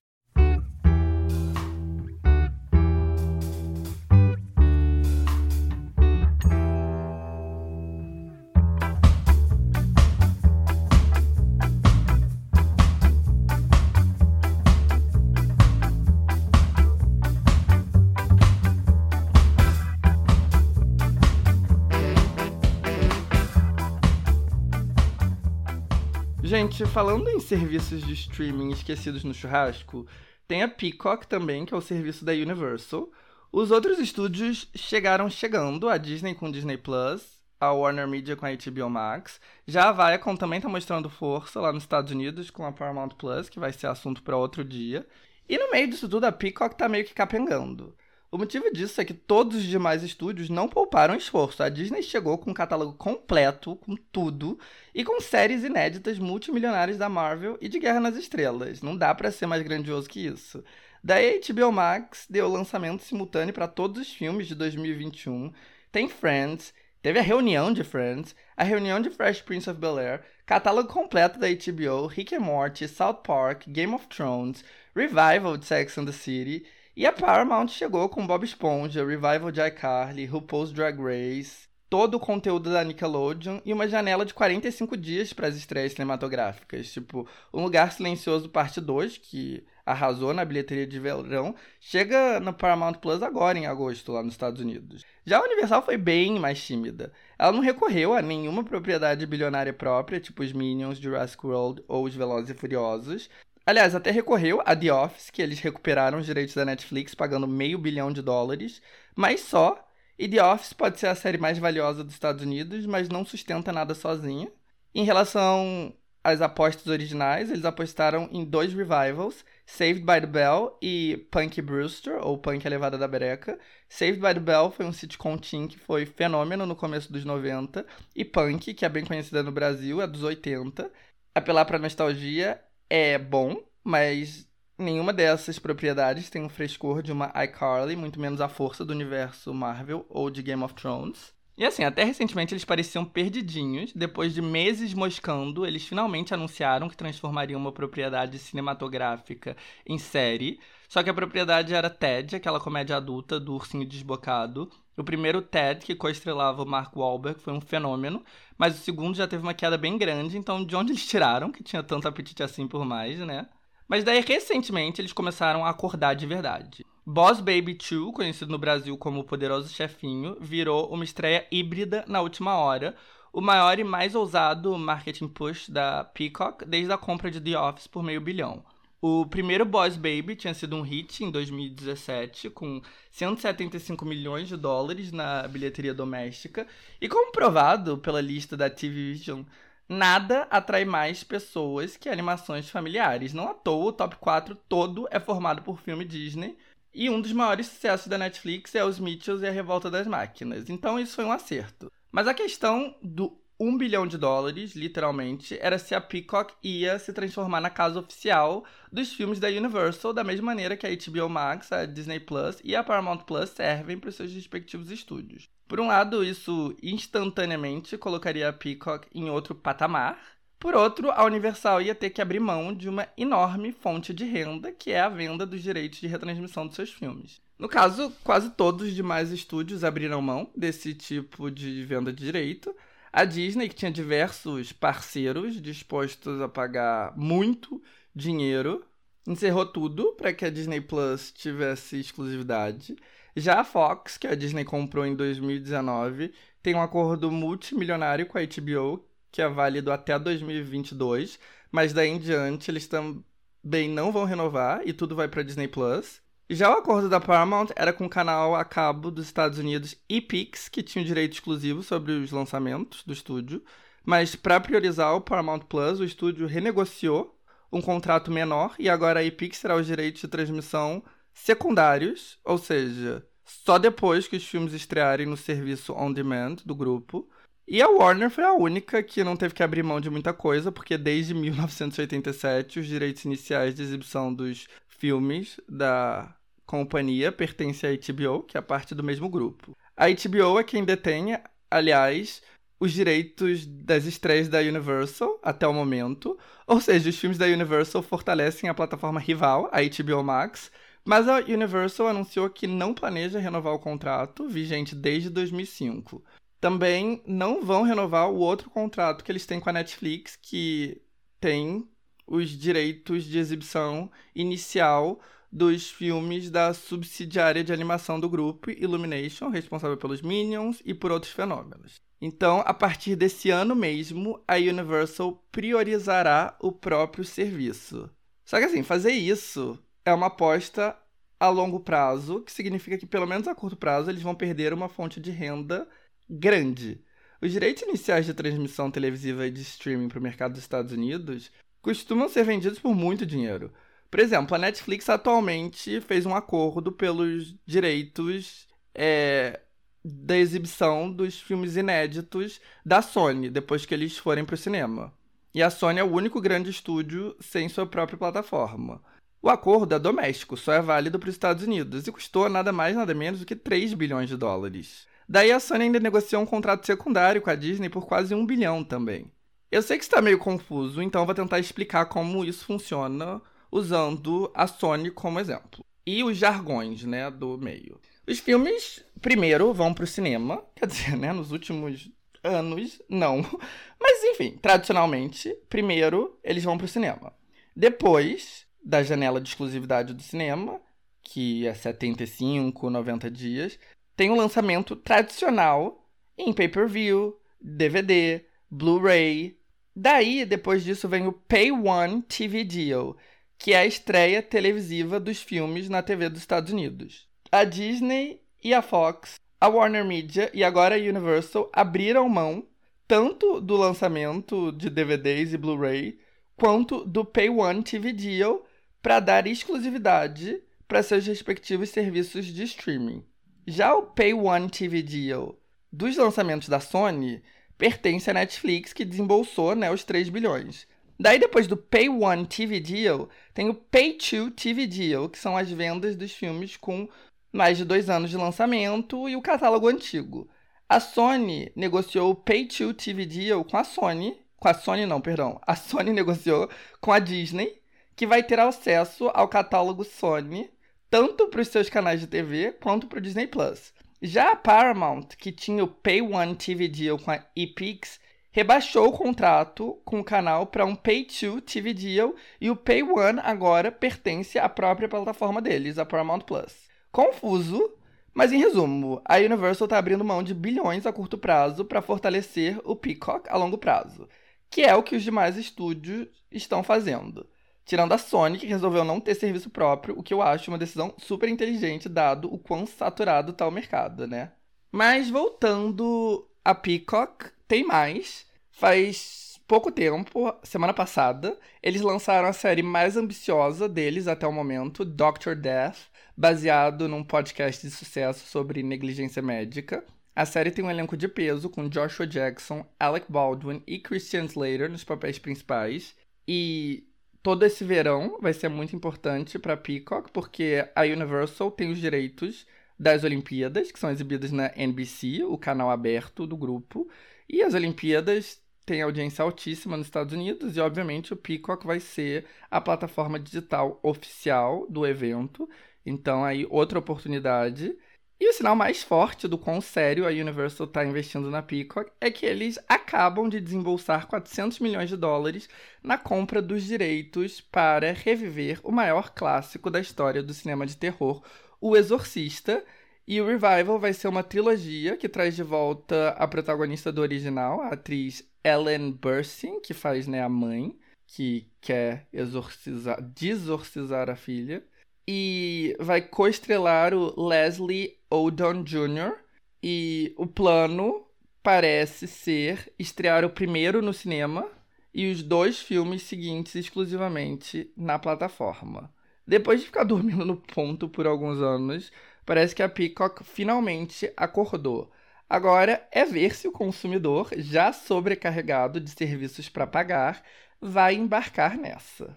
[26.80, 30.08] Gente, falando em serviços de streaming esquecidos no churrasco,
[30.48, 33.12] tem a Peacock também, que é o serviço da Universal.
[33.52, 38.52] Os outros estúdios chegaram chegando, a Disney com Disney Plus, a Warner Media com a
[38.52, 39.42] HBO Max.
[39.68, 43.50] Já a Viacom também tá mostrando força lá nos Estados Unidos com a Paramount Plus,
[43.50, 45.06] que vai ser assunto para outro dia.
[45.50, 47.94] E no meio disso tudo, a Peacock tá meio que capengando.
[48.32, 51.64] O motivo disso é que todos os demais estúdios não pouparam esforço.
[51.64, 54.60] A Disney chegou com um catálogo completo, com tudo,
[54.94, 58.84] e com séries inéditas multimilionárias da Marvel e de Guerra nas Estrelas.
[58.84, 60.64] Não dá para ser mais grandioso que isso.
[61.04, 65.52] Daí a HBO Max deu lançamento simultâneo para todos os filmes de 2021.
[65.92, 70.94] Tem Friends, teve a reunião de Friends, a reunião de Fresh Prince of Bel-Air, catálogo
[70.94, 74.64] completo da HBO, Rick and Morty, South Park, Game of Thrones,
[74.96, 76.64] Revival de Sex and the City
[77.00, 82.20] E a Paramount chegou com Bob Esponja, Revival de iCarly, RuPaul's Drag Race, todo o
[82.20, 86.92] conteúdo da Nickelodeon e uma janela de 45 dias para as estreias cinematográficas.
[86.92, 92.96] Tipo, Um Lugar Silencioso Parte 2, que arrasou na bilheteria de verão, chega no Paramount
[92.96, 95.06] Plus agora, em agosto, lá nos Estados Unidos.
[95.26, 97.14] Já a Universal foi bem mais tímida.
[97.38, 102.14] Ela não recorreu a nenhuma propriedade bilionária própria, tipo os Minions, Jurassic World ou os
[102.14, 103.30] Velozes e Furiosos.
[103.66, 107.78] Aliás, até recorreu a The Office, que eles recuperaram os direitos da Netflix pagando meio
[107.78, 108.82] bilhão de dólares,
[109.16, 109.86] mas só.
[110.18, 113.72] E The Office pode ser a série mais valiosa dos Estados Unidos, mas não sustenta
[113.72, 114.52] nada sozinha.
[114.94, 121.28] Em relação às apostas originais, eles apostaram em dois revivals, Saved by the Bell e
[121.32, 123.58] Punk Brewster, ou Punk Elevada da Breca.
[123.88, 127.86] Saved by the Bell foi um sitcom teen que foi fenômeno no começo dos 90,
[128.16, 130.92] e Punk, que é bem conhecida no Brasil, é dos 80.
[131.36, 132.60] Apelar pra nostalgia
[132.90, 134.48] é bom, mas
[134.78, 139.54] nenhuma dessas propriedades tem o frescor de uma iCarly, muito menos a força do universo
[139.54, 141.34] Marvel ou de Game of Thrones.
[141.58, 143.92] E assim, até recentemente eles pareciam perdidinhos.
[143.94, 150.58] Depois de meses moscando, eles finalmente anunciaram que transformariam uma propriedade cinematográfica em série.
[150.90, 154.72] Só que a propriedade era Ted, aquela comédia adulta do ursinho desbocado.
[154.98, 158.24] O primeiro Ted, que co-estrelava o Mark Wahlberg, foi um fenômeno.
[158.58, 161.64] Mas o segundo já teve uma queda bem grande, então de onde eles tiraram, que
[161.64, 163.48] tinha tanto apetite assim por mais, né?
[163.88, 166.84] Mas daí, recentemente, eles começaram a acordar de verdade.
[167.06, 172.20] Boss Baby 2, conhecido no Brasil como O Poderoso Chefinho, virou uma estreia híbrida na
[172.20, 172.96] última hora,
[173.32, 177.86] o maior e mais ousado marketing push da Peacock desde a compra de The Office
[177.86, 178.64] por meio bilhão.
[179.02, 182.82] O primeiro Boss Baby tinha sido um hit em 2017, com
[183.12, 186.68] 175 milhões de dólares na bilheteria doméstica,
[187.00, 189.44] e como provado pela lista da TV Vision,
[189.88, 193.34] nada atrai mais pessoas que animações familiares.
[193.34, 196.58] Não à toa, o top 4 todo é formado por filme Disney,
[196.94, 200.70] e um dos maiores sucessos da Netflix é Os Mitchells e a Revolta das Máquinas.
[200.70, 201.90] Então isso foi um acerto.
[202.12, 207.12] Mas a questão do 1 bilhão de dólares, literalmente, era se a Peacock ia se
[207.12, 211.72] transformar na casa oficial dos filmes da Universal, da mesma maneira que a HBO Max,
[211.72, 215.50] a Disney Plus e a Paramount Plus servem para os seus respectivos estúdios.
[215.68, 220.18] Por um lado, isso instantaneamente colocaria a Peacock em outro patamar,
[220.60, 224.74] por outro, a Universal ia ter que abrir mão de uma enorme fonte de renda,
[224.74, 227.40] que é a venda dos direitos de retransmissão dos seus filmes.
[227.58, 232.76] No caso, quase todos os demais estúdios abriram mão desse tipo de venda de direito.
[233.12, 237.82] A Disney, que tinha diversos parceiros dispostos a pagar muito
[238.16, 238.86] dinheiro,
[239.28, 242.96] encerrou tudo para que a Disney Plus tivesse exclusividade.
[243.36, 248.42] Já a Fox, que a Disney comprou em 2019, tem um acordo multimilionário com a
[248.42, 251.40] HBO que é válido até 2022,
[251.72, 256.22] mas daí em diante eles também não vão renovar e tudo vai para Disney Plus.
[256.52, 260.68] Já o acordo da Paramount era com o canal a cabo dos Estados Unidos EPix,
[260.68, 263.64] que tinha o direito exclusivo sobre os lançamentos do estúdio,
[264.04, 267.40] mas para priorizar o Paramount Plus, o estúdio renegociou
[267.72, 273.24] um contrato menor e agora a EPix terá os direitos de transmissão secundários, ou seja,
[273.46, 277.30] só depois que os filmes estrearem no serviço on demand do grupo.
[277.68, 280.72] E a Warner foi a única que não teve que abrir mão de muita coisa,
[280.72, 286.36] porque desde 1987 os direitos iniciais de exibição dos filmes da
[286.70, 289.76] companhia pertencem à HBO, que é parte do mesmo grupo.
[289.98, 291.36] A HBO é quem detém,
[291.72, 292.44] aliás,
[292.80, 296.38] os direitos das estreias da Universal até o momento,
[296.68, 300.72] ou seja, os filmes da Universal fortalecem a plataforma rival, a HBO Max,
[301.04, 306.24] mas a Universal anunciou que não planeja renovar o contrato, vigente desde 2005
[306.60, 311.02] também não vão renovar o outro contrato que eles têm com a Netflix, que
[311.40, 311.88] tem
[312.28, 315.22] os direitos de exibição inicial
[315.52, 321.32] dos filmes da subsidiária de animação do grupo Illumination, responsável pelos Minions e por outros
[321.32, 321.96] fenômenos.
[322.22, 328.10] Então, a partir desse ano mesmo, a Universal priorizará o próprio serviço.
[328.46, 330.96] Só que assim, fazer isso é uma aposta
[331.40, 334.90] a longo prazo, que significa que pelo menos a curto prazo eles vão perder uma
[334.90, 335.88] fonte de renda
[336.30, 337.02] grande.
[337.42, 341.50] Os direitos iniciais de transmissão televisiva e de streaming para o mercado dos Estados Unidos
[341.82, 343.72] costumam ser vendidos por muito dinheiro.
[344.10, 349.60] Por exemplo, a Netflix atualmente fez um acordo pelos direitos é,
[350.04, 355.14] da exibição dos filmes inéditos da Sony, depois que eles forem para o cinema.
[355.54, 359.02] E a Sony é o único grande estúdio sem sua própria plataforma.
[359.42, 362.96] O acordo é doméstico, só é válido para os Estados Unidos e custou nada mais
[362.96, 365.08] nada menos do que 3 bilhões de dólares.
[365.28, 368.84] Daí a Sony ainda negociou um contrato secundário com a Disney por quase um bilhão
[368.84, 369.32] também.
[369.72, 373.40] Eu sei que está meio confuso, então vou tentar explicar como isso funciona
[373.72, 375.86] usando a Sony como exemplo.
[376.06, 378.00] e os jargões, né, do meio.
[378.28, 382.10] Os filmes, primeiro, vão pro cinema, quer dizer, né, nos últimos
[382.44, 383.42] anos, não.
[384.00, 387.34] Mas, enfim, tradicionalmente, primeiro, eles vão pro cinema.
[387.76, 390.82] Depois da janela de exclusividade do cinema,
[391.22, 393.80] que é 75, 90 dias,
[394.16, 399.58] tem o um lançamento tradicional em pay-per-view, DVD, Blu-ray.
[399.96, 403.16] Daí, depois disso, vem o Pay One TV Deal,
[403.60, 407.28] que é a estreia televisiva dos filmes na TV dos Estados Unidos.
[407.52, 412.66] A Disney e a Fox, a Warner Media e agora a Universal abriram mão
[413.06, 416.18] tanto do lançamento de DVDs e Blu-ray
[416.56, 418.66] quanto do Pay One TV Deal
[419.02, 423.26] para dar exclusividade para seus respectivos serviços de streaming.
[423.68, 425.60] Já o Pay One TV Deal
[425.92, 427.42] dos lançamentos da Sony
[427.78, 430.88] pertence à Netflix, que desembolsou né, os 3 bilhões.
[431.22, 435.58] Daí, depois do Pay One TV Deal, tem o Pay 2 TV Deal, que são
[435.58, 437.10] as vendas dos filmes com
[437.52, 440.50] mais de dois anos de lançamento e o catálogo antigo.
[440.88, 445.20] A Sony negociou o Pay 2 TV Deal com a Sony, com a Sony não,
[445.20, 446.70] perdão, a Sony negociou
[447.02, 447.82] com a Disney,
[448.16, 450.72] que vai ter acesso ao catálogo Sony,
[451.10, 453.94] tanto para os seus canais de TV quanto para o Disney Plus.
[454.22, 458.22] Já a Paramount, que tinha o Pay One TV Deal com a ePix,
[458.52, 463.04] rebaixou o contrato com o canal para um Pay 2 TV Deal e o Pay
[463.04, 466.88] One agora pertence à própria plataforma deles, a Paramount Plus.
[467.12, 467.94] Confuso,
[468.34, 472.80] mas em resumo, a Universal está abrindo mão de bilhões a curto prazo para fortalecer
[472.84, 474.28] o Peacock a longo prazo,
[474.70, 477.48] que é o que os demais estúdios estão fazendo.
[477.86, 481.14] Tirando a Sony, que resolveu não ter serviço próprio, o que eu acho uma decisão
[481.18, 484.52] super inteligente, dado o quão saturado está o mercado, né?
[484.92, 488.46] Mas voltando a Peacock, tem mais.
[488.72, 495.06] Faz pouco tempo, semana passada, eles lançaram a série mais ambiciosa deles até o momento,
[495.06, 495.98] Doctor Death,
[496.36, 500.04] baseado num podcast de sucesso sobre negligência médica.
[500.36, 504.90] A série tem um elenco de peso com Joshua Jackson, Alec Baldwin e Christian Slater
[504.90, 506.16] nos papéis principais.
[506.48, 507.04] E
[507.44, 512.66] todo esse verão vai ser muito importante para Peacock, porque a Universal tem os direitos
[512.98, 517.08] das Olimpíadas, que são exibidas na NBC, o canal aberto do grupo.
[517.50, 522.46] E as Olimpíadas têm audiência altíssima nos Estados Unidos e, obviamente, o Peacock vai ser
[522.70, 525.70] a plataforma digital oficial do evento.
[526.06, 527.98] Então, aí, outra oportunidade.
[528.40, 532.32] E o sinal mais forte do quão sério a Universal está investindo na Peacock é
[532.32, 535.68] que eles acabam de desembolsar 400 milhões de dólares
[536.02, 541.44] na compra dos direitos para reviver o maior clássico da história do cinema de terror,
[541.82, 542.84] O Exorcista,
[543.30, 547.80] e o Revival vai ser uma trilogia que traz de volta a protagonista do original,
[547.80, 550.98] a atriz Ellen Burstyn, que faz né, a mãe,
[551.28, 554.84] que quer exorcizar, desorcizar a filha.
[555.28, 559.36] E vai co-estrelar o Leslie Odom Jr.
[559.84, 561.28] E o plano
[561.62, 564.68] parece ser estrear o primeiro no cinema
[565.14, 569.14] e os dois filmes seguintes exclusivamente na plataforma.
[569.46, 572.12] Depois de ficar dormindo no ponto por alguns anos,
[572.46, 575.12] parece que a Peacock finalmente acordou.
[575.50, 580.44] Agora é ver se o consumidor, já sobrecarregado de serviços para pagar,
[580.80, 582.36] vai embarcar nessa.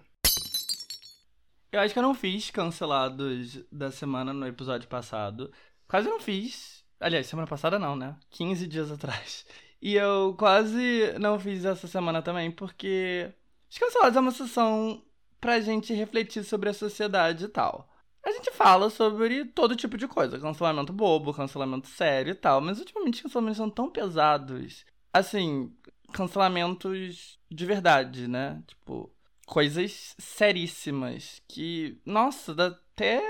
[1.71, 5.51] Eu acho que eu não fiz cancelados da semana no episódio passado.
[5.87, 6.83] Quase não fiz.
[6.99, 8.15] Aliás, semana passada não, né?
[8.29, 9.45] 15 dias atrás.
[9.81, 13.29] E eu quase não fiz essa semana também, porque
[13.69, 15.03] os cancelados é uma sessão
[15.41, 17.92] pra gente refletir sobre a sociedade e tal.
[18.23, 20.39] A gente fala sobre todo tipo de coisa.
[20.39, 22.61] Cancelamento bobo, cancelamento sério e tal.
[22.61, 24.85] Mas ultimamente os cancelamentos são tão pesados.
[25.11, 25.75] Assim,
[26.13, 28.63] cancelamentos de verdade, né?
[28.67, 29.13] Tipo,
[29.45, 31.41] coisas seríssimas.
[31.47, 33.21] Que, nossa, dá até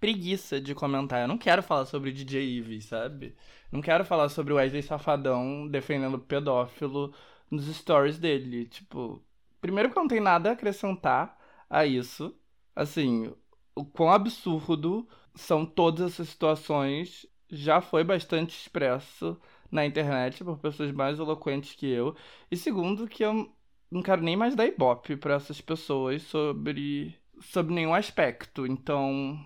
[0.00, 1.22] preguiça de comentar.
[1.22, 3.36] Eu não quero falar sobre DJ Eve, sabe?
[3.70, 7.12] Não quero falar sobre o Wesley Safadão defendendo pedófilo
[7.50, 8.66] nos stories dele.
[8.66, 9.22] Tipo,
[9.60, 11.38] primeiro que não tem nada a acrescentar
[11.68, 12.34] a isso.
[12.76, 13.32] Assim,
[13.74, 19.38] o quão absurdo são todas essas situações já foi bastante expresso
[19.70, 22.16] na internet por pessoas mais eloquentes que eu.
[22.50, 23.52] E segundo, que eu
[23.90, 28.66] não quero nem mais dar ibope para essas pessoas sobre, sobre nenhum aspecto.
[28.66, 29.38] Então,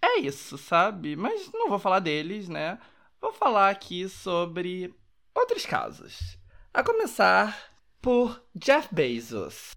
[0.00, 1.16] é isso, sabe?
[1.16, 2.78] Mas não vou falar deles, né?
[3.20, 4.94] Vou falar aqui sobre
[5.34, 6.38] outros casos.
[6.72, 9.74] A começar por Jeff Bezos,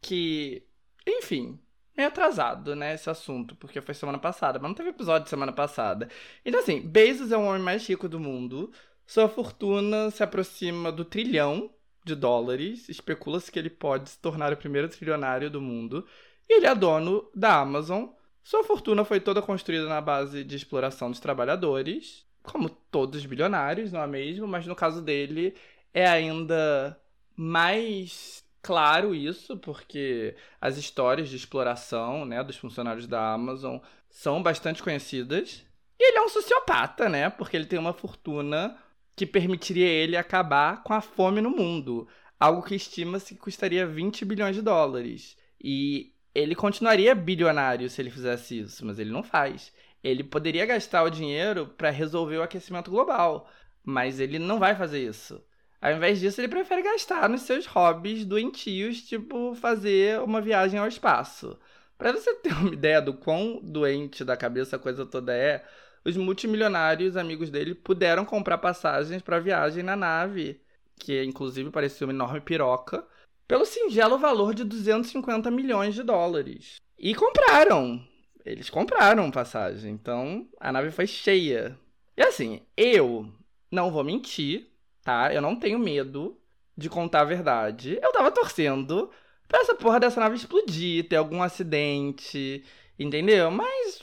[0.00, 0.66] que,
[1.06, 1.58] enfim,
[1.96, 6.08] meio atrasado, né, esse assunto, porque foi semana passada, mas não teve episódio semana passada.
[6.44, 8.70] Então, assim, Bezos é o homem mais rico do mundo.
[9.06, 11.70] Sua fortuna se aproxima do trilhão
[12.04, 12.88] de dólares.
[12.88, 16.06] Especula-se que ele pode se tornar o primeiro trilionário do mundo.
[16.48, 18.08] E ele é dono da Amazon.
[18.42, 23.90] Sua fortuna foi toda construída na base de exploração dos trabalhadores, como todos os bilionários,
[23.90, 24.46] não é mesmo?
[24.46, 25.54] Mas no caso dele
[25.92, 26.96] é ainda
[27.36, 33.78] mais claro isso, porque as histórias de exploração, né, dos funcionários da Amazon
[34.10, 35.64] são bastante conhecidas.
[35.98, 37.30] E ele é um sociopata, né?
[37.30, 38.76] Porque ele tem uma fortuna
[39.14, 44.24] que permitiria ele acabar com a fome no mundo, algo que estima-se que custaria 20
[44.24, 45.36] bilhões de dólares.
[45.62, 49.72] E ele continuaria bilionário se ele fizesse isso, mas ele não faz.
[50.02, 53.48] Ele poderia gastar o dinheiro para resolver o aquecimento global,
[53.84, 55.42] mas ele não vai fazer isso.
[55.80, 60.88] Ao invés disso, ele prefere gastar nos seus hobbies doentios, tipo fazer uma viagem ao
[60.88, 61.58] espaço.
[61.98, 65.64] Para você ter uma ideia do quão doente da cabeça a coisa toda é,
[66.04, 70.60] os multimilionários amigos dele puderam comprar passagens para viagem na nave,
[70.98, 73.04] que inclusive parecia uma enorme piroca,
[73.46, 76.76] pelo singelo valor de 250 milhões de dólares.
[76.98, 78.02] E compraram.
[78.44, 79.92] Eles compraram passagem.
[79.92, 81.78] Então a nave foi cheia.
[82.16, 83.30] E assim, eu
[83.70, 84.68] não vou mentir,
[85.06, 85.32] tá?
[85.32, 86.36] Eu não tenho medo
[86.76, 87.98] de contar a verdade.
[88.02, 89.10] Eu tava torcendo
[89.48, 92.64] pra essa porra dessa nave explodir, ter algum acidente,
[92.98, 93.50] entendeu?
[93.50, 94.00] Mas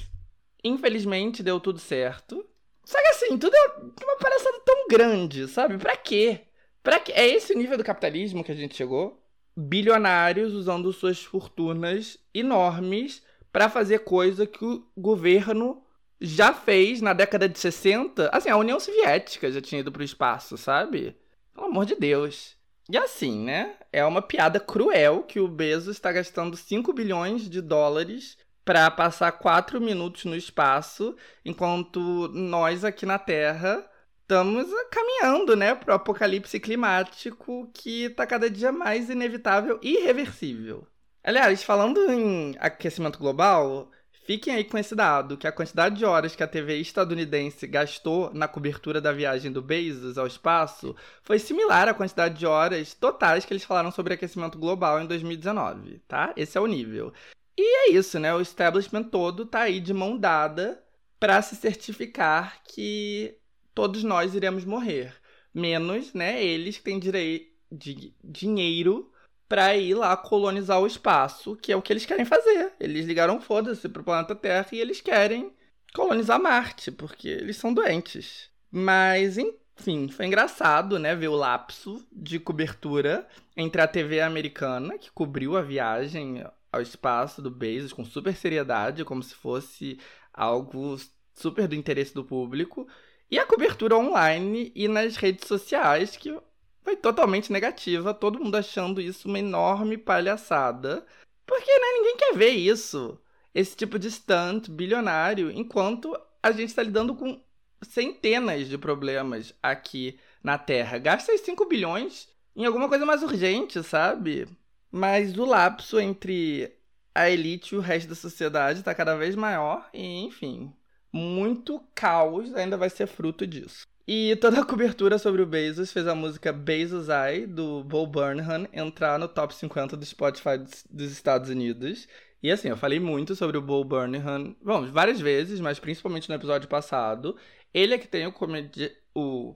[0.64, 2.46] infelizmente deu tudo certo.
[2.86, 5.78] Só que assim, tudo é uma palhaçada tão grande, sabe?
[5.78, 6.42] Pra quê?
[6.82, 7.12] Pra quê?
[7.14, 9.24] É esse o nível do capitalismo que a gente chegou?
[9.56, 15.84] bilionários usando suas fortunas enormes para fazer coisa que o governo
[16.26, 18.30] já fez na década de 60.
[18.32, 21.18] Assim, a União Soviética já tinha ido para o espaço, sabe?
[21.54, 22.56] Pelo amor de Deus.
[22.90, 23.76] E assim, né?
[23.92, 29.34] É uma piada cruel que o Bezos está gastando 5 bilhões de dólares para passar
[29.34, 31.14] 4 minutos no espaço,
[31.44, 33.86] enquanto nós aqui na Terra
[34.22, 40.88] estamos caminhando, né, para o apocalipse climático que está cada dia mais inevitável e irreversível.
[41.22, 43.92] Aliás, falando em aquecimento global,
[44.26, 48.34] fiquem aí com esse dado, que a quantidade de horas que a TV estadunidense gastou
[48.34, 53.46] na cobertura da viagem do Bezos ao espaço foi similar à quantidade de horas totais
[53.46, 56.34] que eles falaram sobre aquecimento global em 2019, tá?
[56.36, 57.14] Esse é o nível.
[57.58, 58.34] E é isso, né?
[58.34, 60.84] O establishment todo tá aí de mão dada
[61.20, 63.38] para se certificar que
[63.74, 65.14] todos nós iremos morrer.
[65.54, 69.12] Menos, né, eles que têm direito de dinheiro
[69.54, 72.74] para ir lá colonizar o espaço, que é o que eles querem fazer.
[72.80, 75.54] Eles ligaram foda-se pro planeta Terra e eles querem
[75.94, 78.50] colonizar Marte, porque eles são doentes.
[78.72, 85.12] Mas, enfim, foi engraçado, né, ver o lapso de cobertura entre a TV americana, que
[85.12, 90.00] cobriu a viagem ao espaço do Bezos com super seriedade, como se fosse
[90.34, 91.00] algo
[91.32, 92.88] super do interesse do público,
[93.30, 96.36] e a cobertura online e nas redes sociais, que
[96.84, 101.06] foi totalmente negativa, todo mundo achando isso uma enorme palhaçada.
[101.46, 103.20] Porque né, ninguém quer ver isso.
[103.54, 107.42] Esse tipo de stunt bilionário, enquanto a gente está lidando com
[107.82, 110.98] centenas de problemas aqui na Terra.
[110.98, 114.48] Gasta 5 bilhões em alguma coisa mais urgente, sabe?
[114.92, 116.76] Mas o lapso entre
[117.16, 120.74] a elite e o resto da sociedade está cada vez maior e, enfim,
[121.12, 123.86] muito caos ainda vai ser fruto disso.
[124.06, 128.68] E toda a cobertura sobre o Bezos fez a música Bezos Eye, do Bo Burnham,
[128.74, 130.58] entrar no top 50 do Spotify
[130.90, 132.08] dos Estados Unidos.
[132.42, 136.36] E assim, eu falei muito sobre o Bo Burnham, bom, várias vezes, mas principalmente no
[136.36, 137.38] episódio passado.
[137.74, 138.92] Ele é que tem o comedi...
[139.16, 139.56] o...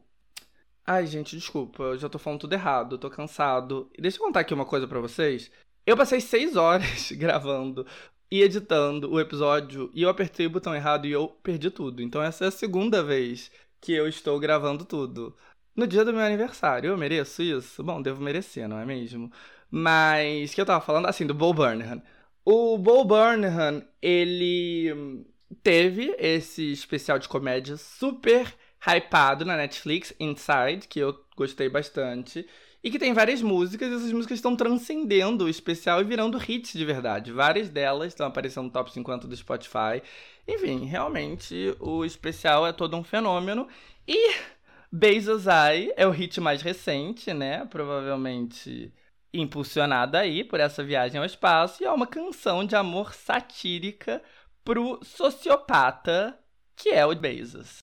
[0.85, 3.91] Ai, gente, desculpa, eu já tô falando tudo errado, tô cansado.
[3.99, 5.51] Deixa eu contar aqui uma coisa para vocês.
[5.85, 7.85] Eu passei seis horas gravando
[8.31, 12.01] e editando o episódio e eu apertei o botão errado e eu perdi tudo.
[12.01, 15.35] Então essa é a segunda vez que eu estou gravando tudo.
[15.75, 17.83] No dia do meu aniversário, eu mereço isso?
[17.83, 19.31] Bom, devo merecer, não é mesmo?
[19.69, 22.01] Mas que eu tava falando assim do Bo Burnham.
[22.43, 25.25] O Bo Burnham, ele
[25.61, 28.53] teve esse especial de comédia super
[28.85, 32.47] hypado na Netflix, Inside, que eu gostei bastante
[32.83, 36.73] e que tem várias músicas, e essas músicas estão transcendendo o especial e virando hits
[36.73, 37.31] de verdade.
[37.31, 40.01] Várias delas estão aparecendo no top 50 do Spotify.
[40.47, 43.67] Enfim, realmente o especial é todo um fenômeno.
[44.07, 44.35] E
[44.91, 47.65] Bezos Eye é o hit mais recente, né?
[47.65, 48.93] Provavelmente
[49.33, 54.21] impulsionada aí por essa viagem ao espaço, e é uma canção de amor satírica
[54.63, 56.37] pro sociopata
[56.75, 57.79] que é o Bezos.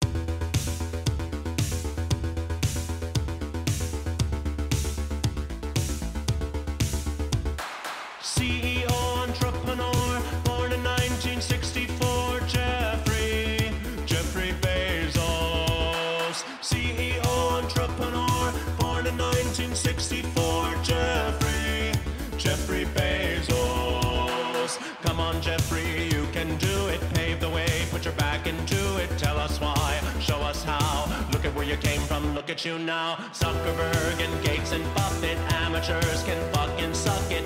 [31.74, 33.16] You came from, look at you now.
[33.34, 37.44] Zuckerberg and Gates and Buffett, amateurs can fucking suck it,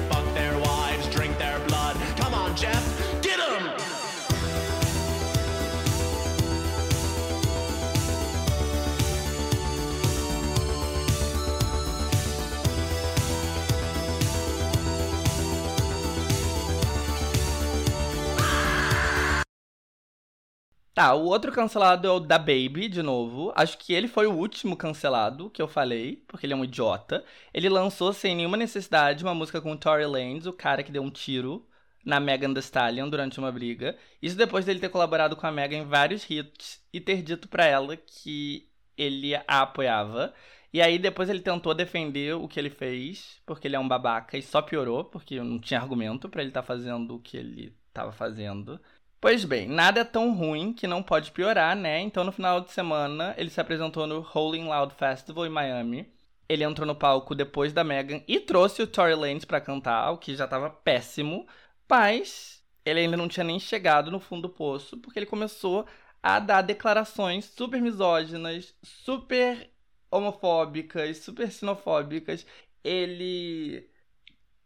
[20.97, 23.53] Tá, o outro cancelado é o da Baby, de novo.
[23.55, 27.23] Acho que ele foi o último cancelado que eu falei, porque ele é um idiota.
[27.53, 31.03] Ele lançou sem nenhuma necessidade uma música com o Tory Lanez, o cara que deu
[31.03, 31.63] um tiro
[32.03, 33.95] na Megan Thee Stallion durante uma briga.
[34.19, 37.67] Isso depois dele ter colaborado com a Megan em vários hits e ter dito pra
[37.67, 38.67] ela que
[38.97, 40.33] ele a apoiava.
[40.73, 44.35] E aí depois ele tentou defender o que ele fez, porque ele é um babaca
[44.35, 47.77] e só piorou, porque não tinha argumento pra ele estar tá fazendo o que ele
[47.93, 48.79] tava fazendo.
[49.19, 51.99] Pois bem, nada é tão ruim que não pode piorar, né?
[52.01, 56.11] Então no final de semana ele se apresentou no Rolling Loud Festival em Miami.
[56.47, 60.17] Ele entrou no palco depois da Megan e trouxe o Tory Lanez pra cantar, o
[60.17, 61.47] que já tava péssimo.
[61.89, 65.85] Mas ele ainda não tinha nem chegado no fundo do poço, porque ele começou
[66.21, 69.69] a dar declarações super misóginas, super
[70.11, 72.45] homofóbicas, super xenofóbicas.
[72.83, 73.89] Ele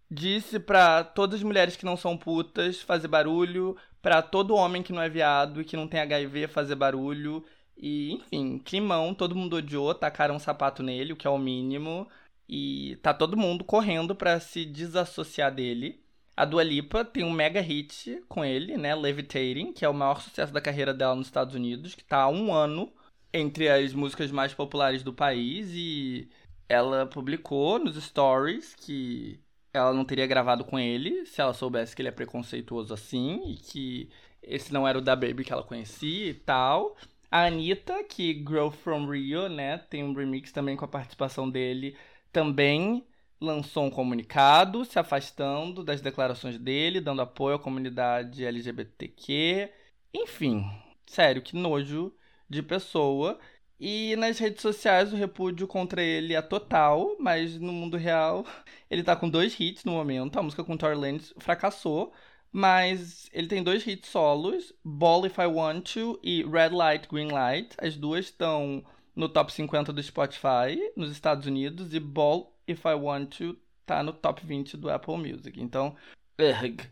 [0.10, 4.94] disse para todas as mulheres que não são putas fazer barulho, para todo homem que
[4.94, 7.44] não é viado e que não tem HIV fazer barulho.
[7.78, 12.08] E, enfim, climão, todo mundo odiou, tacaram um sapato nele, o que é o mínimo.
[12.48, 16.02] E tá todo mundo correndo para se desassociar dele.
[16.36, 18.96] A Dua Lipa tem um mega hit com ele, né?
[18.96, 22.30] Levitating, que é o maior sucesso da carreira dela nos Estados Unidos, que tá há
[22.30, 22.92] um ano
[23.34, 25.70] entre as músicas mais populares do país.
[25.74, 26.30] E
[26.68, 29.40] ela publicou nos stories que
[29.74, 33.56] ela não teria gravado com ele se ela soubesse que ele é preconceituoso assim e
[33.58, 34.10] que
[34.42, 36.96] esse não era o da Baby que ela conhecia e tal.
[37.30, 41.96] A Anitta, que Grow From Rio, né, tem um remix também com a participação dele,
[42.32, 43.06] também
[43.40, 49.72] lançou um comunicado se afastando das declarações dele, dando apoio à comunidade LGBTQ.
[50.14, 50.66] Enfim,
[51.06, 52.14] sério, que nojo
[52.50, 53.40] de pessoa.
[53.84, 58.46] E nas redes sociais o repúdio contra ele é total, mas no mundo real
[58.88, 60.38] ele tá com dois hits no momento.
[60.38, 62.14] A música com Tory Lanez fracassou,
[62.52, 67.32] mas ele tem dois hits solos, Ball If I Want To e Red Light, Green
[67.32, 67.76] Light.
[67.80, 68.86] As duas estão
[69.16, 74.04] no top 50 do Spotify nos Estados Unidos e Ball If I Want To tá
[74.04, 75.60] no top 20 do Apple Music.
[75.60, 75.96] Então,
[76.40, 76.88] ugh.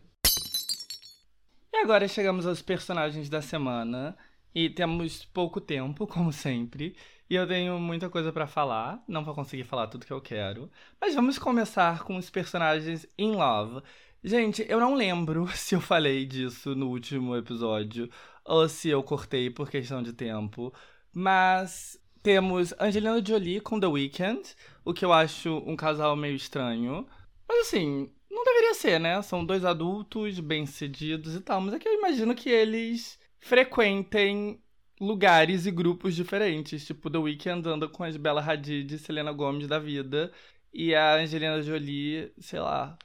[1.72, 4.16] E agora chegamos aos personagens da semana.
[4.54, 6.96] E temos pouco tempo, como sempre,
[7.28, 10.68] e eu tenho muita coisa para falar, não vou conseguir falar tudo que eu quero,
[11.00, 13.82] mas vamos começar com os personagens in love.
[14.22, 18.10] Gente, eu não lembro se eu falei disso no último episódio
[18.44, 20.74] ou se eu cortei por questão de tempo,
[21.12, 24.42] mas temos Angelina Jolie com The Weeknd,
[24.84, 27.06] o que eu acho um casal meio estranho.
[27.48, 29.22] Mas assim, não deveria ser, né?
[29.22, 34.62] São dois adultos bem-sucedidos e tal, mas é que eu imagino que eles frequentem
[35.00, 36.86] lugares e grupos diferentes.
[36.86, 40.30] Tipo, The Weeknd anda com as Bella Hadid e Selena Gomez da vida.
[40.72, 42.96] E a Angelina Jolie, sei lá,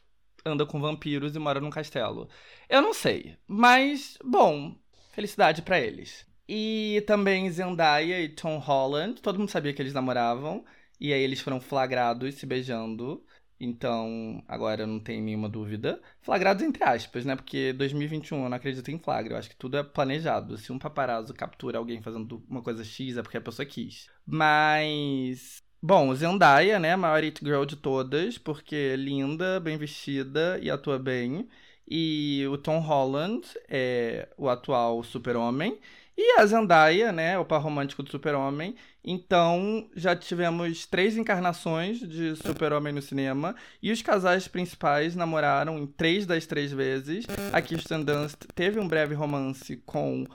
[0.45, 2.29] anda com vampiros e mora num castelo.
[2.69, 3.37] Eu não sei.
[3.47, 4.75] Mas, bom,
[5.13, 6.25] felicidade para eles.
[6.47, 9.21] E também Zendaya e Tom Holland.
[9.21, 10.63] Todo mundo sabia que eles namoravam.
[10.99, 13.25] E aí eles foram flagrados se beijando.
[13.59, 16.01] Então, agora não tem nenhuma dúvida.
[16.21, 17.35] Flagrados entre aspas, né?
[17.35, 19.33] Porque 2021 eu não acredito em flagra.
[19.33, 20.57] Eu acho que tudo é planejado.
[20.57, 24.09] Se um paparazzo captura alguém fazendo uma coisa X, é porque a pessoa quis.
[24.25, 25.63] Mas.
[25.81, 26.93] Bom, Zendaya, né?
[26.93, 31.47] A maior it girl de todas, porque é linda, bem vestida e atua bem.
[31.87, 35.79] E o Tom Holland é o atual super-homem.
[36.17, 38.75] E a Zendaya, né, o par romântico do Super-Homem.
[39.03, 43.55] Então, já tivemos três encarnações de Super-Homem no cinema.
[43.81, 47.25] E os casais principais namoraram em três das três vezes.
[47.51, 50.25] A Kirsten Dunst teve um breve romance com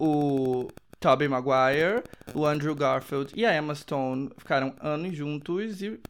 [0.00, 0.68] o
[1.00, 2.02] Tobey Maguire,
[2.34, 5.80] o Andrew Garfield e a Emma Stone ficaram anos juntos.
[5.80, 6.00] E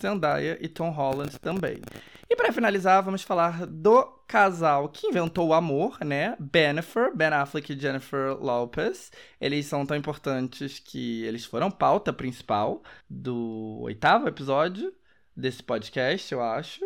[0.00, 1.80] Zendaya e Tom Holland também.
[2.28, 6.36] E para finalizar, vamos falar do casal que inventou o amor, né?
[6.40, 9.12] Bennifer, Ben Affleck e Jennifer Lopez.
[9.40, 14.92] Eles são tão importantes que eles foram pauta principal do oitavo episódio
[15.36, 16.80] desse podcast, eu acho.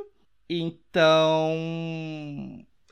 [0.48, 1.54] Então,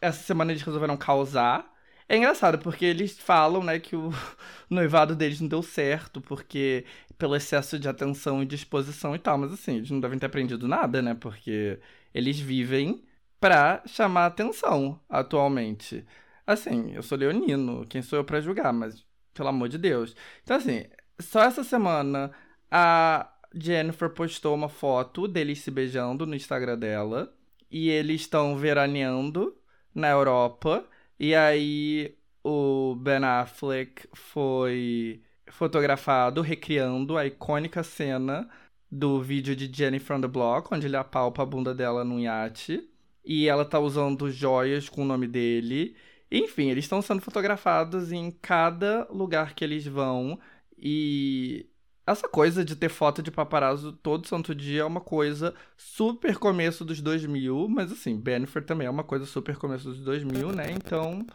[0.01, 1.75] essa semana eles resolveram causar.
[2.08, 4.10] É engraçado porque eles falam, né, que o
[4.70, 6.84] noivado deles não deu certo porque
[7.18, 10.68] pelo excesso de atenção e disposição e tal, mas assim, eles não devem ter aprendido
[10.68, 11.14] nada, né?
[11.14, 11.80] Porque
[12.14, 13.02] eles vivem
[13.40, 16.04] pra chamar atenção atualmente.
[16.46, 19.04] Assim, eu sou leonino, quem sou eu pra julgar, mas
[19.34, 20.14] pelo amor de Deus.
[20.42, 20.84] Então, assim,
[21.18, 22.30] só essa semana
[22.70, 27.32] a Jennifer postou uma foto deles se beijando no Instagram dela.
[27.70, 29.56] E eles estão veraneando
[29.94, 30.86] na Europa.
[31.18, 38.48] E aí o Ben Affleck foi fotografado recriando a icônica cena
[38.90, 42.88] do vídeo de Jenny from the Block, onde ele apalpa a bunda dela num iate.
[43.24, 45.97] E ela tá usando joias com o nome dele.
[46.30, 50.38] Enfim, eles estão sendo fotografados em cada lugar que eles vão.
[50.78, 51.66] E
[52.06, 56.84] essa coisa de ter foto de paparazzo todo santo dia é uma coisa super começo
[56.84, 60.70] dos 2000, mas assim, Bennifer também é uma coisa super começo dos 2000, né?
[60.70, 61.26] Então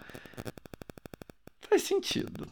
[1.62, 2.48] faz sentido.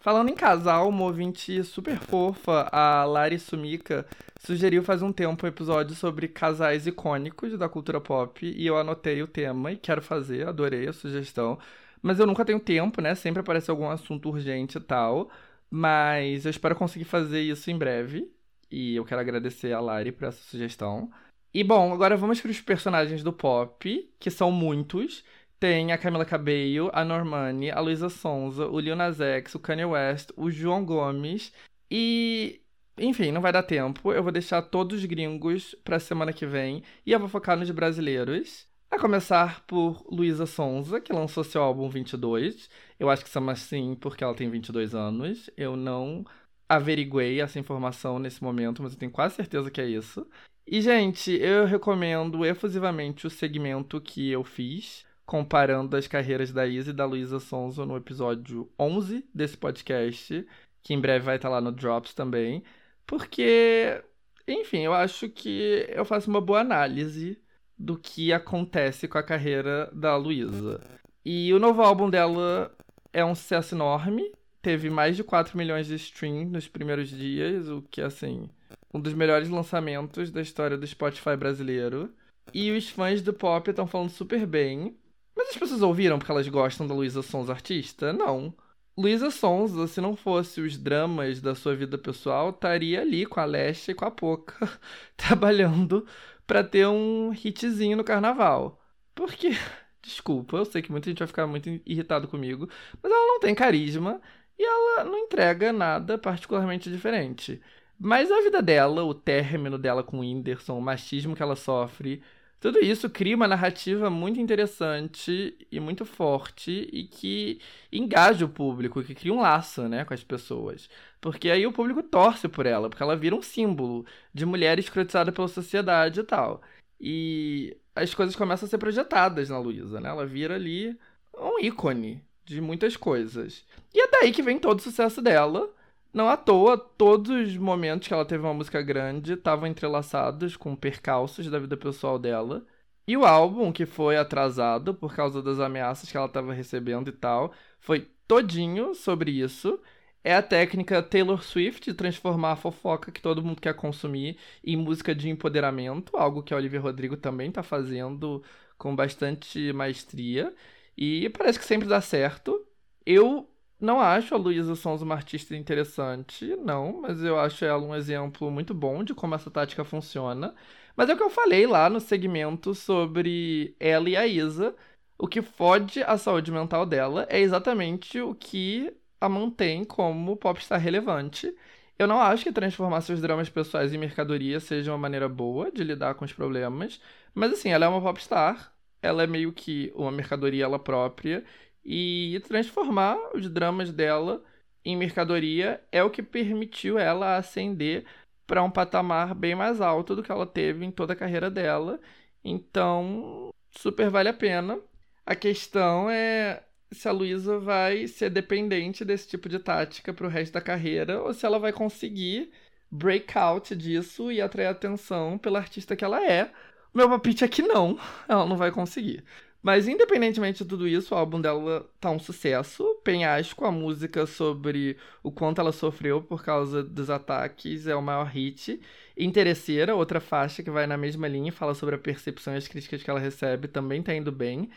[0.00, 4.06] Falando em casal, uma ouvinte super fofa, a Lari Sumika,
[4.38, 9.22] sugeriu faz um tempo um episódio sobre casais icônicos da cultura pop e eu anotei
[9.22, 11.58] o tema e quero fazer, adorei a sugestão.
[12.04, 13.14] Mas eu nunca tenho tempo, né?
[13.14, 15.30] Sempre aparece algum assunto urgente e tal.
[15.70, 18.30] Mas eu espero conseguir fazer isso em breve.
[18.70, 21.10] E eu quero agradecer a Lari por essa sugestão.
[21.52, 25.24] E bom, agora vamos para os personagens do pop, que são muitos.
[25.58, 29.86] Tem a Camila Cabello, a Normani, a Luísa Sonza, o Lil Nas X, o Kanye
[29.86, 31.54] West, o João Gomes
[31.90, 32.60] e...
[32.98, 34.12] Enfim, não vai dar tempo.
[34.12, 37.70] Eu vou deixar todos os gringos para semana que vem e eu vou focar nos
[37.70, 38.68] brasileiros.
[38.94, 42.70] A começar por Luísa Sonza, que lançou seu álbum 22.
[42.98, 45.50] Eu acho que chama assim porque ela tem 22 anos.
[45.56, 46.24] Eu não
[46.68, 50.24] averiguei essa informação nesse momento, mas eu tenho quase certeza que é isso.
[50.64, 56.90] E, gente, eu recomendo efusivamente o segmento que eu fiz comparando as carreiras da Isa
[56.90, 60.46] e da Luísa Sonza no episódio 11 desse podcast,
[60.84, 62.62] que em breve vai estar lá no Drops também,
[63.04, 64.04] porque,
[64.46, 67.42] enfim, eu acho que eu faço uma boa análise
[67.78, 70.80] do que acontece com a carreira da Luísa.
[71.24, 72.70] E o novo álbum dela
[73.12, 77.82] é um sucesso enorme, teve mais de 4 milhões de streams nos primeiros dias, o
[77.82, 78.48] que, assim,
[78.92, 82.10] um dos melhores lançamentos da história do Spotify brasileiro.
[82.52, 84.96] E os fãs do pop estão falando super bem.
[85.36, 88.12] Mas as pessoas ouviram porque elas gostam da Luísa Sons artista?
[88.12, 88.54] Não.
[88.96, 93.44] Luísa Sonza, se não fosse os dramas da sua vida pessoal, estaria ali com a
[93.44, 94.70] Leste e com a Poca,
[95.16, 96.06] trabalhando
[96.46, 98.80] para ter um hitzinho no carnaval.
[99.14, 99.50] Porque,
[100.02, 102.68] desculpa, eu sei que muita gente vai ficar muito irritado comigo,
[103.02, 104.20] mas ela não tem carisma
[104.58, 107.60] e ela não entrega nada particularmente diferente.
[107.98, 112.22] Mas a vida dela, o término dela com o Whindersson, o machismo que ela sofre,
[112.60, 117.60] tudo isso cria uma narrativa muito interessante e muito forte e que
[117.92, 120.88] engaja o público, que cria um laço, né, com as pessoas.
[121.24, 125.32] Porque aí o público torce por ela, porque ela vira um símbolo de mulher escrotizada
[125.32, 126.60] pela sociedade e tal.
[127.00, 130.10] E as coisas começam a ser projetadas na Luísa, né?
[130.10, 130.98] Ela vira ali
[131.34, 133.64] um ícone de muitas coisas.
[133.94, 135.72] E é daí que vem todo o sucesso dela
[136.12, 140.76] não à toa, todos os momentos que ela teve uma música grande estavam entrelaçados com
[140.76, 142.64] percalços da vida pessoal dela.
[143.06, 147.12] E o álbum, que foi atrasado por causa das ameaças que ela estava recebendo e
[147.12, 149.80] tal, foi todinho sobre isso.
[150.24, 154.76] É a técnica Taylor Swift de transformar a fofoca que todo mundo quer consumir em
[154.76, 158.42] música de empoderamento, algo que a Olivia Rodrigo também está fazendo
[158.78, 160.54] com bastante maestria.
[160.96, 162.66] E parece que sempre dá certo.
[163.04, 163.48] Eu
[163.78, 168.50] não acho a Luísa Sons uma artista interessante, não, mas eu acho ela um exemplo
[168.50, 170.54] muito bom de como essa tática funciona.
[170.96, 174.74] Mas é o que eu falei lá no segmento sobre ela e a Isa.
[175.18, 178.92] O que fode a saúde mental dela é exatamente o que
[179.24, 181.54] a mantém como popstar relevante.
[181.98, 185.84] Eu não acho que transformar seus dramas pessoais em mercadoria seja uma maneira boa de
[185.84, 187.00] lidar com os problemas,
[187.34, 188.72] mas assim, ela é uma popstar,
[189.02, 191.44] ela é meio que uma mercadoria ela própria,
[191.84, 194.42] e transformar os dramas dela
[194.84, 198.04] em mercadoria é o que permitiu ela ascender
[198.46, 202.00] para um patamar bem mais alto do que ela teve em toda a carreira dela.
[202.44, 204.78] Então, super vale a pena.
[205.26, 206.62] A questão é
[206.94, 211.20] se a Luísa vai ser dependente desse tipo de tática para o resto da carreira
[211.22, 212.50] ou se ela vai conseguir
[212.90, 216.50] breakout disso e atrair atenção pela artista que ela é.
[216.94, 217.98] Meu palpite é que não,
[218.28, 219.24] ela não vai conseguir.
[219.64, 222.84] Mas independentemente de tudo isso, o álbum dela tá um sucesso.
[223.02, 228.26] Penhasco, a música sobre o quanto ela sofreu por causa dos ataques, é o maior
[228.26, 228.78] hit.
[229.16, 233.02] Interesseira, outra faixa que vai na mesma linha, fala sobre a percepção e as críticas
[233.02, 234.68] que ela recebe, também tá indo bem.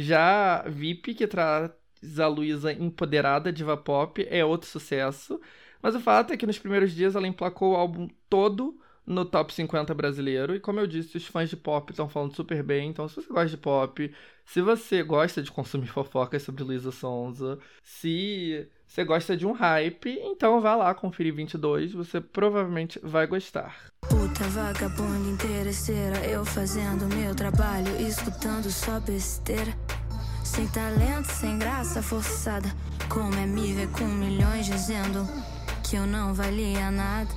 [0.00, 1.70] Já VIP, que traz
[2.18, 5.40] a Luísa empoderada diva pop, é outro sucesso.
[5.82, 9.54] Mas o fato é que nos primeiros dias ela emplacou o álbum todo no top
[9.54, 10.54] 50 brasileiro.
[10.54, 12.90] E como eu disse, os fãs de pop estão falando super bem.
[12.90, 14.14] Então, se você gosta de pop,
[14.44, 20.18] se você gosta de consumir fofocas sobre Luísa Sonza, se você gosta de um hype,
[20.22, 23.74] então vá lá conferir 22, você provavelmente vai gostar.
[24.08, 29.74] Puta vagabunda interesseira, eu fazendo meu trabalho, escutando só besteira.
[30.44, 32.68] Sem talento, sem graça forçada.
[33.08, 35.26] Como é me ver com milhões dizendo
[35.82, 37.30] que eu não valia nada.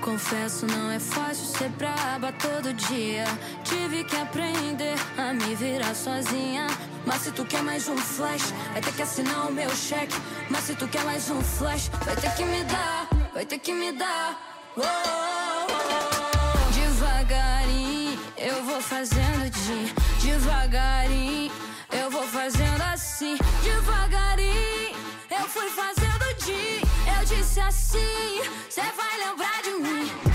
[0.00, 3.24] Confesso, não é fácil ser braba todo dia.
[3.64, 6.66] Tive que aprender a me virar sozinha.
[7.06, 10.14] Mas se tu quer mais um flash, vai ter que assinar o meu cheque.
[10.50, 13.72] Mas se tu quer mais um flash, vai ter que me dar, vai ter que
[13.72, 14.38] me dar.
[14.76, 16.72] Oh, oh, oh.
[16.72, 21.52] Devagarinho, eu vou fazendo de devagarinho.
[21.92, 24.96] Eu vou fazendo assim, devagarinho.
[25.30, 26.80] Eu fui fazendo de,
[27.18, 28.42] eu disse assim.
[28.68, 30.33] Cê vai lembrar de mim.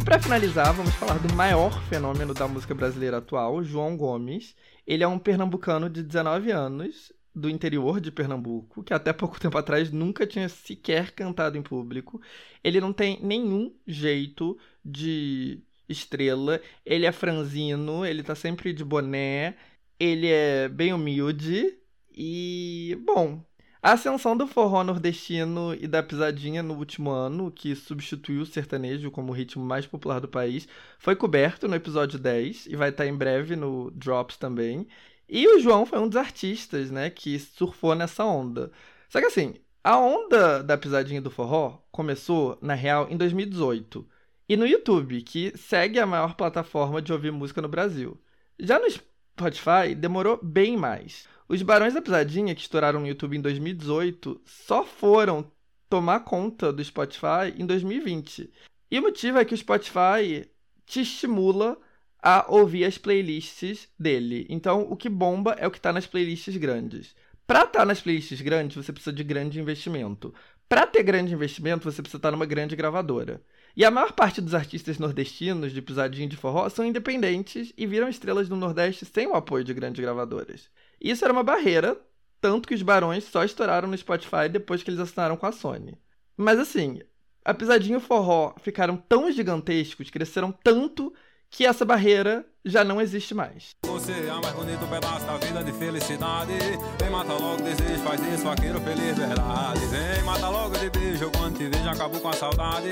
[0.00, 4.56] E para finalizar, vamos falar do maior fenômeno da música brasileira atual, João Gomes.
[4.86, 9.58] Ele é um pernambucano de 19 anos, do interior de Pernambuco, que até pouco tempo
[9.58, 12.18] atrás nunca tinha sequer cantado em público.
[12.64, 19.54] Ele não tem nenhum jeito de estrela, ele é franzino, ele tá sempre de boné,
[19.98, 21.76] ele é bem humilde
[22.10, 23.44] e, bom,
[23.82, 29.10] a ascensão do forró nordestino e da pisadinha no último ano, que substituiu o sertanejo
[29.10, 33.06] como o ritmo mais popular do país, foi coberto no episódio 10 e vai estar
[33.06, 34.86] em breve no Drops também.
[35.28, 38.70] E o João foi um dos artistas, né, que surfou nessa onda.
[39.08, 44.06] Só que assim, a onda da pisadinha do forró começou, na real, em 2018.
[44.46, 48.20] E no YouTube, que segue a maior plataforma de ouvir música no Brasil.
[48.58, 51.26] Já no Spotify, demorou bem mais.
[51.50, 55.50] Os Barões da Pisadinha, que estouraram no YouTube em 2018, só foram
[55.88, 58.48] tomar conta do Spotify em 2020.
[58.88, 60.48] E o motivo é que o Spotify
[60.86, 61.76] te estimula
[62.22, 64.46] a ouvir as playlists dele.
[64.48, 67.16] Então, o que bomba é o que está nas playlists grandes.
[67.48, 70.32] Para estar tá nas playlists grandes, você precisa de grande investimento.
[70.68, 73.42] Para ter grande investimento, você precisa estar tá numa grande gravadora.
[73.76, 78.08] E a maior parte dos artistas nordestinos de pisadinha de forró são independentes e viram
[78.08, 80.70] estrelas no Nordeste sem o apoio de grandes gravadoras.
[81.00, 81.98] Isso era uma barreira,
[82.40, 85.96] tanto que os Barões só estouraram no Spotify depois que eles assinaram com a Sony.
[86.36, 87.00] Mas assim,
[87.44, 91.12] a pisadinha e o forró ficaram tão gigantescos, cresceram tanto
[91.48, 93.70] que essa barreira já não existe mais.
[93.84, 96.52] Você é o mais bonito pedaço da vida de felicidade.
[97.00, 99.80] Vem mata logo desejo, faz isso, vaqueiro feliz verdade.
[99.86, 102.90] Vem mata logo de beijo, quando te vejo acabo com a saudade.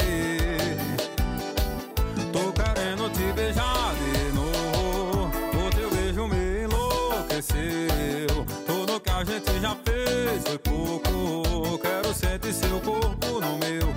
[2.32, 3.94] Tô querendo te beijar
[7.39, 8.47] enlouqueceu.
[8.66, 11.78] Tudo que a gente já fez foi pouco.
[11.78, 13.88] Quero sentir seu corpo no meu.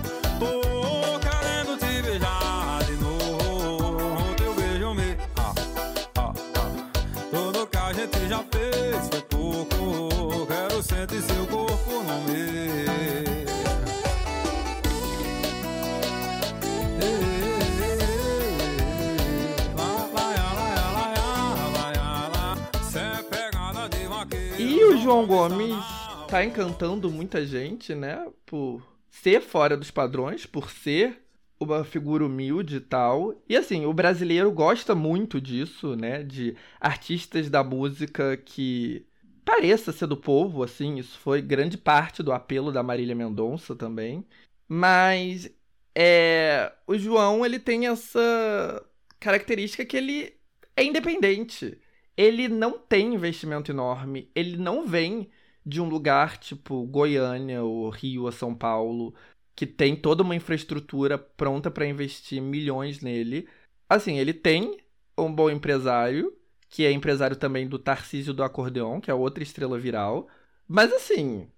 [25.01, 25.83] João Gomes
[26.29, 28.27] tá encantando muita gente, né?
[28.45, 31.23] Por ser fora dos padrões, por ser
[31.59, 33.33] uma figura humilde e tal.
[33.49, 36.21] E assim, o brasileiro gosta muito disso, né?
[36.21, 39.05] De artistas da música que
[39.43, 40.97] pareça ser do povo, assim.
[40.99, 44.23] Isso foi grande parte do apelo da Marília Mendonça também.
[44.67, 45.51] Mas
[45.95, 48.85] é, o João, ele tem essa
[49.19, 50.33] característica que ele
[50.75, 51.79] é independente.
[52.17, 54.31] Ele não tem investimento enorme.
[54.35, 55.29] Ele não vem
[55.65, 59.13] de um lugar tipo Goiânia, ou Rio, ou São Paulo,
[59.55, 63.47] que tem toda uma infraestrutura pronta para investir milhões nele.
[63.89, 64.77] Assim, ele tem
[65.17, 66.35] um bom empresário,
[66.69, 70.27] que é empresário também do Tarcísio do Acordeon, que é outra estrela viral.
[70.67, 71.49] Mas assim,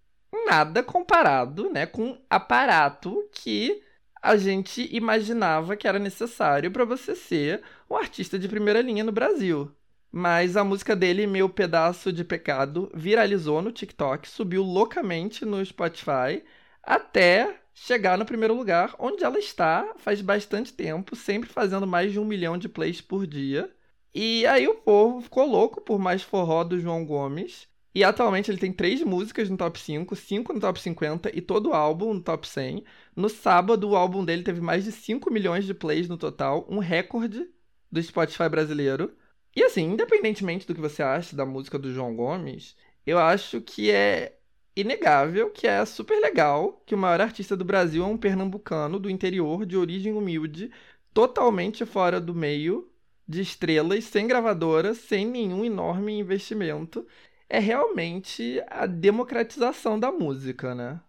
[0.45, 3.83] nada comparado, né, com aparato que
[4.21, 9.11] a gente imaginava que era necessário para você ser um artista de primeira linha no
[9.11, 9.71] Brasil.
[10.15, 16.43] Mas a música dele, Meu Pedaço de Pecado, viralizou no TikTok, subiu loucamente no Spotify,
[16.83, 22.19] até chegar no primeiro lugar, onde ela está faz bastante tempo, sempre fazendo mais de
[22.19, 23.73] um milhão de plays por dia.
[24.13, 27.67] E aí o povo ficou louco por mais forró do João Gomes.
[27.95, 31.69] E atualmente ele tem três músicas no top 5, cinco no top 50 e todo
[31.69, 32.83] o álbum no top 100.
[33.15, 36.77] No sábado, o álbum dele teve mais de 5 milhões de plays no total, um
[36.79, 37.47] recorde
[37.91, 39.15] do Spotify brasileiro.
[39.55, 42.75] E assim, independentemente do que você acha da música do João Gomes,
[43.05, 44.37] eu acho que é
[44.75, 49.09] inegável que é super legal que o maior artista do Brasil é um pernambucano do
[49.09, 50.71] interior, de origem humilde,
[51.13, 52.89] totalmente fora do meio,
[53.27, 57.05] de estrelas, sem gravadora, sem nenhum enorme investimento.
[57.47, 60.99] É realmente a democratização da música, né?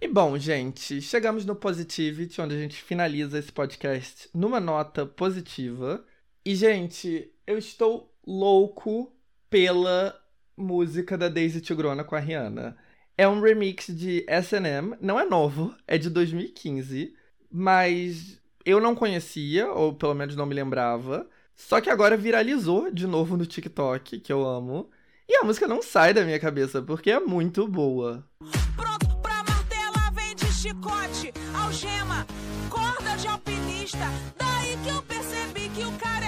[0.00, 6.02] E bom, gente, chegamos no Positivity, onde a gente finaliza esse podcast numa nota positiva.
[6.44, 9.12] E, gente, eu estou louco
[9.50, 10.18] pela
[10.56, 12.76] música da Daisy Tigrona com a Rihanna.
[13.16, 17.14] É um remix de SM, não é novo, é de 2015,
[17.50, 21.28] mas eu não conhecia, ou pelo menos não me lembrava.
[21.54, 24.88] Só que agora viralizou de novo no TikTok, que eu amo.
[25.28, 28.26] E a música não sai da minha cabeça, porque é muito boa.
[28.74, 32.26] Pronto pra martela, vem de chicote, algema,
[32.70, 34.06] corda de alpinista.
[34.38, 36.19] Daí que eu percebi que o cara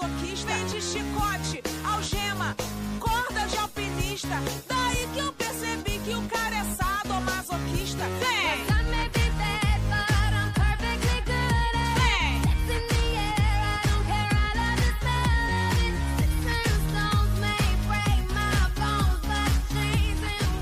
[0.00, 0.46] é sadomasoquista.
[0.46, 2.56] Vem de chicote, algema,
[2.98, 4.36] corda de alpinista.
[4.68, 8.04] Daí que eu percebi que o cara é sadomasoquista.
[8.20, 8.40] Vem!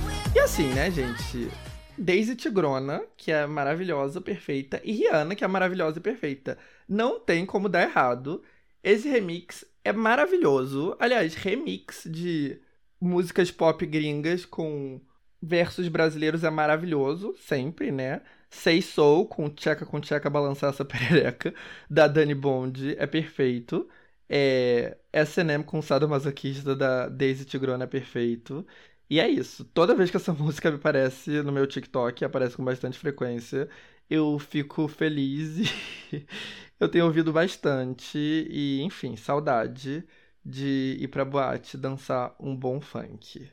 [0.09, 0.35] Whips.
[0.35, 1.51] E assim, né, gente?
[1.97, 6.57] Daisy Tigrona, que é maravilhosa, perfeita, e Rihanna, que é maravilhosa e perfeita.
[6.89, 8.43] Não tem como dar errado.
[8.83, 10.97] Esse remix é maravilhoso.
[10.99, 12.61] Aliás, remix de
[13.01, 15.01] músicas pop gringas com
[15.41, 18.23] versos brasileiros é maravilhoso, sempre, né?
[18.51, 21.55] Say Soul, com tcheca com tcheca balançar essa perereca,
[21.89, 23.89] da Dani Bond, é perfeito.
[24.29, 28.67] É, S&M com sadomasoquista da Daisy Tigrona é perfeito.
[29.09, 29.65] E é isso.
[29.65, 33.69] Toda vez que essa música me aparece no meu TikTok, aparece com bastante frequência,
[34.11, 35.71] eu fico feliz
[36.13, 36.27] e
[36.81, 38.19] eu tenho ouvido bastante.
[38.19, 40.05] E, enfim, saudade
[40.45, 43.51] de ir pra boate dançar um bom funk.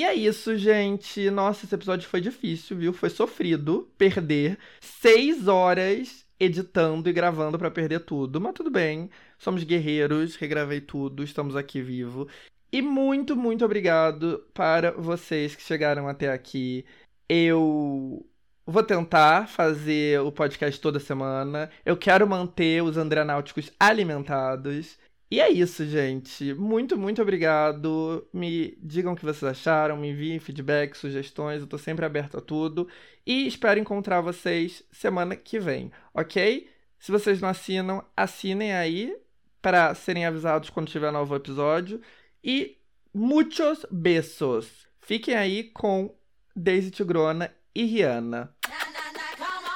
[0.00, 1.30] E é isso, gente.
[1.30, 2.90] Nossa, esse episódio foi difícil, viu?
[2.90, 8.40] Foi sofrido perder seis horas editando e gravando pra perder tudo.
[8.40, 9.10] Mas tudo bem.
[9.38, 12.26] Somos guerreiros, regravei tudo, estamos aqui vivo.
[12.72, 16.82] E muito, muito obrigado para vocês que chegaram até aqui.
[17.28, 18.26] Eu
[18.64, 21.70] vou tentar fazer o podcast toda semana.
[21.84, 24.98] Eu quero manter os Andreanáuticos alimentados.
[25.30, 26.52] E é isso, gente.
[26.54, 28.26] Muito, muito obrigado.
[28.32, 31.60] Me digam o que vocês acharam, me enviem feedback, sugestões.
[31.60, 32.88] Eu tô sempre aberto a tudo.
[33.24, 36.68] E espero encontrar vocês semana que vem, ok?
[36.98, 39.16] Se vocês não assinam, assinem aí
[39.62, 42.00] para serem avisados quando tiver novo episódio.
[42.42, 42.78] E
[43.14, 44.88] muitos beijos.
[45.00, 46.12] Fiquem aí com
[46.56, 48.52] Daisy Tigrona e Rihanna.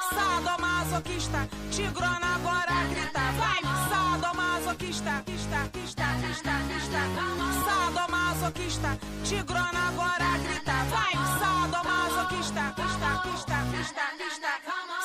[0.09, 3.55] Sadomasoquista, tigrona agora grita, vai!
[3.89, 5.23] Sadomasoquista,
[5.73, 7.65] quista, quista, quista, quista.
[7.65, 11.13] Sadomasoquista, tigrona agora grita, vai!
[11.39, 14.45] Sadomasoquista, quista, quista, quista, quista.
[14.65, 15.04] Sadomasoquista,